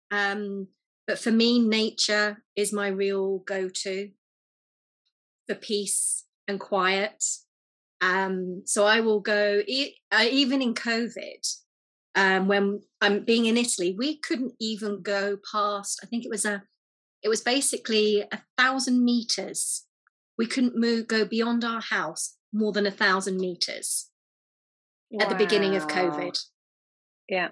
um, 0.10 0.68
but 1.06 1.20
for 1.20 1.32
me, 1.32 1.60
nature 1.60 2.44
is 2.56 2.72
my 2.72 2.88
real 2.88 3.40
go 3.40 3.68
to 3.68 4.12
for 5.48 5.56
peace 5.56 6.27
and 6.48 6.60
quiet. 6.60 7.24
Um, 8.02 8.64
so 8.66 8.86
I 8.86 9.02
will 9.02 9.20
go, 9.20 9.62
uh, 10.12 10.26
even 10.30 10.62
in 10.62 10.74
COVID, 10.74 11.56
um, 12.16 12.48
when 12.48 12.82
I'm 13.02 13.24
being 13.24 13.46
in 13.46 13.58
Italy, 13.58 13.96
we 13.98 14.18
couldn't 14.18 14.54
even 14.60 15.02
go 15.02 15.38
past, 15.52 16.00
I 16.04 16.06
think 16.06 16.26
it 16.26 16.30
was 16.30 16.46
a, 16.46 16.64
it 17.24 17.30
was 17.30 17.42
basically 17.42 18.22
a 18.32 18.42
thousand 18.58 19.04
meters. 19.04 19.86
We 20.38 20.46
couldn't 20.46 20.76
move, 20.76 21.08
go 21.08 21.26
beyond 21.26 21.64
our 21.64 21.82
house 21.82 22.36
more 22.54 22.72
than 22.72 22.86
a 22.86 22.92
thousand 22.92 23.38
meters 23.38 24.10
wow. 25.12 25.24
at 25.24 25.30
the 25.30 25.36
beginning 25.36 25.76
of 25.76 25.88
COVID. 25.88 26.40
Yeah. 27.30 27.50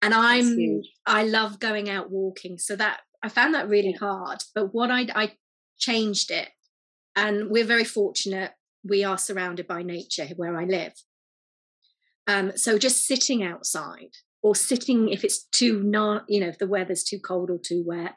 And 0.00 0.12
I'm 0.12 0.82
I 1.06 1.24
love 1.24 1.60
going 1.60 1.88
out 1.88 2.10
walking. 2.10 2.58
So 2.58 2.74
that 2.76 3.00
I 3.22 3.28
found 3.28 3.54
that 3.54 3.68
really 3.68 3.92
hard. 3.92 4.42
But 4.54 4.74
what 4.74 4.90
I 4.90 5.06
I 5.14 5.32
changed 5.78 6.30
it. 6.30 6.48
And 7.14 7.50
we're 7.50 7.64
very 7.64 7.84
fortunate 7.84 8.52
we 8.84 9.04
are 9.04 9.18
surrounded 9.18 9.66
by 9.68 9.82
nature 9.82 10.26
where 10.36 10.58
I 10.58 10.64
live. 10.64 10.94
Um, 12.26 12.56
so 12.56 12.78
just 12.78 13.06
sitting 13.06 13.42
outside 13.42 14.10
or 14.42 14.56
sitting 14.56 15.08
if 15.08 15.24
it's 15.24 15.44
too 15.44 15.82
not, 15.82 16.24
you 16.28 16.40
know, 16.40 16.48
if 16.48 16.58
the 16.58 16.66
weather's 16.66 17.04
too 17.04 17.18
cold 17.20 17.50
or 17.50 17.58
too 17.58 17.84
wet, 17.86 18.14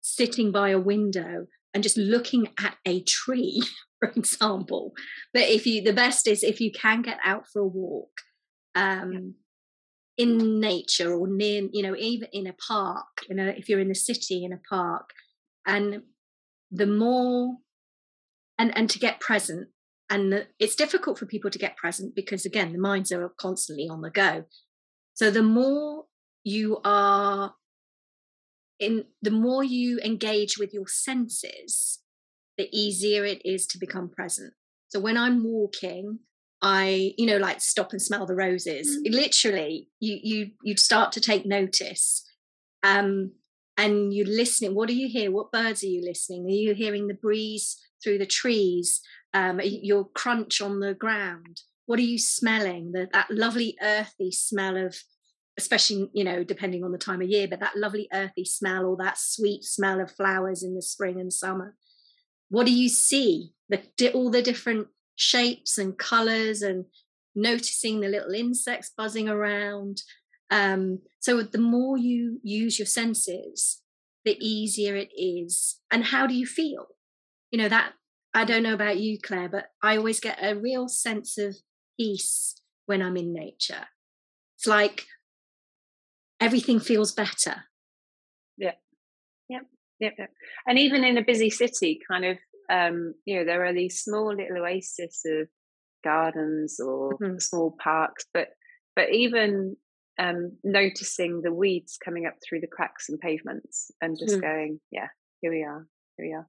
sitting 0.00 0.50
by 0.50 0.70
a 0.70 0.80
window 0.80 1.46
and 1.72 1.82
just 1.82 1.96
looking 1.96 2.48
at 2.58 2.76
a 2.84 3.02
tree 3.02 3.62
for 4.00 4.10
example. 4.16 4.92
But 5.32 5.42
if 5.42 5.66
you, 5.66 5.82
the 5.82 5.92
best 5.92 6.26
is 6.26 6.42
if 6.42 6.60
you 6.60 6.72
can 6.72 7.02
get 7.02 7.18
out 7.24 7.46
for 7.46 7.60
a 7.60 7.66
walk 7.66 8.10
um, 8.74 9.34
in 10.16 10.58
nature 10.58 11.12
or 11.12 11.28
near, 11.28 11.68
you 11.72 11.82
know, 11.82 11.94
even 11.96 12.28
in 12.32 12.46
a 12.46 12.54
park, 12.54 13.06
you 13.28 13.34
know, 13.34 13.46
if 13.46 13.68
you're 13.68 13.80
in 13.80 13.88
the 13.88 13.94
city 13.94 14.44
in 14.44 14.52
a 14.52 14.60
park, 14.68 15.10
and 15.66 16.02
the 16.70 16.86
more, 16.86 17.56
and 18.60 18.76
and 18.76 18.90
to 18.90 18.98
get 18.98 19.20
present. 19.20 19.68
And 20.10 20.32
the, 20.32 20.46
it's 20.58 20.74
difficult 20.74 21.18
for 21.18 21.26
people 21.26 21.50
to 21.50 21.58
get 21.58 21.76
present 21.76 22.14
because 22.14 22.44
again, 22.44 22.72
the 22.72 22.78
minds 22.78 23.10
are 23.12 23.32
constantly 23.40 23.88
on 23.88 24.02
the 24.02 24.10
go. 24.10 24.44
So 25.14 25.30
the 25.30 25.42
more 25.42 26.04
you 26.44 26.78
are 26.84 27.54
in, 28.78 29.04
the 29.22 29.30
more 29.30 29.62
you 29.64 30.00
engage 30.04 30.58
with 30.58 30.74
your 30.74 30.88
senses, 30.88 32.00
the 32.58 32.68
easier 32.72 33.24
it 33.24 33.40
is 33.44 33.66
to 33.68 33.78
become 33.78 34.10
present. 34.10 34.52
So 34.88 34.98
when 34.98 35.16
I'm 35.16 35.44
walking, 35.44 36.18
I, 36.60 37.14
you 37.16 37.26
know, 37.26 37.38
like 37.38 37.60
stop 37.60 37.92
and 37.92 38.02
smell 38.02 38.26
the 38.26 38.34
roses. 38.34 38.98
Mm. 38.98 39.14
Literally, 39.14 39.88
you 40.00 40.18
you 40.22 40.50
you 40.62 40.76
start 40.76 41.12
to 41.12 41.20
take 41.20 41.46
notice. 41.46 42.26
Um, 42.82 43.32
and 43.76 44.12
you're 44.12 44.26
listening. 44.26 44.74
What 44.74 44.88
do 44.88 44.94
you 44.94 45.08
hear? 45.08 45.30
What 45.30 45.52
birds 45.52 45.82
are 45.82 45.86
you 45.86 46.02
listening? 46.04 46.44
Are 46.46 46.50
you 46.50 46.74
hearing 46.74 47.06
the 47.06 47.14
breeze 47.14 47.78
through 48.02 48.18
the 48.18 48.26
trees? 48.26 49.00
Um, 49.32 49.60
your 49.62 50.08
crunch 50.08 50.60
on 50.60 50.80
the 50.80 50.94
ground. 50.94 51.60
What 51.86 51.98
are 51.98 52.02
you 52.02 52.18
smelling? 52.18 52.92
The, 52.92 53.08
that 53.12 53.30
lovely 53.30 53.76
earthy 53.80 54.32
smell 54.32 54.76
of, 54.76 54.96
especially 55.56 56.10
you 56.12 56.24
know, 56.24 56.42
depending 56.42 56.84
on 56.84 56.92
the 56.92 56.98
time 56.98 57.22
of 57.22 57.28
year, 57.28 57.46
but 57.48 57.60
that 57.60 57.76
lovely 57.76 58.08
earthy 58.12 58.44
smell 58.44 58.86
or 58.86 58.96
that 58.96 59.18
sweet 59.18 59.64
smell 59.64 60.00
of 60.00 60.10
flowers 60.10 60.62
in 60.62 60.74
the 60.74 60.82
spring 60.82 61.20
and 61.20 61.32
summer 61.32 61.76
what 62.50 62.66
do 62.66 62.72
you 62.72 62.88
see 62.88 63.52
the 63.68 64.12
all 64.12 64.30
the 64.30 64.42
different 64.42 64.88
shapes 65.16 65.78
and 65.78 65.96
colors 65.96 66.60
and 66.60 66.84
noticing 67.34 68.00
the 68.00 68.08
little 68.08 68.34
insects 68.34 68.92
buzzing 68.96 69.28
around 69.28 70.02
um, 70.50 70.98
so 71.20 71.42
the 71.42 71.58
more 71.58 71.96
you 71.96 72.40
use 72.42 72.78
your 72.78 72.86
senses 72.86 73.82
the 74.24 74.36
easier 74.40 74.96
it 74.96 75.10
is 75.16 75.80
and 75.90 76.04
how 76.06 76.26
do 76.26 76.34
you 76.34 76.44
feel 76.44 76.88
you 77.50 77.60
know 77.60 77.68
that 77.68 77.92
I 78.34 78.44
don't 78.44 78.62
know 78.62 78.74
about 78.74 78.98
you, 78.98 79.18
Claire, 79.20 79.48
but 79.48 79.66
I 79.82 79.96
always 79.96 80.20
get 80.20 80.38
a 80.40 80.54
real 80.54 80.88
sense 80.88 81.36
of 81.36 81.56
peace 81.98 82.60
when 82.86 83.02
I'm 83.02 83.16
in 83.16 83.32
nature. 83.32 83.86
It's 84.56 84.66
like 84.66 85.06
everything 86.40 86.80
feels 86.80 87.12
better. 87.12 87.64
Yeah. 88.56 88.74
Yep. 89.48 89.62
Yep. 90.00 90.14
yep. 90.18 90.30
And 90.66 90.78
even 90.78 91.04
in 91.04 91.18
a 91.18 91.24
busy 91.24 91.50
city, 91.50 91.98
kind 92.08 92.24
of, 92.24 92.38
um, 92.70 93.14
you 93.24 93.38
know, 93.38 93.44
there 93.44 93.64
are 93.64 93.72
these 93.72 94.00
small 94.00 94.34
little 94.34 94.64
oases 94.64 95.22
of 95.26 95.48
gardens 96.04 96.78
or 96.78 97.18
mm-hmm. 97.18 97.38
small 97.38 97.76
parks, 97.82 98.26
but 98.32 98.48
but 98.96 99.12
even 99.12 99.76
um, 100.18 100.56
noticing 100.62 101.40
the 101.42 101.52
weeds 101.52 101.98
coming 102.04 102.26
up 102.26 102.34
through 102.46 102.60
the 102.60 102.66
cracks 102.66 103.08
and 103.08 103.18
pavements 103.18 103.90
and 104.00 104.18
just 104.18 104.36
mm. 104.36 104.42
going, 104.42 104.80
yeah, 104.90 105.08
here 105.40 105.50
we 105.50 105.62
are, 105.62 105.86
here 106.16 106.26
we 106.26 106.32
are. 106.34 106.46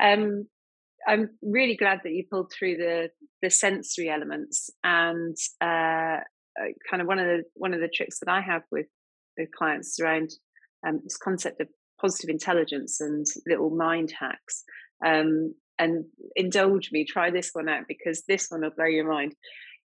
Um, 0.00 0.46
I'm 1.06 1.30
really 1.42 1.76
glad 1.76 2.00
that 2.04 2.12
you 2.12 2.24
pulled 2.30 2.52
through 2.52 2.76
the 2.76 3.10
the 3.42 3.50
sensory 3.50 4.10
elements 4.10 4.68
and 4.84 5.36
uh, 5.62 6.20
uh, 6.60 6.72
kind 6.88 7.00
of 7.00 7.06
one 7.06 7.18
of 7.18 7.26
the 7.26 7.44
one 7.54 7.74
of 7.74 7.80
the 7.80 7.90
tricks 7.92 8.18
that 8.20 8.30
I 8.30 8.40
have 8.40 8.62
with 8.70 8.86
with 9.38 9.48
clients 9.56 9.98
around 10.00 10.30
um, 10.86 11.00
this 11.02 11.16
concept 11.16 11.60
of 11.60 11.68
positive 12.00 12.30
intelligence 12.30 13.00
and 13.00 13.26
little 13.46 13.70
mind 13.70 14.12
hacks. 14.18 14.64
Um, 15.04 15.54
and 15.78 16.04
indulge 16.36 16.90
me, 16.92 17.06
try 17.06 17.30
this 17.30 17.50
one 17.54 17.68
out 17.68 17.84
because 17.88 18.22
this 18.28 18.48
one 18.50 18.60
will 18.60 18.70
blow 18.76 18.86
your 18.86 19.10
mind. 19.10 19.34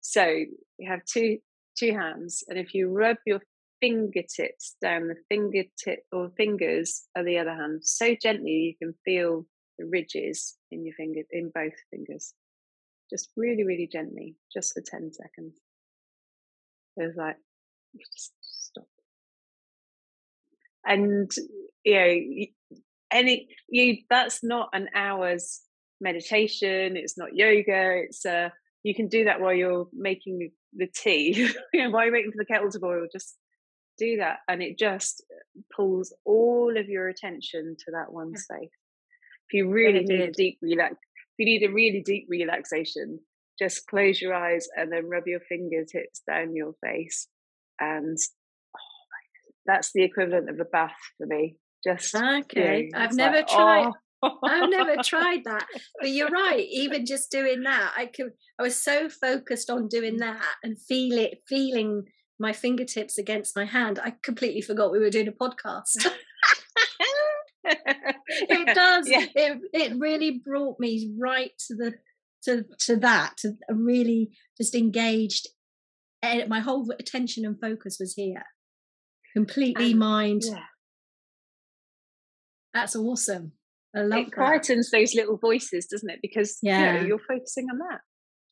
So 0.02 0.24
you 0.26 0.90
have 0.90 1.00
two 1.10 1.38
two 1.78 1.92
hands, 1.92 2.42
and 2.48 2.58
if 2.58 2.74
you 2.74 2.90
rub 2.90 3.16
your 3.24 3.40
fingertips 3.80 4.76
down 4.82 5.08
the 5.08 5.14
fingertip 5.28 6.00
or 6.12 6.30
fingers 6.36 7.04
of 7.16 7.24
the 7.24 7.38
other 7.38 7.54
hand 7.54 7.80
so 7.84 8.12
gently 8.20 8.50
you 8.50 8.74
can 8.76 8.92
feel 9.04 9.46
the 9.78 9.86
ridges 9.86 10.56
in 10.70 10.84
your 10.84 10.94
fingers, 10.94 11.26
in 11.30 11.50
both 11.54 11.74
fingers. 11.90 12.34
Just 13.10 13.30
really 13.36 13.64
really 13.64 13.88
gently 13.90 14.36
just 14.52 14.74
for 14.74 14.82
10 14.82 15.12
seconds. 15.12 15.56
It 16.96 17.06
was 17.06 17.16
like 17.16 17.36
just 17.96 18.32
stop. 18.40 18.86
And 20.84 21.30
you 21.84 21.94
know 21.94 22.46
any 23.10 23.48
you 23.68 23.98
that's 24.10 24.44
not 24.44 24.68
an 24.74 24.88
hour's 24.94 25.62
meditation 26.00 26.96
it's 26.96 27.16
not 27.16 27.34
yoga 27.34 28.02
it's 28.04 28.26
uh 28.26 28.50
you 28.82 28.94
can 28.94 29.08
do 29.08 29.24
that 29.24 29.40
while 29.40 29.54
you're 29.54 29.88
making 29.94 30.50
the 30.76 30.86
tea 30.94 31.50
you 31.72 31.82
know 31.82 31.90
while 31.90 32.04
you're 32.04 32.12
waiting 32.12 32.30
for 32.30 32.36
the 32.36 32.44
kettle 32.44 32.70
to 32.70 32.78
boil 32.78 33.06
just 33.10 33.38
do 33.98 34.16
that. 34.18 34.38
And 34.48 34.62
it 34.62 34.78
just 34.78 35.22
pulls 35.74 36.14
all 36.24 36.76
of 36.78 36.88
your 36.88 37.08
attention 37.08 37.76
to 37.84 37.92
that 37.92 38.12
one 38.12 38.34
space 38.36 38.70
you 39.52 39.68
really 39.68 40.04
need 40.04 40.20
a 40.20 40.32
deep 40.32 40.58
relax 40.62 40.94
if 40.94 40.98
you 41.38 41.46
need 41.46 41.64
a 41.64 41.72
really 41.72 42.02
deep 42.04 42.26
relaxation 42.28 43.18
just 43.58 43.86
close 43.86 44.20
your 44.20 44.34
eyes 44.34 44.68
and 44.76 44.92
then 44.92 45.08
rub 45.08 45.26
your 45.26 45.40
fingertips 45.40 46.22
down 46.28 46.54
your 46.54 46.74
face 46.84 47.28
and 47.80 48.16
oh, 48.76 48.80
that's 49.66 49.90
the 49.94 50.02
equivalent 50.02 50.48
of 50.48 50.58
a 50.60 50.64
bath 50.64 50.96
for 51.16 51.26
me 51.26 51.56
just 51.84 52.14
okay 52.14 52.90
i've 52.94 53.14
never 53.14 53.38
like, 53.38 53.48
tried 53.48 53.86
oh. 53.86 53.94
I've 54.20 54.68
never 54.68 54.96
tried 55.04 55.44
that, 55.44 55.64
but 56.00 56.10
you're 56.10 56.28
right. 56.28 56.66
Even 56.72 57.06
just 57.06 57.30
doing 57.30 57.62
that, 57.62 57.92
I 57.96 58.06
could. 58.06 58.32
I 58.58 58.64
was 58.64 58.76
so 58.76 59.08
focused 59.08 59.70
on 59.70 59.86
doing 59.86 60.16
mm. 60.16 60.20
that 60.20 60.42
and 60.64 60.76
feel 60.76 61.16
it, 61.18 61.38
feeling 61.46 62.02
my 62.38 62.52
fingertips 62.52 63.18
against 63.18 63.56
my 63.56 63.64
hand, 63.64 63.98
I 64.02 64.14
completely 64.22 64.60
forgot 64.60 64.92
we 64.92 64.98
were 64.98 65.10
doing 65.10 65.28
a 65.28 65.32
podcast. 65.32 66.06
it 67.64 68.74
does. 68.74 69.08
Yeah. 69.08 69.26
It 69.34 69.58
it 69.72 69.98
really 69.98 70.42
brought 70.44 70.78
me 70.78 71.12
right 71.18 71.52
to 71.66 71.74
the 71.74 71.94
to 72.44 72.64
to 72.86 72.96
that. 72.96 73.36
To 73.38 73.54
really 73.70 74.30
just 74.56 74.74
engaged. 74.74 75.48
And 76.22 76.42
eh, 76.42 76.46
my 76.46 76.60
whole 76.60 76.90
attention 76.98 77.44
and 77.44 77.60
focus 77.60 77.98
was 78.00 78.14
here. 78.14 78.44
Completely 79.34 79.94
mind. 79.94 80.42
Yeah. 80.44 80.58
That's 82.74 82.96
awesome. 82.96 83.52
I 83.96 84.00
love 84.00 84.26
it 84.26 84.30
quietens 84.30 84.90
those 84.92 85.14
little 85.14 85.38
voices, 85.38 85.86
doesn't 85.86 86.10
it? 86.10 86.18
Because 86.20 86.58
yeah. 86.62 86.94
you 86.94 87.00
know, 87.00 87.06
you're 87.06 87.18
focusing 87.18 87.66
on 87.70 87.78
that. 87.78 88.00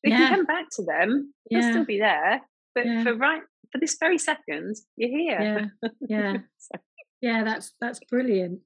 They 0.03 0.09
yeah. 0.09 0.17
can 0.17 0.35
come 0.37 0.45
back 0.45 0.65
to 0.73 0.83
them. 0.83 1.33
They'll 1.49 1.61
yeah. 1.61 1.71
still 1.71 1.85
be 1.85 1.99
there. 1.99 2.41
But 2.73 2.85
for 3.03 3.15
right 3.15 3.41
for 3.71 3.79
this 3.79 3.97
very 3.99 4.17
second, 4.17 4.75
you're 4.95 5.09
here. 5.09 5.71
Yeah, 5.81 5.89
yeah, 6.07 6.37
so. 6.57 6.79
Yeah. 7.21 7.43
That's 7.43 7.73
that's 7.79 7.99
brilliant. 8.09 8.59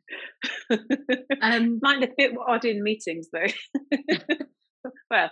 um, 1.42 1.80
Might 1.82 2.04
a 2.04 2.10
bit 2.18 2.32
odd 2.48 2.66
in 2.66 2.84
meetings 2.84 3.28
though. 3.32 3.98
well, 5.12 5.32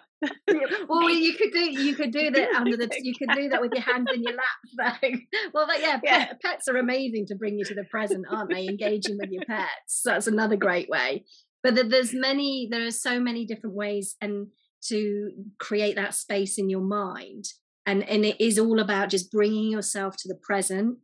well, 0.88 1.10
you 1.10 1.34
could 1.34 1.52
do 1.52 1.82
you 1.82 1.96
could 1.96 2.12
do 2.12 2.32
that 2.32 2.54
under 2.56 2.78
the 2.78 2.90
you 3.02 3.14
could 3.18 3.36
do 3.36 3.50
that 3.50 3.62
with 3.62 3.72
your 3.74 3.84
hands 3.84 4.08
in 4.14 4.24
your 4.24 4.34
lap. 4.34 4.98
Though. 5.02 5.10
Well, 5.54 5.68
but 5.68 5.82
yeah, 5.82 6.00
yeah. 6.04 6.26
Pet, 6.26 6.42
pets 6.42 6.68
are 6.68 6.78
amazing 6.78 7.26
to 7.28 7.36
bring 7.36 7.58
you 7.58 7.66
to 7.66 7.76
the 7.76 7.86
present, 7.90 8.26
aren't 8.30 8.52
they? 8.52 8.68
Engaging 8.68 9.18
with 9.20 9.32
your 9.32 9.46
pets. 9.46 10.02
That's 10.04 10.28
another 10.28 10.56
great 10.56 10.90
way. 10.90 11.26
But 11.62 11.90
there's 11.90 12.14
many, 12.14 12.70
there 12.72 12.86
are 12.86 12.92
so 12.92 13.20
many 13.20 13.46
different 13.46 13.76
ways, 13.76 14.16
and 14.22 14.48
to 14.88 15.32
create 15.60 15.98
that 15.98 16.16
space 16.16 16.58
in 16.58 16.70
your 16.70 16.82
mind 16.82 17.46
and 17.90 18.08
and 18.08 18.24
it 18.24 18.40
is 18.40 18.60
all 18.60 18.80
about 18.80 19.10
just 19.10 19.32
bringing 19.32 19.72
yourself 19.72 20.16
to 20.18 20.28
the 20.28 20.40
present 20.42 20.98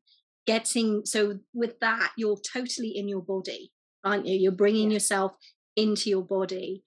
getting 0.46 1.06
so 1.06 1.40
with 1.54 1.80
that 1.80 2.12
you're 2.18 2.38
totally 2.54 2.90
in 2.96 3.08
your 3.08 3.22
body 3.22 3.72
aren't 4.04 4.26
you 4.26 4.36
you're 4.36 4.52
bringing 4.52 4.92
yeah. 4.92 4.96
yourself 4.96 5.36
into 5.76 6.10
your 6.10 6.24
body 6.24 6.84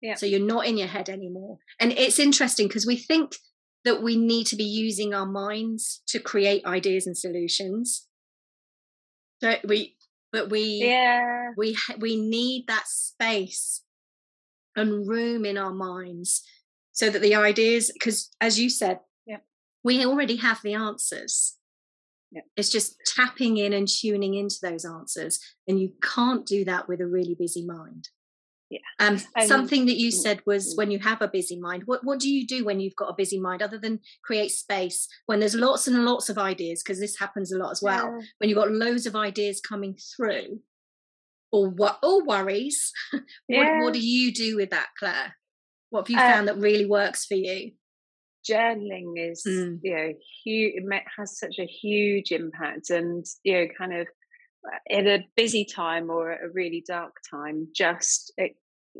yeah. 0.00 0.14
so 0.14 0.26
you're 0.26 0.40
not 0.40 0.66
in 0.66 0.76
your 0.76 0.88
head 0.88 1.08
anymore 1.08 1.58
and 1.80 1.92
it's 1.92 2.18
interesting 2.18 2.68
because 2.68 2.86
we 2.86 2.96
think 2.96 3.36
that 3.84 4.02
we 4.02 4.16
need 4.16 4.46
to 4.46 4.56
be 4.56 4.64
using 4.64 5.12
our 5.12 5.26
minds 5.26 6.02
to 6.06 6.18
create 6.18 6.64
ideas 6.64 7.06
and 7.06 7.16
solutions 7.16 8.06
so 9.42 9.56
we 9.64 9.96
but 10.32 10.50
we 10.50 10.62
yeah 10.84 11.50
we 11.56 11.76
we 11.98 12.16
need 12.16 12.64
that 12.66 12.86
space 12.86 13.82
and 14.76 15.08
room 15.08 15.44
in 15.44 15.56
our 15.58 15.72
minds 15.72 16.42
so 16.92 17.10
that 17.10 17.22
the 17.22 17.34
ideas 17.34 17.90
because 17.92 18.30
as 18.40 18.58
you 18.58 18.70
said 18.70 19.00
yeah. 19.26 19.38
we 19.82 20.04
already 20.04 20.36
have 20.36 20.60
the 20.62 20.74
answers. 20.74 21.56
Yeah. 22.34 22.42
It's 22.56 22.70
just 22.70 22.96
tapping 23.06 23.58
in 23.58 23.72
and 23.72 23.86
tuning 23.86 24.34
into 24.34 24.56
those 24.60 24.84
answers. 24.84 25.38
And 25.68 25.80
you 25.80 25.92
can't 26.02 26.44
do 26.44 26.64
that 26.64 26.88
with 26.88 27.00
a 27.00 27.06
really 27.06 27.36
busy 27.38 27.64
mind. 27.64 28.08
Yeah. 28.70 28.80
Um, 28.98 29.18
something 29.46 29.86
that 29.86 29.98
you 29.98 30.08
mm, 30.08 30.14
said 30.14 30.40
was 30.46 30.74
mm. 30.74 30.78
when 30.78 30.90
you 30.90 30.98
have 30.98 31.22
a 31.22 31.28
busy 31.28 31.60
mind, 31.60 31.82
what, 31.86 32.02
what 32.02 32.18
do 32.18 32.28
you 32.28 32.44
do 32.44 32.64
when 32.64 32.80
you've 32.80 32.96
got 32.96 33.10
a 33.10 33.14
busy 33.16 33.38
mind 33.38 33.62
other 33.62 33.78
than 33.78 34.00
create 34.24 34.50
space 34.50 35.06
when 35.26 35.38
there's 35.38 35.54
lots 35.54 35.86
and 35.86 36.04
lots 36.04 36.28
of 36.28 36.38
ideas? 36.38 36.82
Because 36.82 36.98
this 36.98 37.18
happens 37.18 37.52
a 37.52 37.58
lot 37.58 37.70
as 37.70 37.82
well. 37.82 38.06
Yeah. 38.18 38.26
When 38.38 38.50
you've 38.50 38.58
got 38.58 38.72
loads 38.72 39.06
of 39.06 39.14
ideas 39.14 39.60
coming 39.60 39.96
through 40.16 40.60
or 41.52 41.68
what 41.68 41.98
or 42.02 42.24
worries. 42.24 42.90
what, 43.12 43.22
yeah. 43.48 43.80
what 43.80 43.92
do 43.92 44.00
you 44.00 44.32
do 44.32 44.56
with 44.56 44.70
that, 44.70 44.88
Claire? 44.98 45.36
What 45.90 46.08
have 46.08 46.10
you 46.10 46.18
uh, 46.18 46.32
found 46.32 46.48
that 46.48 46.56
really 46.58 46.86
works 46.86 47.26
for 47.26 47.34
you? 47.34 47.72
Journaling 48.48 49.12
is 49.16 49.42
mm. 49.46 49.78
you 49.82 49.94
know 49.94 50.12
huge 50.44 50.74
it 50.76 51.02
has 51.18 51.38
such 51.38 51.58
a 51.58 51.66
huge 51.66 52.30
impact 52.30 52.90
and 52.90 53.24
you 53.42 53.54
know 53.54 53.66
kind 53.76 53.94
of 53.94 54.06
uh, 54.66 54.78
in 54.86 55.06
a 55.06 55.26
busy 55.36 55.64
time 55.64 56.10
or 56.10 56.32
a 56.32 56.50
really 56.52 56.82
dark 56.86 57.16
time 57.30 57.68
just 57.74 58.32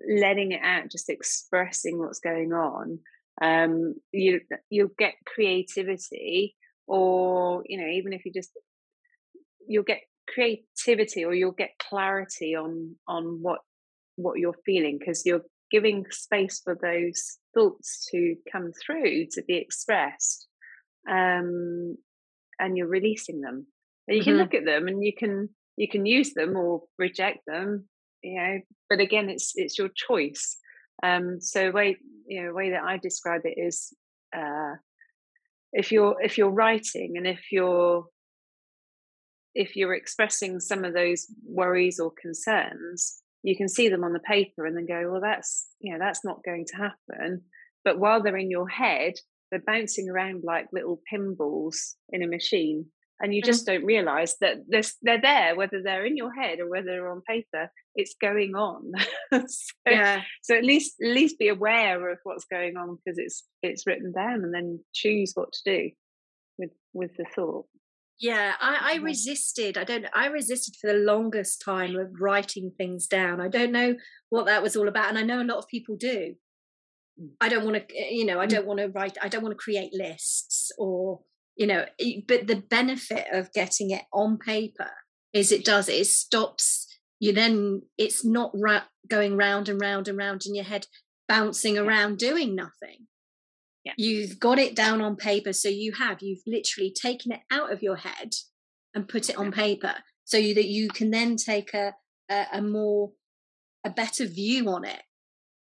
letting 0.09 0.53
it 0.53 0.61
out 0.63 0.91
just 0.91 1.09
expressing 1.09 1.99
what's 1.99 2.21
going 2.21 2.53
on 2.53 2.99
um 3.43 3.95
you 4.13 4.41
you'll 4.71 4.89
get 4.99 5.15
creativity 5.27 6.57
or 6.87 7.63
you 7.67 7.79
know 7.81 7.89
even 7.89 8.13
if 8.13 8.25
you 8.25 8.33
just 8.33 8.51
you'll 9.67 9.83
get 9.83 10.01
creativity 10.33 11.25
or 11.25 11.35
you'll 11.35 11.53
get 11.53 11.71
clarity 11.79 12.55
on 12.55 12.95
on 13.07 13.39
what 13.43 13.61
what 14.17 14.39
you're 14.39 14.57
feeling 14.65 14.99
because 14.99 15.25
you're 15.25 15.43
giving 15.75 16.07
space 16.11 16.61
for 16.63 16.79
those 16.81 17.39
thoughts 17.53 18.07
to 18.09 18.37
come 18.53 18.71
through 18.73 19.27
to 19.33 19.43
be 19.43 19.57
expressed 19.57 20.47
um, 21.11 21.97
and 22.61 22.77
you're 22.77 22.87
releasing 22.87 23.41
them 23.41 23.67
and 24.07 24.17
you 24.17 24.23
mm-hmm. 24.23 24.31
can 24.31 24.39
look 24.39 24.55
at 24.55 24.65
them 24.65 24.87
and 24.87 25.03
you 25.03 25.13
can 25.13 25.49
you 25.77 25.89
can 25.89 26.07
use 26.07 26.33
them 26.35 26.57
or 26.57 26.83
reject 26.97 27.41
them 27.49 27.89
you 28.23 28.37
know 28.37 28.61
but 28.89 29.01
again 29.01 29.29
it's 29.29 29.55
it's 29.57 29.77
your 29.77 29.89
choice 29.97 30.59
um 31.03 31.41
so 31.41 31.73
way 31.73 31.97
you 32.29 32.41
know 32.41 32.53
way 32.53 32.71
that 32.71 32.85
i 32.85 32.97
describe 32.97 33.41
it 33.43 33.59
is 33.61 33.93
uh 34.33 34.75
if 35.73 35.91
you're 35.91 36.15
if 36.23 36.39
you're 36.39 36.51
writing 36.51 37.15
and 37.17 37.27
if 37.27 37.51
you're 37.51 38.05
if 39.57 39.75
you're 39.75 39.95
expressing 39.95 40.61
some 40.61 40.85
of 40.85 40.95
those 40.95 41.27
worries 41.45 41.99
or 41.99 42.13
concerns 42.13 43.24
you 43.45 43.57
can 43.57 43.69
see 43.69 43.89
them 43.89 44.03
on 44.03 44.15
the 44.15 44.21
paper 44.21 44.65
and 44.67 44.77
then 44.77 44.87
go, 44.87 45.13
well, 45.13 45.21
that's, 45.21 45.67
you 45.79 45.93
know, 45.93 45.99
that's 45.99 46.25
not 46.25 46.43
going 46.45 46.65
to 46.67 46.77
happen. 46.77 47.43
But 47.85 47.99
while 47.99 48.23
they're 48.23 48.39
in 48.39 48.51
your 48.51 48.69
head, 48.69 49.13
they're 49.51 49.61
bouncing 49.65 50.09
around 50.09 50.43
like 50.45 50.67
little 50.73 51.01
pinballs 51.13 51.77
in 52.09 52.23
a 52.23 52.27
machine. 52.27 52.87
and 53.21 53.35
you 53.35 53.43
just 53.43 53.67
mm-hmm. 53.67 53.77
don't 53.77 53.87
realize 53.87 54.37
that 54.41 54.57
they're, 54.67 54.83
they're 55.03 55.21
there 55.21 55.55
whether 55.55 55.83
they're 55.83 56.07
in 56.07 56.17
your 56.17 56.33
head 56.33 56.59
or 56.59 56.69
whether 56.69 56.87
they're 56.87 57.13
on 57.13 57.21
paper 57.29 57.71
it's 57.95 58.17
going 58.21 58.57
on 58.57 58.91
so, 59.47 59.73
yeah 59.87 60.23
so 60.43 60.57
at 60.57 60.65
least 60.65 60.95
at 61.01 61.13
least 61.13 61.39
be 61.39 61.49
aware 61.49 62.11
of 62.11 62.19
what's 62.25 62.45
going 62.47 62.77
on 62.77 62.97
because 62.97 63.19
it's 63.19 63.45
it's 63.63 63.87
written 63.87 64.11
down 64.11 64.43
and 64.43 64.53
then 64.53 64.81
choose 64.93 65.31
what 65.35 65.53
to 65.53 65.61
do 65.65 65.91
with 66.59 66.71
with 66.93 67.17
the 67.17 67.25
thought 67.37 67.67
yeah 68.21 68.53
I, 68.61 68.95
I 68.95 68.97
resisted 68.97 69.77
i 69.77 69.85
don't 69.85 70.07
i 70.15 70.27
resisted 70.27 70.75
for 70.81 70.87
the 70.93 70.99
longest 70.99 71.63
time 71.65 71.97
of 71.97 72.21
writing 72.21 72.73
things 72.77 73.07
down. 73.07 73.41
I 73.41 73.49
don't 73.49 73.73
know 73.73 73.97
what 74.31 74.47
that 74.47 74.63
was 74.63 74.77
all 74.77 74.89
about 74.89 75.09
and 75.09 75.19
i 75.19 75.23
know 75.23 75.43
a 75.43 75.45
lot 75.45 75.59
of 75.59 75.69
people 75.69 75.97
do. 75.97 76.35
Mm. 77.21 77.31
i 77.41 77.49
don't 77.49 77.65
want 77.65 77.77
to 77.77 77.95
you 77.95 78.25
know 78.25 78.41
i 78.41 78.47
mm. 78.47 78.51
don't 78.51 78.67
want 78.67 78.81
to 78.81 78.89
write 78.89 79.17
i 79.23 79.29
don't 79.29 79.43
want 79.43 79.53
to 79.53 79.63
create 79.63 79.93
lists 79.93 80.73
or 80.79 81.21
you 81.57 81.67
know 81.67 81.85
but 82.27 82.47
the 82.47 82.63
benefit 82.69 83.27
of 83.33 83.53
getting 83.53 83.91
it 83.91 84.03
on 84.13 84.39
paper 84.39 84.91
is 85.33 85.53
it 85.53 85.65
does 85.65 85.89
it 85.89 86.07
stops 86.07 86.87
you 87.21 87.33
then 87.33 87.83
it's 87.99 88.25
not 88.25 88.51
ra- 88.55 88.85
going 89.09 89.37
round 89.37 89.69
and 89.69 89.81
round 89.81 90.09
and 90.09 90.19
round 90.19 90.43
in 90.47 90.55
your 90.55 90.65
head 90.65 90.87
bouncing 91.29 91.79
around 91.79 92.19
doing 92.19 92.55
nothing 92.55 93.07
yeah. 93.85 93.93
you've 93.97 94.39
got 94.39 94.59
it 94.59 94.75
down 94.75 95.01
on 95.01 95.17
paper 95.17 95.53
so 95.53 95.69
you 95.69 95.93
have 95.93 96.19
you've 96.21 96.43
literally 96.47 96.93
taken 96.93 97.33
it 97.33 97.41
out 97.51 97.73
of 97.73 97.83
your 97.83 97.97
head 97.97 98.33
and 98.95 99.09
put 99.09 99.29
it 99.29 99.37
on 99.37 99.53
paper 99.53 99.95
so 100.25 100.37
you, 100.37 100.55
that 100.55 100.67
you 100.67 100.89
can 100.89 101.11
then 101.11 101.37
take 101.37 101.75
a, 101.75 101.95
a, 102.31 102.47
a 102.55 102.63
more 102.63 103.13
a 103.85 103.91
better 103.91 104.27
view 104.27 104.69
on 104.69 104.85
it 104.85 105.03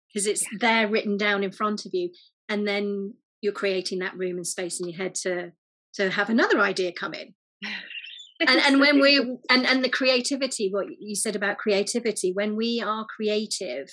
because 0.09 0.27
it's 0.27 0.42
yeah. 0.42 0.59
there 0.61 0.88
written 0.88 1.16
down 1.16 1.42
in 1.42 1.51
front 1.51 1.87
of 1.87 1.94
you 1.94 2.11
and 2.48 2.68
then 2.68 3.14
you're 3.40 3.53
creating 3.53 4.01
that 4.01 4.16
room 4.16 4.37
and 4.37 4.46
space 4.46 4.81
in 4.81 4.88
your 4.88 4.98
head 4.98 5.14
to 5.14 5.53
to 5.94 6.11
have 6.11 6.29
another 6.29 6.61
idea 6.61 6.92
come 6.92 7.14
in 7.14 7.35
and 8.40 8.61
and 8.61 8.81
when 8.81 9.01
we 9.01 9.18
and 9.51 9.66
and 9.66 9.85
the 9.85 9.88
creativity 9.88 10.68
what 10.70 10.87
you 10.98 11.14
said 11.14 11.37
about 11.37 11.59
creativity 11.59 12.33
when 12.33 12.57
we 12.57 12.81
are 12.81 13.07
creative 13.07 13.88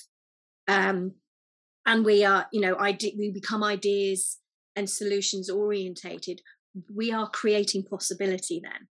um 0.68 1.14
and 1.86 2.06
we 2.06 2.24
are 2.24 2.48
you 2.52 2.62
know 2.62 2.76
ide- 2.78 3.16
we 3.18 3.32
become 3.32 3.64
ideas 3.64 4.38
and 4.76 4.90
solutions 4.90 5.50
orientated 5.50 6.42
we 6.94 7.12
are 7.12 7.30
creating 7.30 7.84
possibility 7.84 8.62
then 8.64 8.88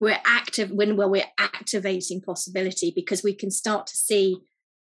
we're 0.00 0.20
active 0.24 0.70
when 0.70 0.96
well 0.96 1.10
we're 1.10 1.22
activating 1.38 2.20
possibility 2.20 2.92
because 2.94 3.22
we 3.22 3.34
can 3.34 3.50
start 3.50 3.86
to 3.86 3.96
see 3.96 4.38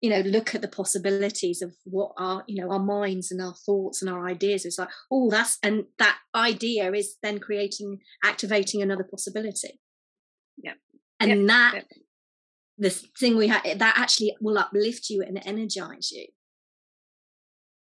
you 0.01 0.11
know 0.11 0.21
look 0.21 0.55
at 0.55 0.63
the 0.63 0.69
possibilities 0.69 1.63
of 1.63 1.75
what 1.85 2.13
our 2.19 2.45
you 2.47 2.61
know 2.61 2.71
our 2.71 2.79
minds 2.79 3.31
and 3.31 3.41
our 3.41 3.55
thoughts 3.55 4.01
and 4.01 4.11
our 4.11 4.27
ideas 4.29 4.65
it's 4.65 4.79
like 4.79 4.89
oh 5.11 5.29
that's 5.31 5.59
and 5.63 5.85
that 5.99 6.19
idea 6.35 6.93
is 6.93 7.17
then 7.23 7.39
creating 7.39 7.99
activating 8.25 8.81
another 8.81 9.05
possibility 9.05 9.81
yeah 10.57 10.75
and 11.21 11.31
yep. 11.31 11.47
that 11.47 11.75
yep. 11.75 11.87
the 12.79 12.91
thing 12.91 13.37
we 13.37 13.49
have 13.49 13.63
that 13.65 13.99
actually 13.99 14.35
will 14.41 14.59
uplift 14.59 15.11
you 15.11 15.23
and 15.23 15.41
energize 15.45 16.13
you 16.13 16.27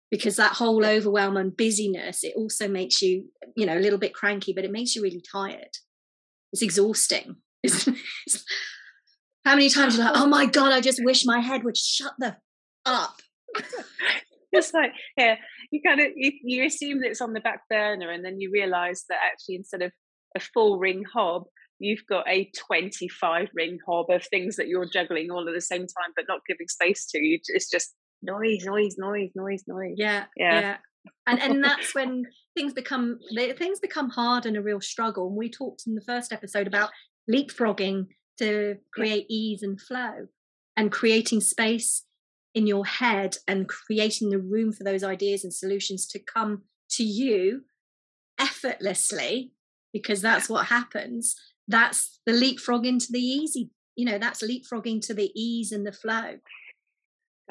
because 0.10 0.36
that 0.36 0.54
whole 0.54 0.86
overwhelm 0.86 1.38
and 1.38 1.58
busyness 1.58 2.24
it 2.24 2.34
also 2.36 2.68
makes 2.68 3.02
you 3.02 3.26
you 3.56 3.66
know 3.66 3.78
a 3.78 3.80
little 3.80 4.00
bit 4.00 4.14
cranky 4.14 4.54
but 4.54 4.64
it 4.64 4.72
makes 4.72 4.96
you 4.96 5.02
really 5.02 5.22
tired 5.32 5.78
it's 6.54 6.62
exhausting 6.62 7.36
How 9.48 9.56
many 9.56 9.70
times 9.70 9.96
you're 9.96 10.06
like, 10.06 10.18
oh 10.18 10.28
my 10.28 10.46
God, 10.46 10.74
I 10.74 10.82
just 10.82 11.02
wish 11.06 11.26
my 11.26 11.40
head 11.40 11.64
would 11.64 11.78
shut 11.78 12.12
the 12.20 12.36
up. 12.86 13.22
it's 14.52 14.74
like, 14.74 14.92
yeah, 15.16 15.36
you 15.72 15.82
kind 15.82 16.02
of, 16.02 16.08
you, 16.18 16.34
you 16.44 16.66
assume 16.66 17.00
that 17.00 17.12
it's 17.12 17.22
on 17.22 17.32
the 17.32 17.40
back 17.40 17.62
burner 17.70 18.12
and 18.12 18.26
then 18.26 18.42
you 18.42 18.52
realize 18.52 19.06
that 19.08 19.20
actually 19.26 19.56
instead 19.56 19.82
of 19.82 19.94
a 20.36 20.42
full 20.42 20.78
ring 20.80 21.06
hob, 21.14 21.44
you've 21.80 22.06
got 22.10 22.28
a 22.28 22.52
25 22.58 23.48
ring 23.56 23.78
hob 23.88 24.08
of 24.10 24.26
things 24.26 24.58
that 24.58 24.68
you're 24.68 24.90
juggling 24.92 25.32
all 25.32 25.48
at 25.48 25.56
the 25.56 25.62
same 25.62 25.88
time, 25.88 26.12
but 26.14 26.26
not 26.28 26.42
giving 26.46 26.68
space 26.68 27.06
to. 27.12 27.18
You, 27.18 27.40
it's 27.48 27.70
just 27.70 27.96
noise, 28.22 28.66
noise, 28.66 28.96
noise, 28.98 29.32
noise, 29.36 29.64
noise. 29.68 29.96
Yeah, 29.98 30.26
yeah. 30.36 30.60
yeah. 30.60 30.78
and 31.26 31.42
and 31.42 31.64
that's 31.64 31.94
when 31.96 32.26
things 32.56 32.74
become 32.74 33.20
things 33.58 33.80
become 33.80 34.10
hard 34.10 34.46
and 34.46 34.58
a 34.58 34.62
real 34.62 34.82
struggle. 34.82 35.28
And 35.28 35.38
we 35.38 35.50
talked 35.50 35.84
in 35.88 35.96
the 35.96 36.02
first 36.02 36.32
episode 36.32 36.68
about 36.68 36.90
leapfrogging 37.30 38.08
to 38.40 38.78
create 38.94 39.26
ease 39.30 39.64
and 39.64 39.80
flow 39.80 40.28
and 40.76 40.92
creating 40.92 41.42
space 41.42 42.04
in 42.54 42.68
your 42.68 42.86
head 42.86 43.38
and 43.48 43.68
creating 43.68 44.30
the 44.30 44.40
room 44.40 44.72
for 44.72 44.84
those 44.84 45.04
ideas 45.04 45.44
and 45.44 45.54
solutions 45.54 46.08
to 46.08 46.20
come 46.20 46.64
to 46.90 47.04
you 47.04 47.62
effortlessly 48.40 49.52
because 49.94 50.22
that's 50.22 50.50
what 50.50 50.68
happens 50.68 51.36
that's 51.68 52.20
the 52.26 52.34
leapfrog 52.34 52.86
into 52.86 53.08
the 53.12 53.20
easy 53.20 53.70
you 53.96 54.06
know 54.06 54.18
that's 54.18 54.44
leapfrogging 54.44 55.02
to 55.02 55.14
the 55.14 55.32
ease 55.36 55.72
and 55.72 55.86
the 55.86 55.92
flow 55.92 56.36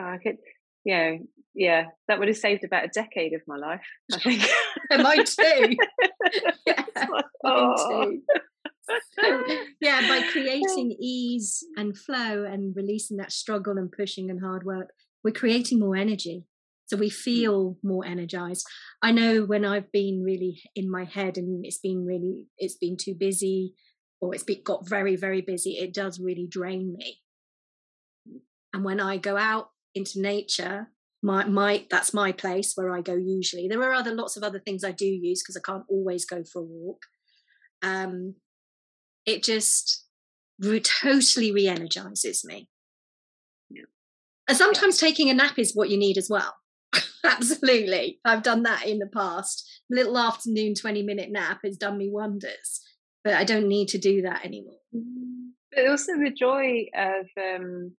oh, 0.00 0.04
I 0.04 0.18
could, 0.22 0.38
yeah 0.86 1.16
yeah 1.54 1.84
that 2.08 2.18
would 2.18 2.28
have 2.28 2.36
saved 2.36 2.64
about 2.64 2.84
a 2.84 2.88
decade 2.88 3.34
of 3.34 3.42
my 3.46 3.56
life 3.56 3.84
i 4.14 4.18
think 4.18 4.42
mine 5.02 5.24
too 5.24 5.76
yeah, 6.66 6.84
oh. 7.44 7.74
mine 7.90 8.22
too 8.22 8.22
yeah, 9.80 10.08
by 10.08 10.22
creating 10.30 10.96
ease 11.00 11.64
and 11.76 11.96
flow 11.96 12.44
and 12.44 12.74
releasing 12.76 13.16
that 13.16 13.32
struggle 13.32 13.76
and 13.76 13.90
pushing 13.90 14.30
and 14.30 14.40
hard 14.40 14.64
work, 14.64 14.90
we're 15.24 15.32
creating 15.32 15.80
more 15.80 15.96
energy. 15.96 16.44
So 16.86 16.96
we 16.96 17.10
mm. 17.10 17.14
feel 17.14 17.78
more 17.82 18.06
energized. 18.06 18.64
I 19.02 19.12
know 19.12 19.44
when 19.44 19.64
I've 19.64 19.90
been 19.90 20.22
really 20.24 20.60
in 20.74 20.90
my 20.90 21.04
head 21.04 21.36
and 21.36 21.64
it's 21.64 21.78
been 21.78 22.04
really, 22.06 22.44
it's 22.58 22.76
been 22.76 22.96
too 22.96 23.14
busy 23.18 23.74
or 24.20 24.34
it's 24.34 24.44
been, 24.44 24.62
got 24.64 24.88
very, 24.88 25.16
very 25.16 25.40
busy, 25.40 25.72
it 25.72 25.92
does 25.92 26.20
really 26.20 26.46
drain 26.48 26.94
me. 26.96 27.20
And 28.72 28.84
when 28.84 29.00
I 29.00 29.16
go 29.16 29.36
out 29.36 29.70
into 29.96 30.20
nature, 30.20 30.88
my 31.22 31.44
my 31.44 31.86
that's 31.90 32.14
my 32.14 32.32
place 32.32 32.72
where 32.74 32.94
I 32.94 33.00
go 33.00 33.14
usually. 33.14 33.68
There 33.68 33.82
are 33.82 33.94
other 33.94 34.14
lots 34.14 34.36
of 34.36 34.42
other 34.42 34.60
things 34.60 34.84
I 34.84 34.92
do 34.92 35.06
use 35.06 35.42
because 35.42 35.56
I 35.56 35.64
can't 35.64 35.84
always 35.88 36.24
go 36.24 36.44
for 36.44 36.60
a 36.60 36.64
walk. 36.64 37.02
Um, 37.82 38.34
it 39.26 39.42
just 39.42 40.06
re- 40.60 40.80
totally 40.80 41.52
re-energizes 41.52 42.44
me 42.44 42.68
yeah. 43.68 43.82
and 44.48 44.56
sometimes 44.56 45.00
yeah. 45.02 45.08
taking 45.08 45.28
a 45.28 45.34
nap 45.34 45.58
is 45.58 45.74
what 45.74 45.90
you 45.90 45.98
need 45.98 46.16
as 46.16 46.30
well 46.30 46.54
absolutely 47.24 48.20
i've 48.24 48.42
done 48.42 48.62
that 48.62 48.86
in 48.86 48.98
the 48.98 49.08
past 49.08 49.82
a 49.92 49.94
little 49.94 50.16
afternoon 50.16 50.74
20 50.74 51.02
minute 51.02 51.30
nap 51.30 51.58
has 51.64 51.76
done 51.76 51.98
me 51.98 52.08
wonders 52.10 52.80
but 53.24 53.34
i 53.34 53.44
don't 53.44 53.68
need 53.68 53.88
to 53.88 53.98
do 53.98 54.22
that 54.22 54.44
anymore 54.44 54.78
but 55.74 55.88
also 55.88 56.12
the 56.12 56.30
joy 56.30 56.86
of 56.96 57.26
um 57.36 57.92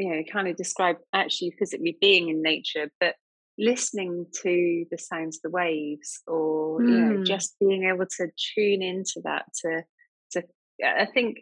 you 0.00 0.08
know 0.08 0.22
kind 0.32 0.48
of 0.48 0.56
describe 0.56 0.96
actually 1.12 1.52
physically 1.58 1.96
being 2.00 2.28
in 2.28 2.42
nature 2.42 2.90
but 3.00 3.14
listening 3.58 4.26
to 4.32 4.84
the 4.90 4.98
sounds 4.98 5.36
of 5.36 5.42
the 5.42 5.50
waves 5.50 6.20
or 6.26 6.80
mm. 6.80 6.88
you 6.88 7.00
know 7.00 7.16
hmm. 7.18 7.24
just 7.24 7.56
being 7.60 7.84
able 7.84 8.06
to 8.06 8.28
tune 8.54 8.82
into 8.82 9.20
that 9.22 9.44
to 9.54 9.82
to 10.30 10.42
I 10.82 11.06
think 11.06 11.40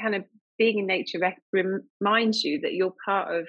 kind 0.00 0.14
of 0.14 0.24
being 0.58 0.78
in 0.78 0.86
nature 0.86 1.18
reminds 1.52 2.44
you 2.44 2.60
that 2.60 2.74
you're 2.74 2.94
part 3.04 3.34
of 3.34 3.46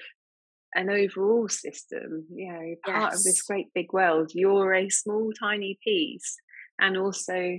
an 0.75 0.89
overall 0.89 1.47
system. 1.49 2.25
You 2.33 2.51
know, 2.51 2.75
part 2.85 3.11
yes. 3.11 3.19
of 3.19 3.23
this 3.23 3.41
great 3.41 3.67
big 3.73 3.91
world. 3.93 4.31
You're 4.33 4.73
a 4.73 4.89
small, 4.89 5.31
tiny 5.39 5.77
piece. 5.83 6.37
And 6.79 6.97
also, 6.97 7.57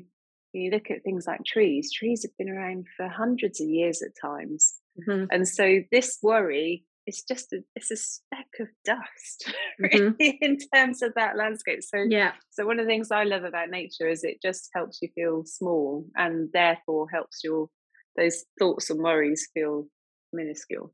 you 0.52 0.70
look 0.70 0.90
at 0.90 1.02
things 1.02 1.26
like 1.26 1.44
trees, 1.44 1.92
trees 1.92 2.22
have 2.22 2.37
been 2.38 2.54
around 2.54 2.87
for 2.96 3.08
hundreds 3.08 3.61
of 3.61 3.68
years 3.68 4.02
at 4.02 4.12
times. 4.20 4.74
Mm-hmm. 5.00 5.24
And 5.30 5.48
so, 5.48 5.80
this 5.90 6.18
worry 6.22 6.84
is 7.06 7.22
just 7.22 7.52
a, 7.52 7.58
it's 7.74 7.90
a 7.90 7.96
speck 7.96 8.48
of 8.61 8.68
dust 8.84 9.52
mm-hmm. 9.82 10.12
in 10.18 10.58
terms 10.74 11.02
of 11.02 11.14
that 11.14 11.37
landscape. 11.37 11.82
So, 11.82 12.04
yeah. 12.08 12.32
So, 12.50 12.66
one 12.66 12.78
of 12.78 12.87
the 12.87 12.90
things 12.90 13.11
I 13.11 13.24
love 13.24 13.44
about 13.44 13.70
nature 13.70 14.08
is 14.08 14.24
it 14.24 14.42
just 14.42 14.70
helps 14.74 14.98
you 15.02 15.08
feel 15.14 15.44
small 15.44 16.04
and 16.16 16.50
therefore 16.52 17.08
helps 17.11 17.40
your 17.42 17.68
those 18.16 18.44
thoughts 18.58 18.90
and 18.90 19.00
worries 19.00 19.48
feel 19.54 19.87
minuscule. 20.32 20.92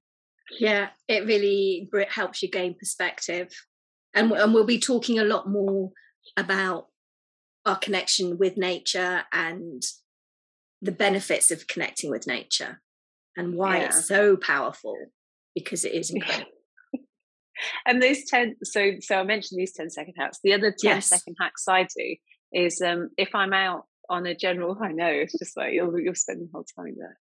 Yeah, 0.59 0.89
it 1.09 1.25
really 1.27 1.89
helps 2.09 2.43
you 2.43 2.51
gain 2.51 2.75
perspective. 2.79 3.49
And, 4.15 4.31
and 4.33 4.55
we'll 4.55 4.67
be 4.67 4.79
talking 4.79 5.19
a 5.19 5.25
lot 5.25 5.49
more 5.49 5.91
about 6.37 6.87
our 7.67 7.77
connection 7.77 8.39
with 8.39 8.57
nature 8.57 9.25
and 9.33 9.83
the 10.83 10.93
benefits 10.93 11.51
of 11.51 11.67
connecting 11.67 12.11
with 12.11 12.27
nature 12.27 12.81
and 13.37 13.55
why 13.55 13.79
yeah. 13.79 13.87
it's 13.87 14.07
so 14.07 14.37
powerful 14.37 14.97
because 15.55 15.85
it 15.85 15.95
is 15.95 16.11
incredible. 16.15 16.51
and 17.87 18.03
those 18.03 18.25
10 18.25 18.57
so 18.63 18.93
so 19.01 19.17
i 19.17 19.23
mentioned 19.23 19.59
these 19.59 19.73
10 19.73 19.91
second 19.91 20.15
hacks 20.19 20.39
the 20.43 20.53
other 20.53 20.71
10 20.71 20.77
yes. 20.83 21.07
second 21.07 21.37
hacks 21.41 21.67
i 21.69 21.85
do 21.85 22.17
is 22.53 22.81
um 22.83 23.11
if 23.17 23.35
i'm 23.35 23.53
out 23.53 23.85
on 24.11 24.27
a 24.27 24.35
general 24.35 24.77
i 24.83 24.93
know 24.93 25.09
it's 25.09 25.39
just 25.39 25.57
like 25.57 25.73
you'll 25.73 25.99
you'll 25.99 26.15
spend 26.15 26.41
the 26.41 26.49
whole 26.53 26.67
time 26.77 26.95
there 26.99 27.19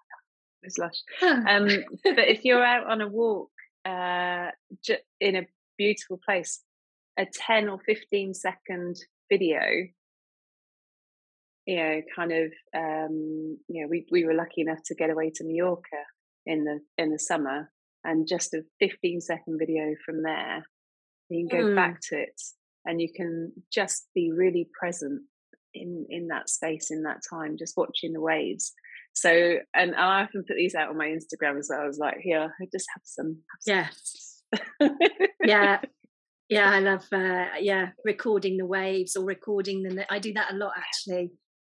it's 0.62 0.78
lush 0.78 1.02
um 1.22 1.68
but 2.04 2.28
if 2.28 2.44
you're 2.44 2.64
out 2.64 2.88
on 2.88 3.00
a 3.00 3.08
walk 3.08 3.50
uh 3.84 4.50
in 5.20 5.36
a 5.36 5.46
beautiful 5.76 6.20
place 6.24 6.62
a 7.18 7.26
10 7.26 7.68
or 7.68 7.78
15 7.84 8.34
second 8.34 8.96
video 9.30 9.60
you 11.66 11.76
know, 11.76 12.00
kind 12.14 12.32
of, 12.32 12.52
um, 12.76 13.58
you 13.68 13.82
know, 13.82 13.88
we 13.88 14.06
we 14.10 14.24
were 14.24 14.34
lucky 14.34 14.62
enough 14.62 14.80
to 14.86 14.94
get 14.94 15.10
away 15.10 15.30
to 15.34 15.44
Mallorca 15.44 16.02
in 16.44 16.64
the 16.64 16.80
in 16.98 17.12
the 17.12 17.18
summer, 17.18 17.70
and 18.04 18.26
just 18.28 18.54
a 18.54 18.62
15 18.80 19.20
second 19.20 19.58
video 19.58 19.94
from 20.04 20.22
there, 20.22 20.64
you 21.28 21.46
can 21.48 21.58
go 21.60 21.66
mm. 21.66 21.76
back 21.76 22.00
to 22.10 22.16
it, 22.16 22.40
and 22.84 23.00
you 23.00 23.08
can 23.14 23.52
just 23.72 24.08
be 24.14 24.32
really 24.36 24.68
present 24.78 25.22
in 25.72 26.06
in 26.10 26.28
that 26.28 26.48
space 26.48 26.90
in 26.90 27.04
that 27.04 27.20
time, 27.30 27.56
just 27.58 27.76
watching 27.76 28.12
the 28.12 28.20
waves. 28.20 28.72
So, 29.14 29.56
and 29.74 29.94
I 29.94 30.22
often 30.22 30.44
put 30.48 30.56
these 30.56 30.74
out 30.74 30.88
on 30.88 30.96
my 30.96 31.06
Instagram 31.06 31.58
as 31.58 31.68
well. 31.70 31.82
I 31.82 31.86
was 31.86 31.98
like, 31.98 32.16
here, 32.22 32.52
I 32.60 32.64
just 32.72 32.86
have 32.94 33.02
some. 33.04 33.38
Have 33.68 33.90
some. 33.92 34.56
Yeah. 34.80 34.88
yeah. 35.44 35.80
Yeah, 36.52 36.70
I 36.70 36.80
love 36.80 37.06
uh, 37.12 37.46
yeah 37.60 37.90
recording 38.04 38.58
the 38.58 38.66
waves 38.66 39.16
or 39.16 39.24
recording 39.24 39.82
the. 39.82 40.12
I 40.12 40.18
do 40.18 40.34
that 40.34 40.52
a 40.52 40.56
lot 40.56 40.72
actually, 40.76 41.30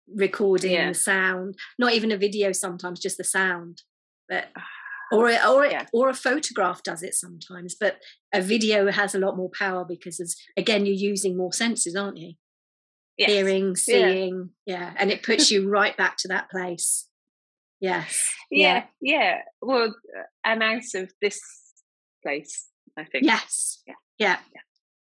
recording 0.08 0.72
yeah. 0.72 0.88
the 0.88 0.94
sound. 0.94 1.56
Not 1.78 1.92
even 1.92 2.10
a 2.10 2.16
video 2.16 2.52
sometimes, 2.52 2.98
just 2.98 3.18
the 3.18 3.24
sound. 3.24 3.82
But 4.26 4.46
or 5.12 5.28
a, 5.28 5.38
or 5.46 5.64
a, 5.64 5.70
yeah. 5.70 5.86
or 5.92 6.08
a 6.08 6.14
photograph 6.14 6.82
does 6.82 7.02
it 7.02 7.14
sometimes, 7.14 7.76
but 7.78 7.98
a 8.32 8.40
video 8.40 8.90
has 8.90 9.14
a 9.14 9.18
lot 9.18 9.36
more 9.36 9.50
power 9.58 9.84
because 9.84 10.18
as 10.18 10.34
again 10.56 10.86
you're 10.86 10.94
using 10.94 11.36
more 11.36 11.52
senses, 11.52 11.94
aren't 11.94 12.16
you? 12.16 12.34
Yes. 13.18 13.30
Hearing, 13.30 13.76
seeing, 13.76 14.50
yeah. 14.64 14.78
yeah, 14.78 14.94
and 14.96 15.10
it 15.10 15.22
puts 15.22 15.50
you 15.52 15.68
right 15.68 15.94
back 15.94 16.16
to 16.20 16.28
that 16.28 16.50
place. 16.50 17.06
Yes. 17.80 18.32
Yeah, 18.50 18.84
yeah. 19.02 19.18
yeah. 19.20 19.38
Well, 19.60 19.94
and 20.42 20.62
out 20.62 20.94
of 20.94 21.12
this 21.20 21.38
place, 22.22 22.68
I 22.98 23.04
think. 23.04 23.26
Yes. 23.26 23.82
Yeah. 23.86 23.94
yeah. 24.18 24.36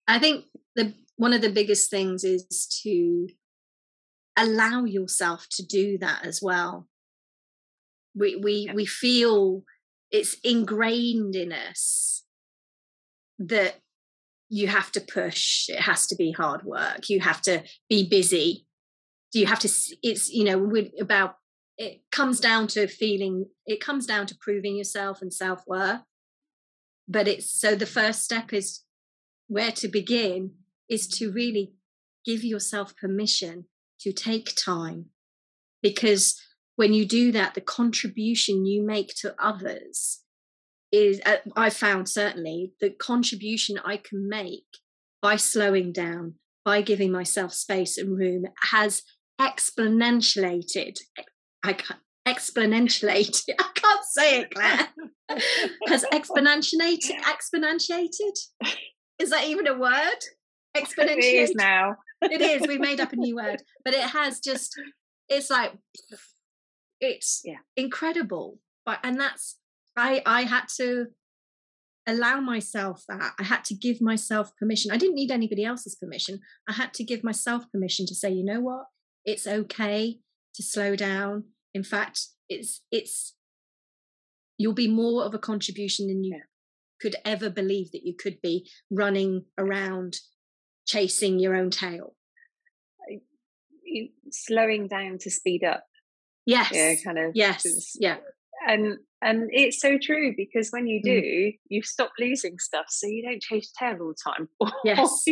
I 0.06 0.18
think 0.18 0.44
the 0.76 0.94
one 1.16 1.32
of 1.32 1.40
the 1.40 1.50
biggest 1.50 1.90
things 1.90 2.24
is 2.24 2.66
to 2.82 3.28
allow 4.36 4.84
yourself 4.84 5.46
to 5.52 5.64
do 5.64 5.98
that 5.98 6.26
as 6.26 6.40
well. 6.42 6.88
We 8.14 8.36
we 8.36 8.70
we 8.74 8.86
feel 8.86 9.64
it's 10.10 10.36
ingrained 10.44 11.34
in 11.34 11.52
us 11.52 12.24
that 13.38 13.76
you 14.48 14.68
have 14.68 14.92
to 14.92 15.00
push 15.00 15.68
it 15.68 15.80
has 15.80 16.06
to 16.06 16.14
be 16.14 16.30
hard 16.30 16.62
work 16.62 17.08
you 17.08 17.18
have 17.20 17.40
to 17.42 17.62
be 17.88 18.08
busy. 18.08 18.66
You 19.32 19.46
have 19.46 19.58
to 19.60 19.68
it's 20.02 20.30
you 20.30 20.44
know 20.44 20.72
about 21.00 21.36
it 21.76 22.02
comes 22.12 22.38
down 22.38 22.68
to 22.68 22.86
feeling 22.86 23.46
it 23.66 23.80
comes 23.80 24.06
down 24.06 24.26
to 24.26 24.36
proving 24.40 24.76
yourself 24.76 25.22
and 25.22 25.32
self-worth. 25.32 26.02
But 27.08 27.26
it's 27.26 27.50
so 27.50 27.74
the 27.74 27.86
first 27.86 28.22
step 28.22 28.52
is 28.52 28.83
where 29.54 29.72
to 29.72 29.86
begin 29.86 30.50
is 30.90 31.06
to 31.06 31.30
really 31.30 31.72
give 32.26 32.42
yourself 32.42 32.96
permission 32.96 33.66
to 34.00 34.12
take 34.12 34.54
time. 34.56 35.06
Because 35.80 36.40
when 36.76 36.92
you 36.92 37.06
do 37.06 37.30
that 37.32 37.54
the 37.54 37.60
contribution 37.60 38.66
you 38.66 38.82
make 38.82 39.14
to 39.14 39.34
others 39.38 40.20
is 40.92 41.20
uh, 41.26 41.36
i 41.56 41.70
found 41.70 42.08
certainly 42.08 42.72
the 42.80 42.90
contribution 42.90 43.78
i 43.84 43.96
can 43.96 44.28
make 44.28 44.66
by 45.22 45.36
slowing 45.36 45.92
down 45.92 46.34
by 46.64 46.82
giving 46.82 47.12
myself 47.12 47.52
space 47.52 47.96
and 47.98 48.18
room 48.18 48.44
has 48.72 49.02
exponentiated 49.40 50.98
i 51.62 51.72
can't 51.72 52.00
exponentiated 52.26 53.54
i 53.60 53.70
can't 53.74 54.04
say 54.04 54.40
it 54.40 54.50
claire 54.54 54.88
has 55.88 56.04
exponentiated 56.12 57.14
exponentiated 57.22 58.36
is 59.24 59.30
that 59.30 59.46
even 59.46 59.66
a 59.66 59.76
word? 59.76 60.20
Exponentiate. 60.76 61.18
It 61.18 61.42
is 61.42 61.54
now. 61.54 61.96
it 62.22 62.40
is. 62.40 62.68
We've 62.68 62.78
made 62.78 63.00
up 63.00 63.12
a 63.12 63.16
new 63.16 63.36
word, 63.36 63.62
but 63.84 63.94
it 63.94 64.02
has 64.10 64.38
just. 64.38 64.78
It's 65.28 65.50
like 65.50 65.72
it's 67.00 67.40
yeah. 67.44 67.62
incredible, 67.76 68.58
but 68.84 68.98
and 69.02 69.18
that's 69.18 69.56
I 69.96 70.22
I 70.26 70.42
had 70.42 70.64
to 70.76 71.06
allow 72.06 72.40
myself 72.40 73.04
that. 73.08 73.32
I 73.40 73.44
had 73.44 73.64
to 73.64 73.74
give 73.74 74.02
myself 74.02 74.52
permission. 74.58 74.90
I 74.90 74.98
didn't 74.98 75.14
need 75.14 75.30
anybody 75.30 75.64
else's 75.64 75.94
permission. 75.94 76.40
I 76.68 76.74
had 76.74 76.92
to 76.94 77.04
give 77.04 77.24
myself 77.24 77.64
permission 77.72 78.04
to 78.06 78.14
say, 78.14 78.30
you 78.30 78.44
know 78.44 78.60
what, 78.60 78.84
it's 79.24 79.46
okay 79.46 80.18
to 80.54 80.62
slow 80.62 80.96
down. 80.96 81.44
In 81.72 81.82
fact, 81.82 82.26
it's 82.50 82.82
it's 82.92 83.34
you'll 84.58 84.74
be 84.74 84.88
more 84.88 85.24
of 85.24 85.34
a 85.34 85.38
contribution 85.38 86.08
than 86.08 86.22
you 86.22 86.42
could 87.04 87.16
ever 87.26 87.50
believe 87.50 87.92
that 87.92 88.06
you 88.06 88.14
could 88.14 88.40
be 88.40 88.66
running 88.90 89.44
around 89.58 90.16
chasing 90.86 91.38
your 91.38 91.54
own 91.54 91.68
tail. 91.68 92.14
Slowing 94.30 94.88
down 94.88 95.18
to 95.18 95.30
speed 95.30 95.64
up. 95.64 95.84
Yes. 96.46 96.70
Yeah, 96.72 96.94
kind 97.04 97.18
of. 97.18 97.32
Yes. 97.34 97.94
Yeah. 98.00 98.16
And 98.66 98.96
and 99.20 99.50
it's 99.52 99.80
so 99.80 99.98
true 99.98 100.32
because 100.34 100.70
when 100.70 100.86
you 100.86 101.00
mm. 101.00 101.04
do, 101.04 101.20
mm. 101.20 101.58
you 101.68 101.82
stop 101.82 102.12
losing 102.18 102.58
stuff, 102.58 102.86
so 102.88 103.06
you 103.06 103.22
don't 103.22 103.42
chase 103.42 103.70
tail 103.78 103.98
all 104.00 104.14
the 104.14 104.32
time. 104.32 104.48
Yes. 104.84 105.24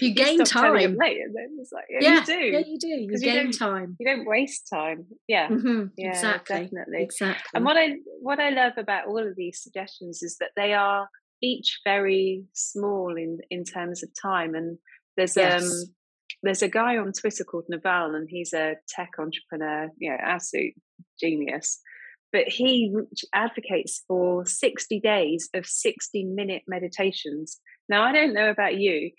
You 0.00 0.14
gain 0.14 0.38
you 0.38 0.44
time 0.44 0.74
late, 0.74 1.18
and 1.20 1.34
then 1.34 1.56
it's 1.60 1.72
like, 1.72 1.84
yeah, 1.88 2.00
yeah, 2.00 2.18
you 2.20 2.26
do. 2.26 2.32
Yeah, 2.32 2.62
you 2.66 2.78
do. 2.78 2.88
You 2.88 3.18
gain 3.18 3.46
you 3.48 3.52
time. 3.52 3.96
You 3.98 4.06
don't 4.06 4.26
waste 4.26 4.68
time. 4.72 5.06
Yeah, 5.28 5.48
mm-hmm. 5.48 5.86
yeah, 5.96 6.10
exactly, 6.10 6.64
definitely, 6.64 7.02
exactly. 7.02 7.50
And 7.54 7.64
what 7.64 7.76
I 7.76 7.96
what 8.20 8.40
I 8.40 8.50
love 8.50 8.72
about 8.76 9.06
all 9.06 9.26
of 9.26 9.36
these 9.36 9.62
suggestions 9.62 10.22
is 10.22 10.36
that 10.38 10.50
they 10.56 10.74
are 10.74 11.08
each 11.42 11.80
very 11.84 12.44
small 12.52 13.16
in 13.16 13.38
in 13.50 13.64
terms 13.64 14.02
of 14.02 14.10
time. 14.20 14.54
And 14.54 14.78
there's 15.16 15.36
yes. 15.36 15.62
um 15.62 15.94
there's 16.42 16.62
a 16.62 16.68
guy 16.68 16.96
on 16.96 17.12
Twitter 17.12 17.44
called 17.44 17.64
Naval, 17.68 18.14
and 18.14 18.28
he's 18.28 18.52
a 18.52 18.74
tech 18.88 19.10
entrepreneur, 19.18 19.90
you 19.98 20.10
know, 20.10 20.18
absolute 20.20 20.74
genius. 21.20 21.80
But 22.32 22.48
he 22.48 22.94
advocates 23.34 24.02
for 24.08 24.46
60 24.46 25.00
days 25.00 25.50
of 25.54 25.66
60 25.66 26.24
minute 26.24 26.62
meditations. 26.66 27.60
Now, 27.88 28.02
I 28.04 28.12
don't 28.12 28.32
know 28.32 28.48
about 28.48 28.76
you, 28.76 29.10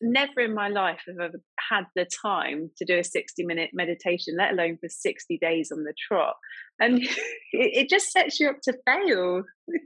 never 0.00 0.40
in 0.40 0.54
my 0.54 0.68
life 0.68 1.02
have 1.06 1.16
I 1.20 1.28
had 1.70 1.84
the 1.94 2.06
time 2.22 2.70
to 2.76 2.84
do 2.84 2.98
a 2.98 3.04
60 3.04 3.44
minute 3.44 3.70
meditation, 3.72 4.36
let 4.36 4.52
alone 4.52 4.78
for 4.80 4.88
60 4.88 5.38
days 5.38 5.70
on 5.72 5.84
the 5.84 5.94
trot. 6.08 6.34
And 6.78 7.02
it, 7.02 7.10
it 7.52 7.88
just 7.88 8.12
sets 8.12 8.38
you 8.38 8.48
up 8.48 8.60
to 8.64 8.74
fail. 8.86 9.42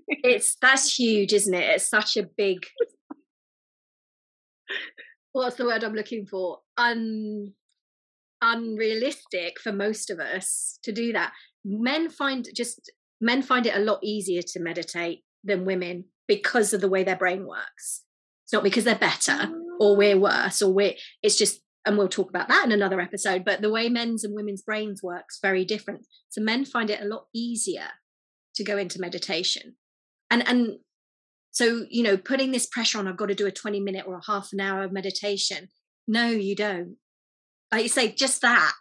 it's 0.09 0.57
that's 0.61 0.99
huge, 0.99 1.33
isn't 1.33 1.55
it? 1.55 1.77
It's 1.77 1.89
such 1.89 2.17
a 2.17 2.29
big 2.37 2.67
what's 5.33 5.57
the 5.57 5.65
word 5.65 5.85
I'm 5.85 5.95
looking 5.95 6.27
for? 6.27 6.59
Un 6.77 7.53
unrealistic 8.43 9.61
for 9.61 9.71
most 9.71 10.09
of 10.09 10.19
us 10.19 10.79
to 10.83 10.93
do 10.93 11.13
that. 11.13 11.33
Men 11.65 12.09
find 12.09 12.49
just 12.55 12.91
men 13.21 13.43
find 13.43 13.67
it 13.67 13.77
a 13.77 13.81
lot 13.81 14.01
easier 14.03 14.43
to 14.43 14.61
meditate 14.61 15.23
than 15.45 15.67
women 15.67 16.05
because 16.27 16.73
of 16.73 16.81
the 16.81 16.89
way 16.89 17.05
their 17.05 17.17
brain 17.17 17.47
works. 17.47 18.03
It's 18.45 18.53
not 18.53 18.63
because 18.63 18.85
they're 18.85 18.95
better 18.95 19.51
or 19.81 19.97
we're 19.97 20.19
worse 20.19 20.63
or 20.63 20.73
we're 20.73 20.95
it's 21.23 21.37
just 21.37 21.61
and 21.87 21.97
we'll 21.97 22.09
talk 22.09 22.29
about 22.29 22.47
that 22.49 22.65
in 22.65 22.73
another 22.73 23.01
episode 23.01 23.45
but 23.45 23.63
the 23.63 23.71
way 23.71 23.89
men's 23.89 24.23
and 24.23 24.35
women's 24.37 24.63
brains 24.63 25.03
works 25.03 25.39
very 25.43 25.65
different. 25.65 26.07
So 26.29 26.41
men 26.41 26.65
find 26.65 26.91
it 26.91 27.01
a 27.01 27.07
lot 27.07 27.25
easier 27.35 27.89
to 28.55 28.63
go 28.63 28.77
into 28.77 29.01
meditation. 29.01 29.77
And 30.31 30.47
and 30.47 30.79
so 31.51 31.87
you 31.91 32.05
know 32.05 32.17
putting 32.17 32.53
this 32.53 32.67
pressure 32.67 32.99
on 32.99 33.09
i've 33.09 33.17
got 33.17 33.27
to 33.27 33.35
do 33.35 33.47
a 33.47 33.51
20 33.51 33.81
minute 33.81 34.05
or 34.07 34.19
a 34.19 34.31
half 34.31 34.51
an 34.53 34.61
hour 34.61 34.85
of 34.85 34.93
meditation. 34.93 35.69
No 36.07 36.29
you 36.29 36.55
don't. 36.55 36.97
Like 37.73 37.85
you 37.85 37.89
say 37.89 38.13
just 38.13 38.43
that. 38.43 38.73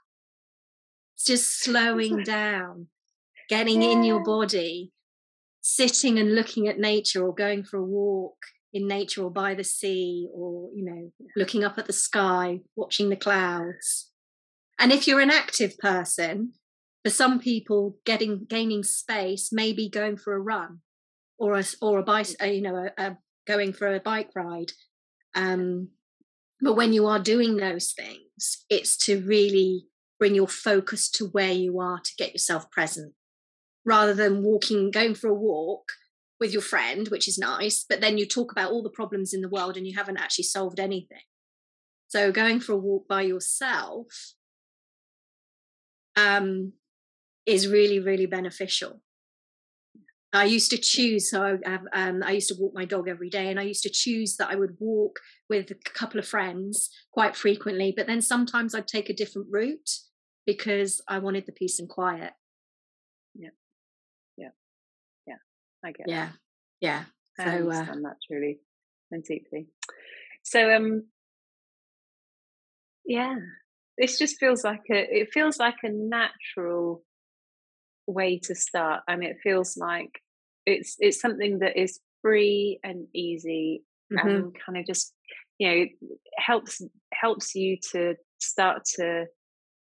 It's 1.16 1.26
just 1.26 1.64
slowing 1.64 2.24
down 2.24 2.88
getting 3.50 3.82
yeah. 3.82 3.89
in 3.89 4.04
your 4.04 4.24
body 4.24 4.91
sitting 5.62 6.18
and 6.20 6.36
looking 6.36 6.68
at 6.68 6.80
nature 6.80 7.26
or 7.26 7.34
going 7.34 7.64
for 7.64 7.78
a 7.78 7.84
walk 7.84 8.38
in 8.74 8.88
nature 8.88 9.24
or 9.24 9.32
by 9.32 9.53
the 9.53 9.63
sea 9.63 10.28
or 10.34 10.70
you 10.76 10.86
know 10.86 11.11
looking 11.36 11.63
up 11.63 11.78
at 11.78 11.88
the 11.88 11.93
sky 11.93 12.59
watching 12.76 13.09
the 13.09 13.15
clouds. 13.15 14.11
And 14.80 14.91
if 14.91 15.07
you're 15.07 15.20
an 15.20 15.32
active 15.32 15.78
person 15.78 16.53
for 17.03 17.09
some 17.09 17.39
people 17.39 17.97
getting 18.05 18.45
gaining 18.47 18.84
space 18.84 19.49
maybe 19.51 19.89
going 19.89 20.17
for 20.17 20.34
a 20.34 20.39
run 20.39 20.80
or 21.38 21.57
a 21.57 21.63
or 21.82 21.99
a 21.99 22.03
bike 22.03 22.28
you 22.41 22.61
know 22.61 22.76
a, 22.76 23.03
a 23.03 23.17
going 23.47 23.74
for 23.74 23.93
a 23.93 23.99
bike 23.99 24.30
ride. 24.36 24.72
Um 25.36 25.89
but 26.61 26.76
when 26.76 26.93
you 26.93 27.07
are 27.07 27.20
doing 27.20 27.57
those 27.57 27.91
things 27.91 28.65
it's 28.70 28.97
to 29.05 29.22
really 29.22 29.86
bring 30.20 30.36
your 30.36 30.47
focus 30.47 31.09
to 31.09 31.26
where 31.28 31.53
you 31.53 31.80
are 31.80 31.99
to 31.99 32.11
get 32.17 32.34
yourself 32.34 32.70
present. 32.70 33.13
Rather 33.86 34.13
than 34.13 34.43
walking 34.43 34.91
going 34.91 35.15
for 35.15 35.30
a 35.30 35.34
walk 35.34 35.86
with 36.39 36.53
your 36.53 36.61
friend, 36.61 37.07
which 37.09 37.27
is 37.27 37.37
nice, 37.37 37.85
but 37.87 38.01
then 38.01 38.17
you 38.17 38.25
talk 38.25 38.51
about 38.51 38.71
all 38.71 38.83
the 38.83 38.89
problems 38.89 39.33
in 39.33 39.41
the 39.41 39.49
world 39.49 39.75
and 39.75 39.85
you 39.85 39.97
haven't 39.97 40.17
actually 40.17 40.45
solved 40.45 40.79
anything. 40.79 41.23
So 42.07 42.31
going 42.31 42.59
for 42.59 42.73
a 42.73 42.77
walk 42.77 43.07
by 43.07 43.21
yourself 43.21 44.33
um, 46.15 46.73
is 47.45 47.67
really, 47.67 47.99
really 47.99 48.25
beneficial. 48.25 49.01
I 50.31 50.45
used 50.45 50.69
to 50.71 50.77
choose. 50.77 51.29
So 51.29 51.59
I, 51.65 51.79
um, 51.93 52.21
I 52.23 52.31
used 52.31 52.49
to 52.49 52.55
walk 52.59 52.73
my 52.73 52.85
dog 52.85 53.07
every 53.07 53.29
day, 53.29 53.49
and 53.49 53.59
I 53.59 53.63
used 53.63 53.83
to 53.83 53.89
choose 53.89 54.37
that 54.37 54.49
I 54.49 54.55
would 54.55 54.77
walk 54.79 55.19
with 55.49 55.71
a 55.71 55.75
couple 55.75 56.19
of 56.19 56.27
friends 56.27 56.89
quite 57.11 57.35
frequently. 57.35 57.93
But 57.95 58.07
then 58.07 58.21
sometimes 58.21 58.75
I'd 58.75 58.87
take 58.87 59.09
a 59.09 59.15
different 59.15 59.47
route 59.49 59.89
because 60.45 61.01
I 61.07 61.19
wanted 61.19 61.45
the 61.45 61.51
peace 61.51 61.79
and 61.79 61.89
quiet. 61.89 62.33
Yeah. 63.33 63.49
I 65.84 65.91
get. 65.91 66.07
Yeah, 66.07 66.30
yeah. 66.82 67.03
So, 67.38 67.45
I 67.45 67.47
uh 67.47 67.59
understand 67.59 68.05
uh, 68.05 68.09
that 68.09 68.17
truly 68.27 68.59
and 69.11 69.23
deeply. 69.23 69.67
So, 70.43 70.73
um, 70.73 71.03
yeah, 73.05 73.36
this 73.97 74.19
just 74.19 74.38
feels 74.39 74.63
like 74.63 74.84
a. 74.91 75.19
It 75.19 75.30
feels 75.34 75.57
like 75.57 75.77
a 75.84 75.89
natural 75.89 77.03
way 78.09 78.39
to 78.39 78.55
start 78.55 79.03
and 79.07 79.23
it 79.23 79.38
feels 79.43 79.77
like 79.77 80.21
it's 80.65 80.95
it's 80.99 81.21
something 81.21 81.59
that 81.59 81.80
is 81.80 81.99
free 82.21 82.80
and 82.84 83.07
easy 83.13 83.84
mm-hmm. 84.11 84.27
and 84.27 84.55
kind 84.65 84.77
of 84.77 84.86
just 84.86 85.13
you 85.57 85.69
know 85.69 85.86
helps 86.38 86.82
helps 87.13 87.55
you 87.55 87.77
to 87.91 88.15
start 88.39 88.84
to 88.86 89.25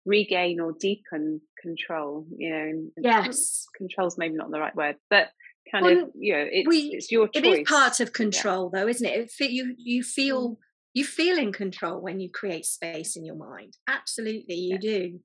regain 0.05 0.61
or 0.61 0.73
deepen 0.79 1.41
control 1.61 2.27
you 2.37 2.51
know 2.51 2.73
yes 2.99 3.67
control's 3.77 4.19
maybe 4.19 4.35
not 4.35 4.51
the 4.51 4.61
right 4.61 4.75
word 4.75 4.97
but 5.09 5.29
kind 5.71 5.85
well, 5.85 6.05
of 6.05 6.11
you 6.15 6.33
know 6.33 6.47
it's, 6.51 6.69
we, 6.69 6.79
it's 6.95 7.11
your 7.11 7.29
choice 7.29 7.43
it 7.43 7.47
is 7.47 7.69
part 7.69 8.01
of 8.01 8.13
control 8.13 8.71
yeah. 8.73 8.81
though 8.81 8.89
isn't 8.89 9.07
it, 9.07 9.31
it 9.39 9.51
you 9.51 9.75
you 9.79 10.03
feel 10.03 10.51
mm. 10.51 10.57
you 10.95 11.05
feel 11.05 11.39
in 11.39 11.53
control 11.53 12.01
when 12.01 12.21
you 12.21 12.29
create 12.31 12.67
space 12.67 13.17
in 13.17 13.25
your 13.25 13.37
mind 13.37 13.77
absolutely 13.89 14.55
you 14.55 14.79
yeah. 14.81 14.99
do 14.99 15.21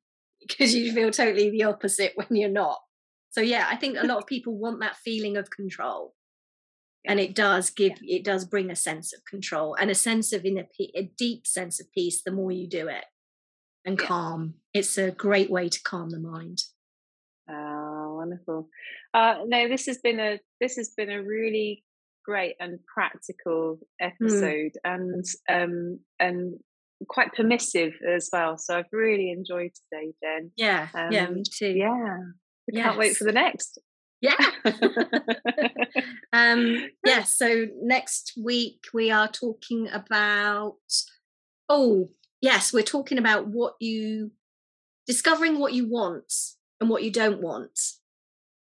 because 0.46 0.74
you 0.74 0.94
feel 0.94 1.12
totally 1.12 1.50
the 1.50 1.64
opposite 1.64 2.14
when 2.16 2.28
you're 2.32 2.50
not. 2.50 2.80
So 3.30 3.42
yeah, 3.42 3.68
I 3.70 3.76
think 3.76 3.98
a 3.98 4.06
lot 4.06 4.18
of 4.18 4.28
people 4.28 4.58
want 4.58 4.80
that 4.82 4.98
feeling 4.98 5.38
of 5.38 5.50
control. 5.50 6.14
And 7.06 7.20
it 7.22 7.36
does 7.36 7.70
give, 7.70 7.94
it 8.02 8.26
does 8.26 8.44
bring 8.44 8.70
a 8.70 8.76
sense 8.76 9.14
of 9.14 9.24
control 9.24 9.78
and 9.80 9.90
a 9.90 9.96
sense 9.96 10.34
of 10.34 10.44
inner, 10.44 10.66
a 10.94 11.10
deep 11.18 11.48
sense 11.48 11.80
of 11.80 11.92
peace 11.94 12.22
the 12.22 12.32
more 12.32 12.52
you 12.52 12.68
do 12.68 12.90
it 12.90 13.06
and 13.86 13.98
calm. 13.98 14.56
It's 14.74 14.98
a 14.98 15.12
great 15.12 15.50
way 15.50 15.70
to 15.70 15.84
calm 15.84 16.10
the 16.10 16.20
mind. 16.20 16.64
Oh, 17.50 17.54
wonderful. 18.18 18.70
Uh, 19.14 19.36
no, 19.46 19.68
this 19.68 19.86
has 19.86 20.00
been 20.00 20.20
a, 20.20 20.40
this 20.60 20.76
has 20.76 20.90
been 20.90 21.10
a 21.10 21.24
really 21.24 21.84
great 22.26 22.56
and 22.60 22.80
practical 22.94 23.80
mm. 24.02 24.08
episode 24.08 24.72
mm. 24.86 24.94
and, 24.94 25.26
um, 25.50 26.00
and 26.20 26.56
quite 27.08 27.34
permissive 27.34 27.94
as 28.08 28.30
well. 28.32 28.58
So 28.58 28.78
I've 28.78 28.86
really 28.92 29.32
enjoyed 29.32 29.72
today, 29.92 30.14
Jen. 30.24 30.52
Yeah, 30.56 30.88
um, 30.94 31.12
yeah, 31.12 31.30
me 31.30 31.44
too. 31.44 31.70
Yeah, 31.70 32.18
yes. 32.72 32.86
can't 32.86 32.98
wait 32.98 33.16
for 33.16 33.24
the 33.24 33.32
next. 33.32 33.80
Yeah. 34.20 34.36
um, 36.34 36.90
yeah. 37.06 37.24
So 37.24 37.66
next 37.82 38.34
week 38.42 38.86
we 38.94 39.12
are 39.12 39.28
talking 39.28 39.88
about. 39.90 40.76
Oh, 41.70 42.10
yes, 42.42 42.72
we're 42.72 42.82
talking 42.82 43.18
about 43.18 43.48
what 43.48 43.74
you 43.80 44.32
discovering 45.06 45.60
what 45.60 45.74
you 45.74 45.88
want 45.88 46.34
and 46.80 46.90
what 46.90 47.04
you 47.04 47.12
don't 47.12 47.42
want. 47.42 47.80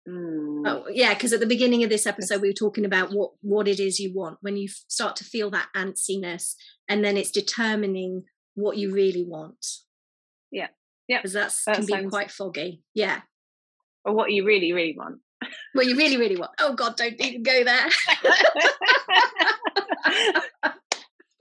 Mm. 0.07 0.63
Oh, 0.65 0.85
yeah, 0.91 1.13
because 1.13 1.31
at 1.31 1.39
the 1.39 1.45
beginning 1.45 1.83
of 1.83 1.89
this 1.89 2.05
episode, 2.05 2.41
we 2.41 2.49
were 2.49 2.53
talking 2.53 2.85
about 2.85 3.11
what 3.11 3.31
what 3.41 3.67
it 3.67 3.79
is 3.79 3.99
you 3.99 4.13
want 4.13 4.37
when 4.41 4.57
you 4.57 4.67
start 4.67 5.15
to 5.17 5.23
feel 5.23 5.49
that 5.51 5.69
antsiness, 5.75 6.55
and 6.89 7.05
then 7.05 7.15
it's 7.15 7.31
determining 7.31 8.23
what 8.55 8.77
you 8.77 8.93
really 8.93 9.23
want. 9.23 9.65
Yeah, 10.51 10.67
yeah, 11.07 11.19
because 11.19 11.33
that 11.33 11.53
can 11.73 11.85
be 11.85 12.09
quite 12.09 12.31
foggy. 12.31 12.83
Yeah, 12.93 13.21
or 14.03 14.13
what 14.13 14.31
you 14.31 14.45
really, 14.45 14.73
really 14.73 14.95
want. 14.97 15.19
What 15.73 15.85
you 15.87 15.97
really, 15.97 16.17
really 16.17 16.35
want. 16.37 16.51
Oh 16.59 16.73
God, 16.73 16.97
don't 16.97 17.19
even 17.19 17.43
go 17.43 17.63
there. 17.63 17.89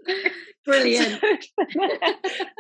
Brilliant. 0.65 1.21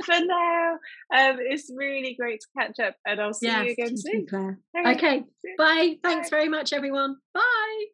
for 0.04 0.20
now, 0.20 0.72
um, 1.16 1.36
it's 1.40 1.70
really 1.74 2.16
great 2.18 2.40
to 2.40 2.46
catch 2.58 2.80
up, 2.80 2.96
and 3.06 3.20
I'll 3.20 3.32
see 3.32 3.46
yes, 3.46 3.64
you 3.64 3.72
again 3.72 3.96
soon. 3.96 4.26
Claire. 4.26 4.58
Okay. 4.94 5.24
Bye. 5.56 5.98
Thanks 6.02 6.28
very 6.28 6.48
much, 6.48 6.72
everyone. 6.72 7.16
Bye. 7.32 7.84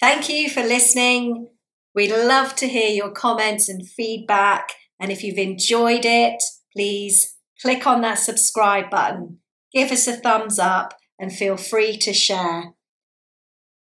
Thank 0.00 0.28
you 0.28 0.50
for 0.50 0.62
listening. 0.62 1.48
We'd 1.94 2.10
love 2.10 2.56
to 2.56 2.68
hear 2.68 2.90
your 2.90 3.10
comments 3.10 3.68
and 3.68 3.88
feedback. 3.88 4.72
And 4.98 5.12
if 5.12 5.22
you've 5.22 5.38
enjoyed 5.38 6.04
it, 6.04 6.42
please 6.72 7.36
click 7.60 7.86
on 7.86 8.00
that 8.00 8.18
subscribe 8.18 8.90
button, 8.90 9.38
give 9.72 9.92
us 9.92 10.08
a 10.08 10.16
thumbs 10.16 10.58
up, 10.58 10.94
and 11.18 11.32
feel 11.32 11.56
free 11.56 11.96
to 11.98 12.12
share. 12.12 12.74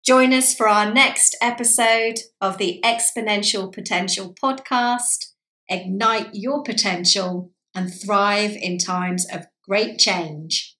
Join 0.05 0.33
us 0.33 0.53
for 0.53 0.69
our 0.69 0.93
next 0.93 1.35
episode 1.41 2.19
of 2.39 2.59
the 2.59 2.79
Exponential 2.83 3.73
Potential 3.73 4.35
Podcast. 4.39 5.31
Ignite 5.67 6.29
your 6.33 6.61
potential 6.61 7.49
and 7.73 7.91
thrive 7.91 8.51
in 8.51 8.77
times 8.77 9.25
of 9.33 9.47
great 9.67 9.97
change. 9.97 10.74